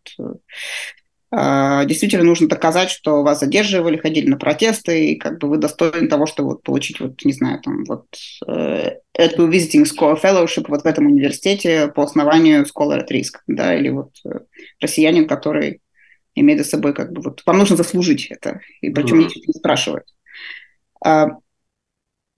э, 1.33 1.87
действительно 1.87 2.24
нужно 2.24 2.48
доказать, 2.48 2.90
что 2.90 3.22
вас 3.22 3.40
задерживали, 3.40 3.96
ходили 3.96 4.29
на 4.29 4.37
протесты, 4.37 5.12
и 5.12 5.16
как 5.16 5.38
бы 5.38 5.48
вы 5.48 5.57
достойны 5.59 6.09
того, 6.09 6.27
чтобы 6.27 6.50
вот 6.50 6.62
получить, 6.62 7.00
вот, 7.00 7.24
не 7.24 7.33
знаю, 7.33 7.61
там, 7.61 7.85
вот, 7.85 8.07
э, 8.46 8.98
эту 9.14 9.50
visiting 9.50 9.85
scholar 9.85 10.20
fellowship 10.20 10.66
вот 10.68 10.83
в 10.83 10.87
этом 10.87 11.07
университете 11.07 11.88
по 11.88 12.03
основанию 12.05 12.64
scholar 12.64 13.05
at 13.05 13.11
risk, 13.11 13.40
да, 13.46 13.74
или 13.74 13.88
вот 13.88 14.11
э, 14.24 14.40
россиянин, 14.81 15.27
который 15.27 15.81
имеет 16.35 16.61
за 16.61 16.68
собой 16.68 16.94
как 16.94 17.12
бы 17.12 17.22
вот, 17.22 17.42
вам 17.46 17.59
нужно 17.59 17.77
заслужить 17.77 18.27
это, 18.31 18.61
и 18.81 18.90
причем 18.90 19.20
mm-hmm. 19.20 19.31
не 19.46 19.53
спрашивают. 19.55 20.07
Э, 21.05 21.27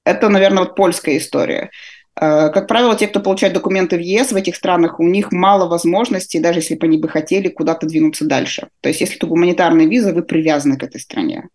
это, 0.05 0.29
наверное, 0.29 0.65
вот 0.65 0.77
польская 0.77 1.19
история. 1.19 1.71
Как 2.19 2.67
правило, 2.67 2.97
те, 2.97 3.09
кто 3.09 3.21
получает 3.21 3.53
документы 3.53 3.97
в 3.97 4.01
ЕС 4.01 4.33
в 4.33 4.37
этих 4.37 4.57
странах, 4.57 5.01
у 5.01 5.05
них 5.05 5.33
мало 5.33 5.69
возможностей, 5.69 6.41
даже 6.41 6.61
если 6.61 6.75
бы 6.75 6.87
они 6.87 6.97
бы 6.97 7.09
хотели, 7.09 7.49
куда-то 7.49 7.87
двинуться 7.87 8.25
дальше. 8.25 8.69
То 8.81 8.89
есть, 8.89 9.01
если 9.03 9.17
это 9.17 9.27
гуманитарная 9.27 9.87
виза, 9.87 10.15
вы 10.15 10.23
привязаны 10.23 10.79
к 10.79 10.83
этой 10.83 11.01
стране. 11.01 11.49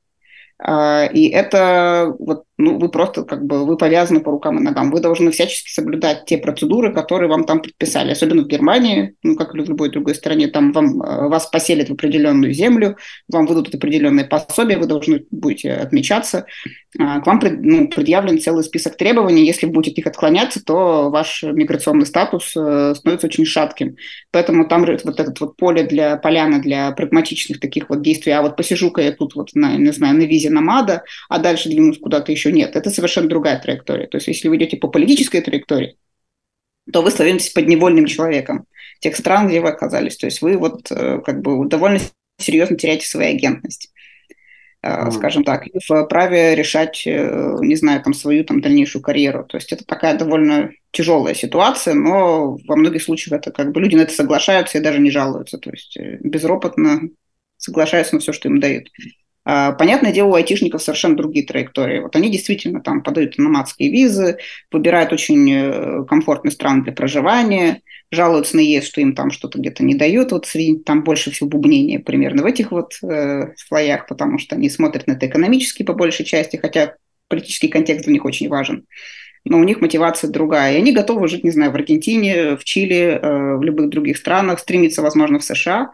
Э, 0.63 1.11
и 1.11 1.29
это 1.29 2.13
вот 2.19 2.43
ну, 2.61 2.77
вы 2.77 2.89
просто 2.89 3.23
как 3.23 3.43
бы, 3.43 3.65
вы 3.65 3.75
повязаны 3.75 4.21
по 4.21 4.31
рукам 4.31 4.59
и 4.59 4.61
ногам. 4.61 4.91
Вы 4.91 4.99
должны 4.99 5.31
всячески 5.31 5.69
соблюдать 5.71 6.25
те 6.25 6.37
процедуры, 6.37 6.93
которые 6.93 7.29
вам 7.29 7.43
там 7.45 7.61
предписали. 7.61 8.11
Особенно 8.11 8.43
в 8.43 8.47
Германии, 8.47 9.15
ну, 9.23 9.35
как 9.35 9.55
и 9.55 9.61
в 9.61 9.69
любой 9.69 9.89
другой 9.89 10.15
стране, 10.15 10.47
там 10.47 10.71
вам, 10.71 11.01
э, 11.01 11.27
вас 11.27 11.47
поселят 11.47 11.89
в 11.89 11.93
определенную 11.93 12.53
землю, 12.53 12.97
вам 13.27 13.47
выдадут 13.47 13.75
определенные 13.75 14.25
пособия, 14.25 14.77
вы 14.77 14.85
должны 14.85 15.25
будете 15.31 15.73
отмечаться. 15.73 16.45
А, 16.99 17.21
к 17.21 17.27
вам 17.27 17.39
ну, 17.41 17.87
предъявлен 17.87 18.39
целый 18.39 18.63
список 18.63 18.97
требований. 18.97 19.45
Если 19.45 19.65
будете 19.65 20.01
их 20.01 20.07
отклоняться, 20.07 20.63
то 20.63 21.09
ваш 21.09 21.43
миграционный 21.43 22.05
статус 22.05 22.53
э, 22.55 22.93
становится 22.95 23.27
очень 23.27 23.45
шатким. 23.45 23.95
Поэтому 24.31 24.67
там 24.67 24.81
вот 24.81 25.19
этот 25.19 25.39
вот 25.39 25.55
поле 25.55 25.83
для 25.83 26.17
поляна 26.17 26.61
для 26.61 26.91
прагматичных 26.91 27.59
таких 27.59 27.89
вот 27.89 28.01
действий. 28.01 28.33
А 28.33 28.41
вот 28.41 28.57
посижу-ка 28.57 29.01
я 29.01 29.13
тут 29.13 29.35
вот, 29.35 29.49
на, 29.53 29.77
не 29.77 29.91
знаю, 29.91 30.17
на 30.17 30.23
визе 30.23 30.49
намада, 30.49 31.03
а 31.29 31.39
дальше 31.39 31.69
двинусь 31.69 31.99
куда-то 31.99 32.31
еще 32.31 32.50
нет. 32.51 32.75
Это 32.75 32.89
совершенно 32.89 33.27
другая 33.27 33.59
траектория. 33.59 34.07
То 34.07 34.17
есть 34.17 34.27
если 34.27 34.47
вы 34.47 34.57
идете 34.57 34.77
по 34.77 34.87
политической 34.87 35.41
траектории, 35.41 35.97
то 36.91 37.01
вы 37.01 37.11
становитесь 37.11 37.49
подневольным 37.49 38.05
человеком 38.05 38.65
тех 38.99 39.15
стран, 39.15 39.47
где 39.47 39.61
вы 39.61 39.69
оказались. 39.69 40.17
То 40.17 40.27
есть 40.27 40.41
вы 40.41 40.57
вот 40.57 40.91
э, 40.91 41.19
как 41.25 41.41
бы 41.41 41.67
довольно 41.67 41.99
серьезно 42.37 42.75
теряете 42.75 43.07
свою 43.07 43.29
агентность 43.29 43.91
mm. 44.83 45.11
скажем 45.11 45.43
так, 45.43 45.67
и 45.67 45.79
в 45.87 46.05
праве 46.05 46.55
решать, 46.55 47.03
э, 47.05 47.57
не 47.61 47.75
знаю, 47.75 48.01
там 48.01 48.13
свою 48.13 48.43
там 48.43 48.61
дальнейшую 48.61 49.01
карьеру. 49.01 49.45
То 49.45 49.57
есть 49.57 49.71
это 49.71 49.85
такая 49.85 50.17
довольно 50.17 50.71
тяжелая 50.91 51.33
ситуация, 51.33 51.93
но 51.93 52.57
во 52.67 52.75
многих 52.75 53.03
случаях 53.03 53.39
это 53.39 53.51
как 53.51 53.71
бы 53.71 53.81
люди 53.81 53.95
на 53.95 54.01
это 54.01 54.13
соглашаются 54.13 54.77
и 54.77 54.81
даже 54.81 54.99
не 54.99 55.11
жалуются. 55.11 55.57
То 55.57 55.69
есть 55.71 55.97
э, 55.97 56.17
безропотно 56.21 57.01
соглашаются 57.57 58.15
на 58.15 58.21
все, 58.21 58.33
что 58.33 58.49
им 58.49 58.59
дают. 58.59 58.89
А, 59.43 59.71
понятное 59.71 60.11
дело, 60.11 60.29
у 60.29 60.33
айтишников 60.35 60.83
совершенно 60.83 61.17
другие 61.17 61.45
траектории. 61.45 61.99
Вот 61.99 62.15
они 62.15 62.29
действительно 62.29 62.81
там 62.81 63.01
подают 63.01 63.37
номадские 63.37 63.89
визы, 63.91 64.37
выбирают 64.71 65.11
очень 65.13 66.05
комфортные 66.05 66.51
страны 66.51 66.83
для 66.83 66.93
проживания, 66.93 67.81
жалуются 68.11 68.57
на 68.57 68.61
ЕС, 68.61 68.85
что 68.85 69.01
им 69.01 69.15
там 69.15 69.31
что-то 69.31 69.57
где-то 69.57 69.83
не 69.83 69.95
дают. 69.95 70.31
Вот 70.31 70.45
среди, 70.45 70.77
там 70.79 71.03
больше 71.03 71.31
всего 71.31 71.49
бубнения 71.49 71.99
примерно 71.99 72.43
в 72.43 72.45
этих 72.45 72.71
вот 72.71 72.93
э, 73.03 73.53
слоях, 73.55 74.07
потому 74.07 74.37
что 74.37 74.55
они 74.55 74.69
смотрят 74.69 75.07
на 75.07 75.13
это 75.13 75.27
экономически 75.27 75.83
по 75.83 75.93
большей 75.93 76.25
части, 76.25 76.57
хотя 76.57 76.95
политический 77.29 77.69
контекст 77.69 78.05
для 78.05 78.13
них 78.13 78.25
очень 78.25 78.49
важен. 78.49 78.85
Но 79.45 79.57
у 79.57 79.63
них 79.63 79.81
мотивация 79.81 80.29
другая. 80.29 80.73
И 80.73 80.77
они 80.77 80.91
готовы 80.91 81.27
жить, 81.27 81.43
не 81.43 81.51
знаю, 81.51 81.71
в 81.71 81.75
Аргентине, 81.75 82.57
в 82.57 82.63
Чили, 82.63 83.19
э, 83.19 83.55
в 83.55 83.63
любых 83.63 83.89
других 83.89 84.17
странах, 84.17 84.59
стремиться, 84.59 85.01
возможно, 85.01 85.39
в 85.39 85.43
США. 85.43 85.91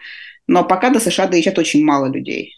Но 0.47 0.65
пока 0.65 0.89
до 0.89 0.99
США 0.99 1.27
доезжает 1.27 1.59
очень 1.59 1.83
мало 1.85 2.11
людей. 2.11 2.56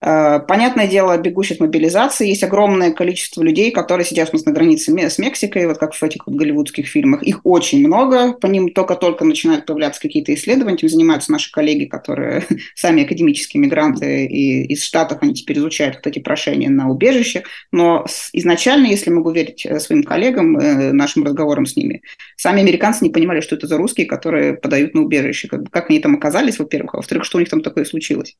Э, 0.00 0.38
понятное 0.38 0.86
дело, 0.86 1.18
бегущих 1.18 1.58
мобилизации. 1.58 2.28
Есть 2.28 2.44
огромное 2.44 2.92
количество 2.92 3.42
людей, 3.42 3.72
которые 3.72 4.04
сидят 4.06 4.28
у 4.30 4.36
нас 4.36 4.44
на 4.44 4.52
границе 4.52 4.92
с 4.92 5.18
Мексикой, 5.18 5.66
вот 5.66 5.78
как 5.78 5.92
в 5.92 6.02
этих 6.02 6.24
вот 6.26 6.36
голливудских 6.36 6.86
фильмах. 6.86 7.24
Их 7.24 7.40
очень 7.44 7.84
много, 7.84 8.32
по 8.32 8.46
ним 8.46 8.72
только-только 8.72 9.24
начинают 9.24 9.66
появляться 9.66 10.00
какие-то 10.00 10.32
исследования. 10.34 10.76
Этим 10.76 10.88
занимаются 10.88 11.32
наши 11.32 11.50
коллеги, 11.50 11.86
которые 11.86 12.44
сами 12.76 13.04
академические 13.04 13.60
мигранты 13.60 14.26
и 14.26 14.66
из 14.72 14.84
Штатов, 14.84 15.18
они 15.20 15.34
теперь 15.34 15.58
изучают 15.58 15.96
вот 15.96 16.06
эти 16.06 16.20
прошения 16.20 16.70
на 16.70 16.88
убежище. 16.88 17.42
Но 17.72 18.06
изначально, 18.32 18.86
если 18.86 19.10
могу 19.10 19.32
верить 19.32 19.66
э, 19.66 19.80
своим 19.80 20.04
коллегам, 20.04 20.56
э, 20.58 20.92
нашим 20.92 21.24
разговорам 21.24 21.66
с 21.66 21.74
ними, 21.74 22.02
сами 22.36 22.60
американцы 22.60 23.02
не 23.02 23.10
понимали, 23.10 23.40
что 23.40 23.56
это 23.56 23.66
за 23.66 23.76
русские, 23.76 24.06
которые 24.06 24.54
подают 24.54 24.94
на 24.94 25.02
убежище. 25.02 25.48
Как, 25.48 25.68
как 25.70 25.90
они 25.90 25.98
там 25.98 26.14
оказались, 26.14 26.60
во-первых, 26.60 26.94
а 26.94 26.98
во-вторых, 26.98 27.24
что 27.24 27.38
у 27.38 27.40
них 27.40 27.48
там 27.48 27.62
такое 27.62 27.84
случилось. 27.84 28.36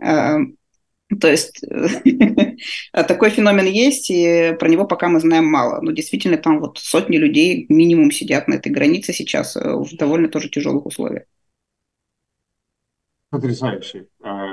То 0.00 1.28
есть 1.28 1.60
такой 2.92 3.30
феномен 3.30 3.66
есть, 3.66 4.10
и 4.10 4.56
про 4.58 4.68
него 4.68 4.86
пока 4.86 5.08
мы 5.08 5.18
знаем 5.20 5.46
мало. 5.46 5.80
Но 5.80 5.90
действительно, 5.90 6.36
там 6.36 6.60
вот 6.60 6.78
сотни 6.78 7.16
людей 7.16 7.66
минимум 7.68 8.12
сидят 8.12 8.46
на 8.46 8.54
этой 8.54 8.70
границе 8.70 9.12
сейчас 9.12 9.56
э, 9.56 9.74
в 9.74 9.96
довольно 9.96 10.28
тоже 10.28 10.48
тяжелых 10.48 10.86
условиях. 10.86 11.24
Потрясающе. 13.30 14.06
А, 14.22 14.46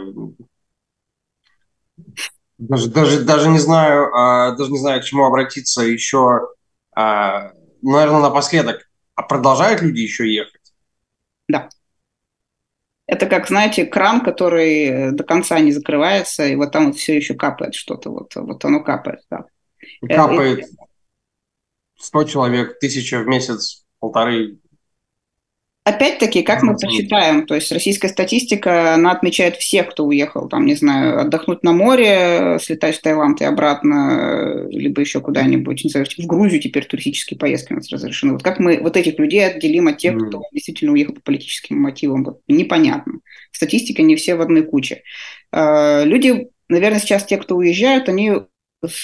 даже, 2.58 2.90
даже, 2.90 3.24
даже 3.24 3.50
не 3.50 3.60
знаю, 3.60 4.12
а, 4.16 4.56
даже 4.56 4.72
не 4.72 4.80
знаю, 4.80 5.02
к 5.02 5.04
чему 5.04 5.26
обратиться 5.26 5.84
еще. 5.84 6.42
А, 6.96 7.52
наверное, 7.84 8.22
напоследок. 8.22 8.90
А 9.14 9.24
продолжают 9.24 9.82
люди 9.82 10.02
еще 10.02 10.32
ехать? 10.32 10.74
Да. 11.48 11.70
Это 13.08 13.26
как, 13.26 13.48
знаете, 13.48 13.86
кран, 13.86 14.22
который 14.22 14.86
э, 14.86 15.12
до 15.12 15.24
конца 15.24 15.60
не 15.60 15.72
закрывается, 15.72 16.46
и 16.46 16.56
вот 16.56 16.72
там 16.74 16.88
вот 16.88 16.98
все 16.98 17.16
еще 17.16 17.36
капает 17.36 17.74
что-то, 17.74 18.12
вот, 18.12 18.36
вот 18.36 18.64
оно 18.66 18.84
капает, 18.84 19.22
да. 19.32 19.46
Капает 20.08 20.66
100 21.98 22.24
человек, 22.26 22.80
тысяча 22.80 23.20
в 23.20 23.28
месяц, 23.28 23.86
полторы, 24.00 24.60
Опять-таки, 25.88 26.42
как 26.42 26.64
мы 26.64 26.76
посчитаем, 26.76 27.46
то 27.46 27.56
есть 27.56 27.72
российская 27.72 28.10
статистика, 28.10 28.96
она 28.96 29.12
отмечает 29.12 29.56
всех, 29.56 29.92
кто 29.92 30.04
уехал, 30.06 30.50
там, 30.50 30.66
не 30.66 30.76
знаю, 30.76 31.22
отдохнуть 31.22 31.64
на 31.64 31.72
море, 31.72 32.58
слетать 32.62 32.98
в 32.98 33.02
Таиланд 33.02 33.40
и 33.40 33.46
обратно, 33.46 34.68
либо 34.70 35.00
еще 35.00 35.22
куда-нибудь, 35.22 35.86
не 35.86 35.90
знаю, 35.90 36.06
в 36.06 36.26
Грузию 36.26 36.62
теперь 36.62 36.84
туристические 36.84 37.38
поездки 37.38 37.72
у 37.72 37.78
нас 37.78 37.90
разрешены. 37.90 38.34
Вот 38.34 38.44
как 38.44 38.60
мы 38.60 38.82
вот 38.82 38.98
этих 38.98 39.18
людей 39.18 39.48
отделим 39.48 39.88
от 39.88 39.98
тех, 39.98 40.18
кто 40.18 40.42
действительно 40.52 40.92
уехал 40.92 41.14
по 41.14 41.22
политическим 41.22 41.80
мотивам, 41.80 42.26
вот, 42.26 42.42
непонятно. 42.50 43.20
Статистика 43.54 44.02
не 44.02 44.18
все 44.18 44.36
в 44.36 44.42
одной 44.42 44.64
куче. 44.64 45.04
А, 45.54 46.04
люди, 46.04 46.50
наверное, 46.68 47.00
сейчас 47.00 47.24
те, 47.24 47.38
кто 47.38 47.56
уезжают, 47.56 48.10
они 48.10 48.34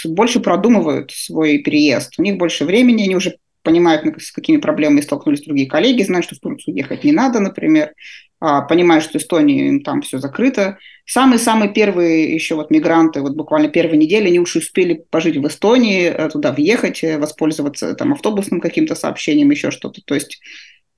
больше 0.03 0.41
продумывают 0.41 1.11
свой 1.11 1.59
переезд. 1.59 2.15
У 2.17 2.23
них 2.23 2.38
больше 2.38 2.65
времени, 2.65 3.03
они 3.03 3.15
уже 3.15 3.38
понимают, 3.64 4.22
с 4.22 4.32
какими 4.32 4.57
проблемами 4.57 5.01
столкнулись 5.01 5.41
другие 5.41 5.68
коллеги, 5.68 6.03
знают, 6.03 6.26
что 6.26 6.36
в 6.36 6.39
Турцию 6.39 6.76
ехать 6.76 7.03
не 7.03 7.11
надо, 7.11 7.39
например, 7.39 7.93
а, 8.39 8.61
понимают, 8.61 9.05
что 9.05 9.18
Эстония, 9.18 9.80
там 9.80 10.01
все 10.01 10.20
закрыто. 10.20 10.78
Самые-самые 11.05 11.74
первые 11.74 12.34
еще 12.34 12.55
вот 12.55 12.72
мигранты, 12.72 13.22
вот 13.22 13.36
буквально 13.36 13.70
первые 13.70 13.97
недели, 13.97 14.28
они 14.28 14.39
уже 14.39 14.59
успели 14.59 15.05
пожить 15.09 15.38
в 15.38 15.47
Эстонии, 15.47 16.07
э, 16.07 16.30
туда 16.30 16.51
въехать, 16.51 17.03
э, 17.05 17.18
воспользоваться 17.18 17.93
там 17.93 18.11
автобусным 18.11 18.59
каким-то 18.59 18.95
сообщением, 18.95 19.49
еще 19.49 19.72
что-то. 19.72 20.01
То 20.03 20.14
есть 20.14 20.41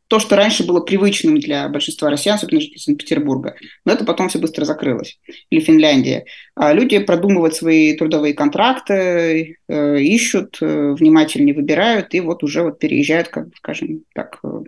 то, 0.07 0.19
что 0.19 0.35
раньше 0.35 0.65
было 0.65 0.81
привычным 0.81 1.39
для 1.39 1.67
большинства 1.67 2.09
россиян, 2.09 2.35
особенно 2.35 2.61
жителей 2.61 2.79
Санкт-Петербурга. 2.79 3.55
Но 3.85 3.93
это 3.93 4.05
потом 4.05 4.29
все 4.29 4.39
быстро 4.39 4.65
закрылось. 4.65 5.19
Или 5.49 5.61
Финляндия. 5.61 6.25
А 6.55 6.73
люди 6.73 6.99
продумывают 6.99 7.55
свои 7.55 7.97
трудовые 7.97 8.33
контракты, 8.33 9.57
э, 9.67 9.99
ищут, 9.99 10.57
э, 10.61 10.93
внимательнее 10.93 11.55
выбирают, 11.55 12.13
и 12.13 12.19
вот 12.19 12.43
уже 12.43 12.63
вот 12.63 12.77
переезжают, 12.77 13.29
как 13.29 13.47
скажем 13.57 14.03
так, 14.13 14.39
э, 14.43 14.63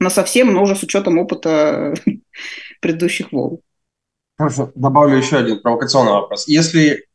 на 0.00 0.10
совсем, 0.10 0.52
но 0.52 0.62
уже 0.62 0.74
с 0.74 0.82
учетом 0.82 1.18
опыта 1.18 1.94
предыдущих 2.80 3.32
волн. 3.32 3.60
Хорошо, 4.36 4.72
добавлю 4.74 5.16
еще 5.16 5.36
один 5.36 5.60
провокационный 5.60 6.12
вопрос. 6.12 6.46
Если 6.48 7.06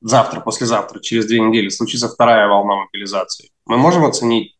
завтра, 0.00 0.40
послезавтра, 0.40 1.00
через 1.00 1.26
две 1.26 1.40
недели 1.40 1.68
случится 1.68 2.08
вторая 2.08 2.48
волна 2.48 2.84
мобилизации, 2.84 3.50
мы 3.66 3.76
можем 3.76 4.04
оценить 4.04 4.56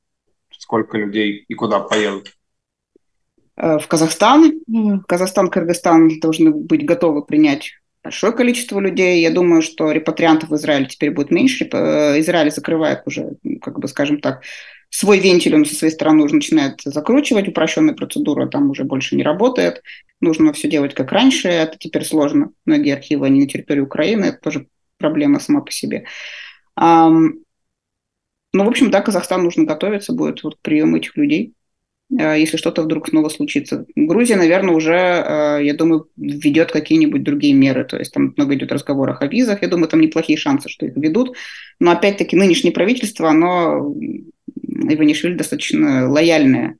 сколько 0.62 0.96
людей 0.96 1.44
и 1.48 1.54
куда 1.54 1.80
поедут? 1.80 2.32
Э, 3.56 3.78
в 3.78 3.88
Казахстан. 3.88 4.60
Казахстан, 5.08 5.50
Кыргызстан 5.50 6.20
должны 6.20 6.50
быть 6.52 6.86
готовы 6.86 7.24
принять 7.24 7.72
большое 8.02 8.32
количество 8.32 8.78
людей. 8.78 9.20
Я 9.20 9.30
думаю, 9.30 9.62
что 9.62 9.90
репатриантов 9.90 10.50
в 10.50 10.54
Израиле 10.54 10.86
теперь 10.86 11.10
будет 11.10 11.32
меньше. 11.32 11.68
Э, 11.72 12.18
Израиль 12.20 12.52
закрывает 12.52 13.02
уже, 13.06 13.32
как 13.60 13.80
бы, 13.80 13.88
скажем 13.88 14.20
так, 14.20 14.42
свой 14.88 15.18
вентиль 15.18 15.56
он 15.56 15.64
со 15.64 15.74
своей 15.74 15.92
стороны 15.92 16.22
уже 16.22 16.36
начинает 16.36 16.80
закручивать, 16.84 17.48
упрощенная 17.48 17.94
процедура 17.94 18.46
там 18.46 18.70
уже 18.70 18.84
больше 18.84 19.16
не 19.16 19.24
работает. 19.24 19.82
Нужно 20.20 20.52
все 20.52 20.68
делать 20.68 20.94
как 20.94 21.10
раньше, 21.10 21.48
это 21.48 21.76
теперь 21.76 22.04
сложно. 22.04 22.50
Многие 22.66 22.94
архивы, 22.94 23.26
они 23.26 23.40
на 23.40 23.48
территории 23.48 23.80
Украины, 23.80 24.26
это 24.26 24.38
тоже 24.38 24.66
проблема 24.98 25.40
сама 25.40 25.62
по 25.62 25.72
себе. 25.72 26.04
Ну, 28.52 28.64
в 28.64 28.68
общем, 28.68 28.90
да, 28.90 29.00
Казахстан 29.00 29.42
нужно 29.42 29.64
готовиться 29.64 30.12
будет 30.12 30.42
вот, 30.42 30.56
к 30.56 30.58
приему 30.60 30.98
этих 30.98 31.16
людей, 31.16 31.54
э, 32.10 32.38
если 32.38 32.58
что-то 32.58 32.82
вдруг 32.82 33.08
снова 33.08 33.28
случится. 33.30 33.86
Грузия, 33.96 34.36
наверное, 34.36 34.74
уже, 34.74 34.94
э, 34.94 35.60
я 35.62 35.74
думаю, 35.74 36.08
введет 36.16 36.70
какие-нибудь 36.70 37.22
другие 37.22 37.54
меры. 37.54 37.84
То 37.84 37.98
есть 37.98 38.12
там 38.12 38.34
много 38.36 38.54
идет 38.54 38.72
разговоров 38.72 39.18
о 39.20 39.26
визах. 39.26 39.62
Я 39.62 39.68
думаю, 39.68 39.88
там 39.88 40.00
неплохие 40.00 40.38
шансы, 40.38 40.68
что 40.68 40.86
их 40.86 40.96
введут. 40.96 41.36
Но 41.80 41.90
опять-таки 41.92 42.36
нынешнее 42.36 42.72
правительство, 42.72 43.30
оно, 43.30 43.94
Иванишвили 44.54 45.34
достаточно 45.34 46.10
лояльное. 46.10 46.76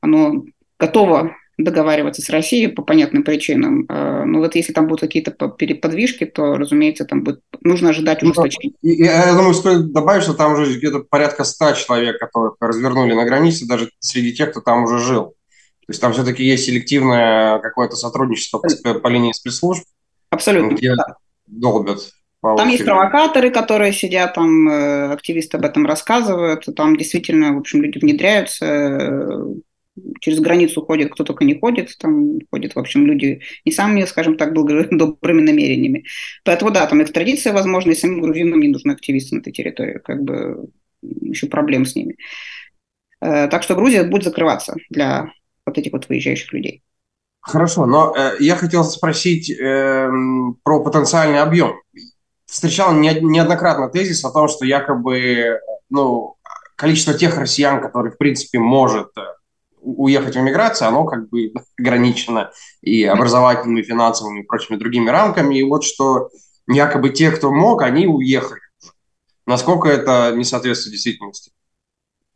Оно 0.00 0.44
готово 0.78 1.36
договариваться 1.64 2.22
с 2.22 2.30
Россией 2.30 2.68
по 2.68 2.82
понятным 2.82 3.22
причинам. 3.22 3.86
А, 3.88 4.24
но 4.24 4.38
вот 4.38 4.54
если 4.54 4.72
там 4.72 4.86
будут 4.86 5.00
какие-то 5.00 5.30
подвижки, 5.30 6.24
то, 6.26 6.56
разумеется, 6.56 7.04
там 7.04 7.22
будет 7.22 7.40
нужно 7.62 7.90
ожидать 7.90 8.22
ну, 8.22 8.30
ужесточения. 8.30 8.74
Ну, 8.82 8.90
я 8.90 9.34
думаю, 9.34 9.54
стоит 9.54 9.92
добавить, 9.92 10.22
что 10.22 10.34
там 10.34 10.52
уже 10.52 10.76
где-то 10.76 11.00
порядка 11.00 11.44
ста 11.44 11.72
человек, 11.72 12.18
которых 12.18 12.56
развернули 12.60 13.14
на 13.14 13.24
границе, 13.24 13.66
даже 13.66 13.90
среди 13.98 14.32
тех, 14.32 14.50
кто 14.50 14.60
там 14.60 14.84
уже 14.84 14.98
жил. 14.98 15.34
То 15.86 15.92
есть 15.92 16.00
там 16.00 16.12
все-таки 16.12 16.44
есть 16.44 16.66
селективное 16.66 17.58
какое-то 17.58 17.96
сотрудничество 17.96 18.58
по, 18.58 18.94
по 18.94 19.08
линии 19.08 19.32
спецслужб. 19.32 19.82
Абсолютно. 20.30 20.76
Где 20.76 20.94
да. 20.94 21.16
долбят 21.46 21.98
Там 22.40 22.68
есть 22.68 22.84
провокаторы, 22.84 23.50
которые 23.50 23.92
сидят, 23.92 24.34
там 24.34 24.68
э, 24.68 25.12
активисты 25.12 25.56
об 25.56 25.64
этом 25.64 25.86
рассказывают, 25.86 26.64
там 26.76 26.96
действительно, 26.96 27.54
в 27.54 27.58
общем, 27.58 27.82
люди 27.82 27.98
внедряются, 27.98 28.64
э, 28.64 29.54
через 30.20 30.40
границу 30.40 30.82
ходит, 30.82 31.12
кто 31.12 31.24
только 31.24 31.44
не 31.44 31.58
ходит, 31.58 31.96
там 31.98 32.38
ходят, 32.50 32.74
в 32.74 32.78
общем, 32.78 33.06
люди 33.06 33.40
не 33.64 33.72
самыми, 33.72 34.04
скажем 34.04 34.36
так, 34.36 34.52
добрыми 34.54 35.42
намерениями. 35.42 36.04
Поэтому, 36.44 36.70
да, 36.70 36.86
там 36.86 37.02
экстрадиция 37.02 37.52
возможна, 37.52 37.92
и 37.92 37.94
самим 37.94 38.20
грузинам 38.20 38.60
не 38.60 38.68
нужны 38.68 38.92
активисты 38.92 39.36
на 39.36 39.40
этой 39.40 39.52
территории, 39.52 39.98
как 39.98 40.22
бы 40.22 40.68
еще 41.02 41.46
проблем 41.46 41.86
с 41.86 41.94
ними. 41.94 42.16
Э, 43.20 43.48
так 43.48 43.62
что 43.62 43.74
Грузия 43.74 44.04
будет 44.04 44.24
закрываться 44.24 44.74
для 44.88 45.32
вот 45.66 45.78
этих 45.78 45.92
вот 45.92 46.08
выезжающих 46.08 46.52
людей. 46.52 46.82
Хорошо, 47.40 47.86
но 47.86 48.14
э, 48.14 48.36
я 48.40 48.56
хотел 48.56 48.84
спросить 48.84 49.50
э, 49.50 50.10
про 50.62 50.84
потенциальный 50.84 51.40
объем. 51.40 51.74
Встречал 52.46 52.92
не, 52.92 53.14
неоднократно 53.20 53.88
тезис 53.88 54.24
о 54.24 54.30
том, 54.30 54.48
что 54.48 54.66
якобы 54.66 55.60
ну, 55.88 56.36
количество 56.76 57.14
тех 57.14 57.36
россиян, 57.38 57.80
которые, 57.80 58.12
в 58.12 58.18
принципе, 58.18 58.58
может 58.58 59.08
э, 59.16 59.22
уехать 59.80 60.36
в 60.36 60.38
эмиграцию, 60.38 60.88
оно 60.88 61.04
как 61.04 61.28
бы 61.28 61.52
ограничено 61.78 62.50
и 62.80 63.04
образовательными, 63.04 63.82
финансовыми 63.82 64.40
и 64.40 64.46
прочими 64.46 64.76
другими 64.76 65.10
рамками. 65.10 65.58
И 65.58 65.62
вот 65.62 65.84
что 65.84 66.30
якобы 66.68 67.10
те, 67.10 67.30
кто 67.30 67.50
мог, 67.50 67.82
они 67.82 68.06
уехали. 68.06 68.60
Насколько 69.46 69.88
это 69.88 70.32
не 70.36 70.44
соответствует 70.44 70.92
действительности? 70.92 71.50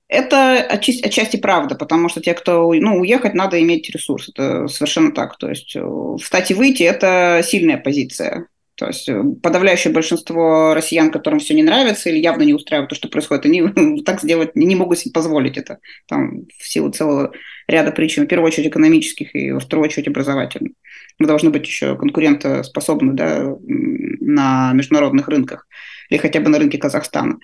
Это 0.09 0.59
отчасти, 0.59 1.03
отчасти 1.03 1.37
правда, 1.37 1.75
потому 1.75 2.09
что 2.09 2.21
те, 2.21 2.35
кто, 2.35 2.73
ну, 2.73 3.01
уехать, 3.01 3.35
надо 3.35 3.61
иметь 3.63 3.89
ресурс. 3.91 4.29
Это 4.29 4.69
совершенно 4.69 5.13
так. 5.13 5.39
То 5.39 5.49
есть 5.49 5.75
э, 5.75 6.17
встать 6.21 6.51
и 6.51 6.55
выйти– 6.55 6.83
это 6.85 7.43
сильная 7.45 7.79
позиция. 7.79 8.49
То 8.77 8.87
есть 8.87 9.09
э, 9.09 9.23
подавляющее 9.43 9.93
большинство 9.93 10.75
россиян, 10.75 11.11
которым 11.11 11.39
все 11.39 11.55
не 11.55 11.63
нравится 11.63 12.11
или 12.11 12.19
явно 12.19 12.43
не 12.43 12.55
устраивает 12.55 12.91
то, 12.91 12.97
что 12.97 13.09
происходит, 13.09 13.47
они 13.47 14.03
так 14.05 14.21
сделать 14.21 14.57
не 14.57 14.75
могут 14.75 14.99
себе 14.99 15.13
позволить 15.13 15.57
это. 15.57 15.79
Там 16.07 16.47
в 16.59 16.67
силу 16.67 16.91
целого 16.91 17.33
ряда 17.69 17.93
причин, 17.93 18.25
в 18.25 18.27
первую 18.29 18.49
очередь 18.49 18.69
экономических 18.69 19.35
и 19.35 19.53
во 19.53 19.61
вторую 19.61 19.87
очередь 19.87 20.09
образовательных. 20.09 20.73
Мы 21.19 21.27
должны 21.27 21.51
быть 21.51 21.67
еще 21.67 21.97
конкурентоспособны 21.97 23.13
да, 23.13 23.55
на 23.61 24.73
международных 24.73 25.29
рынках 25.29 25.69
или 26.11 26.19
хотя 26.19 26.41
бы 26.41 26.49
на 26.49 26.59
рынке 26.59 26.79
Казахстана. 26.79 27.39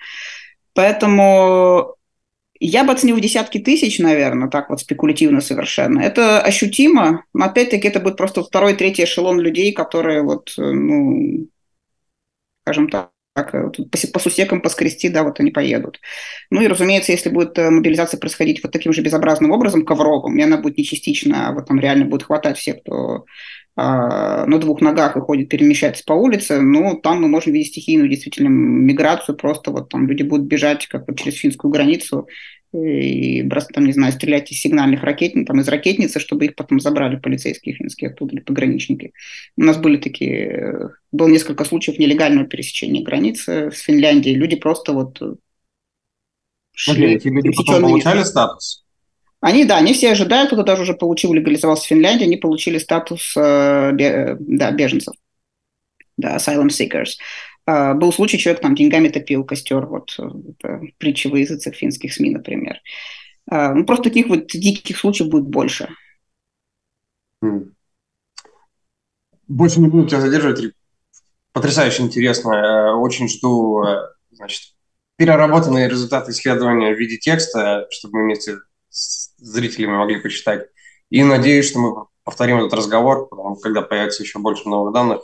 Поэтому 0.73 1.95
я 2.67 2.83
бы 2.83 2.93
оценил 2.93 3.17
в 3.17 3.21
десятки 3.21 3.59
тысяч, 3.59 3.99
наверное, 3.99 4.49
так 4.49 4.69
вот 4.69 4.79
спекулятивно 4.81 5.41
совершенно. 5.41 5.99
Это 5.99 6.39
ощутимо, 6.41 7.25
но 7.33 7.45
опять-таки 7.45 7.87
это 7.87 7.99
будет 7.99 8.17
просто 8.17 8.43
второй, 8.43 8.75
третий 8.75 9.03
эшелон 9.03 9.39
людей, 9.39 9.73
которые 9.73 10.21
вот, 10.21 10.53
э, 10.57 10.61
ну, 10.61 11.47
скажем 12.63 12.87
так, 12.87 13.09
э, 13.35 13.69
по, 13.69 14.07
по 14.13 14.19
сусекам 14.19 14.61
поскрести, 14.61 15.09
да, 15.09 15.23
вот 15.23 15.39
они 15.39 15.49
поедут. 15.49 15.99
Ну 16.51 16.61
и, 16.61 16.67
разумеется, 16.67 17.11
если 17.11 17.29
будет 17.29 17.57
э, 17.57 17.71
мобилизация 17.71 18.19
происходить 18.19 18.61
вот 18.61 18.71
таким 18.71 18.93
же 18.93 19.01
безобразным 19.01 19.49
образом, 19.51 19.83
ковровым, 19.83 20.37
и 20.37 20.43
она 20.43 20.57
будет 20.57 20.77
не 20.77 20.83
частично, 20.83 21.47
а 21.47 21.53
вот 21.53 21.67
там 21.67 21.79
реально 21.79 22.05
будет 22.05 22.23
хватать 22.23 22.59
всех, 22.59 22.81
кто 22.81 23.25
на 23.81 24.57
двух 24.59 24.81
ногах 24.81 25.17
и 25.17 25.21
ходит, 25.21 25.49
перемещается 25.49 26.03
по 26.05 26.13
улице, 26.13 26.61
ну, 26.61 26.99
там 27.01 27.21
мы 27.21 27.27
можем 27.27 27.53
видеть 27.53 27.71
стихийную 27.71 28.09
действительно 28.09 28.47
миграцию, 28.47 29.35
просто 29.35 29.71
вот 29.71 29.89
там 29.89 30.07
люди 30.07 30.23
будут 30.23 30.47
бежать 30.47 30.87
как 30.87 31.05
бы 31.05 31.15
через 31.15 31.35
финскую 31.35 31.71
границу 31.71 32.27
и 32.73 33.43
просто 33.49 33.73
там, 33.73 33.85
не 33.85 33.91
знаю, 33.91 34.13
стрелять 34.13 34.51
из 34.51 34.59
сигнальных 34.59 35.03
ракет, 35.03 35.33
там, 35.45 35.59
из 35.59 35.67
ракетницы, 35.67 36.19
чтобы 36.19 36.45
их 36.45 36.55
потом 36.55 36.79
забрали 36.79 37.17
полицейские 37.17 37.75
финские 37.75 38.11
оттуда 38.11 38.35
или 38.35 38.41
пограничники. 38.41 39.13
У 39.57 39.63
нас 39.63 39.77
были 39.77 39.97
такие, 39.97 40.91
было 41.11 41.27
несколько 41.27 41.65
случаев 41.65 41.99
нелегального 41.99 42.47
пересечения 42.47 43.03
границы 43.03 43.71
с 43.71 43.79
Финляндией. 43.79 44.35
Люди 44.35 44.55
просто 44.55 44.93
вот 44.93 45.19
Смотри, 46.73 47.15
эти 47.15 47.27
люди 47.27 47.51
потом 47.55 47.81
получали 47.81 48.23
статус? 48.23 48.80
Они, 49.41 49.65
да, 49.65 49.77
они 49.77 49.93
все 49.93 50.11
ожидают, 50.11 50.51
кто 50.51 50.63
даже 50.63 50.83
уже 50.83 50.93
получил, 50.93 51.33
легализовался 51.33 51.85
в 51.85 51.87
Финляндии, 51.87 52.25
они 52.25 52.37
получили 52.37 52.77
статус 52.77 53.33
э, 53.35 53.91
да, 54.39 54.71
беженцев, 54.71 55.15
да, 56.15 56.37
asylum 56.37 56.67
seekers. 56.67 57.17
Э, 57.65 57.95
был 57.95 58.13
случай, 58.13 58.37
человек 58.37 58.61
там 58.61 58.75
деньгами 58.75 59.09
топил 59.09 59.43
костер, 59.43 59.87
вот 59.87 60.15
это 60.17 60.81
притча 60.99 61.29
в 61.29 61.35
языцах 61.35 61.73
финских 61.73 62.13
СМИ, 62.13 62.29
например. 62.29 62.81
Э, 63.49 63.73
ну, 63.73 63.83
просто 63.83 64.05
таких 64.05 64.27
вот 64.27 64.45
диких 64.47 64.97
случаев 64.97 65.29
будет 65.29 65.45
больше. 65.45 65.89
Хм. 67.41 67.73
Больше 69.47 69.79
не 69.79 69.87
буду 69.87 70.07
тебя 70.07 70.21
задерживать. 70.21 70.73
Потрясающе 71.51 72.03
интересно. 72.03 72.51
Э, 72.53 72.91
очень 72.93 73.27
жду, 73.27 73.83
э, 73.83 74.07
значит, 74.31 74.75
переработанные 75.17 75.89
результаты 75.89 76.31
исследования 76.31 76.93
в 76.93 76.99
виде 76.99 77.17
текста, 77.17 77.87
чтобы 77.89 78.19
мы 78.19 78.25
вместе 78.25 78.57
зрителями 79.41 79.97
могли 79.97 80.19
почитать. 80.19 80.69
И 81.09 81.23
надеюсь, 81.23 81.69
что 81.69 81.79
мы 81.79 82.05
повторим 82.23 82.59
этот 82.59 82.73
разговор, 82.73 83.27
потому, 83.27 83.55
когда 83.55 83.81
появится 83.81 84.23
еще 84.23 84.39
больше 84.39 84.69
новых 84.69 84.93
данных. 84.93 85.21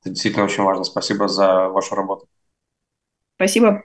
Это 0.00 0.10
действительно 0.10 0.44
очень 0.44 0.62
важно. 0.62 0.84
Спасибо 0.84 1.28
за 1.28 1.68
вашу 1.68 1.94
работу. 1.94 2.26
Спасибо. 3.36 3.84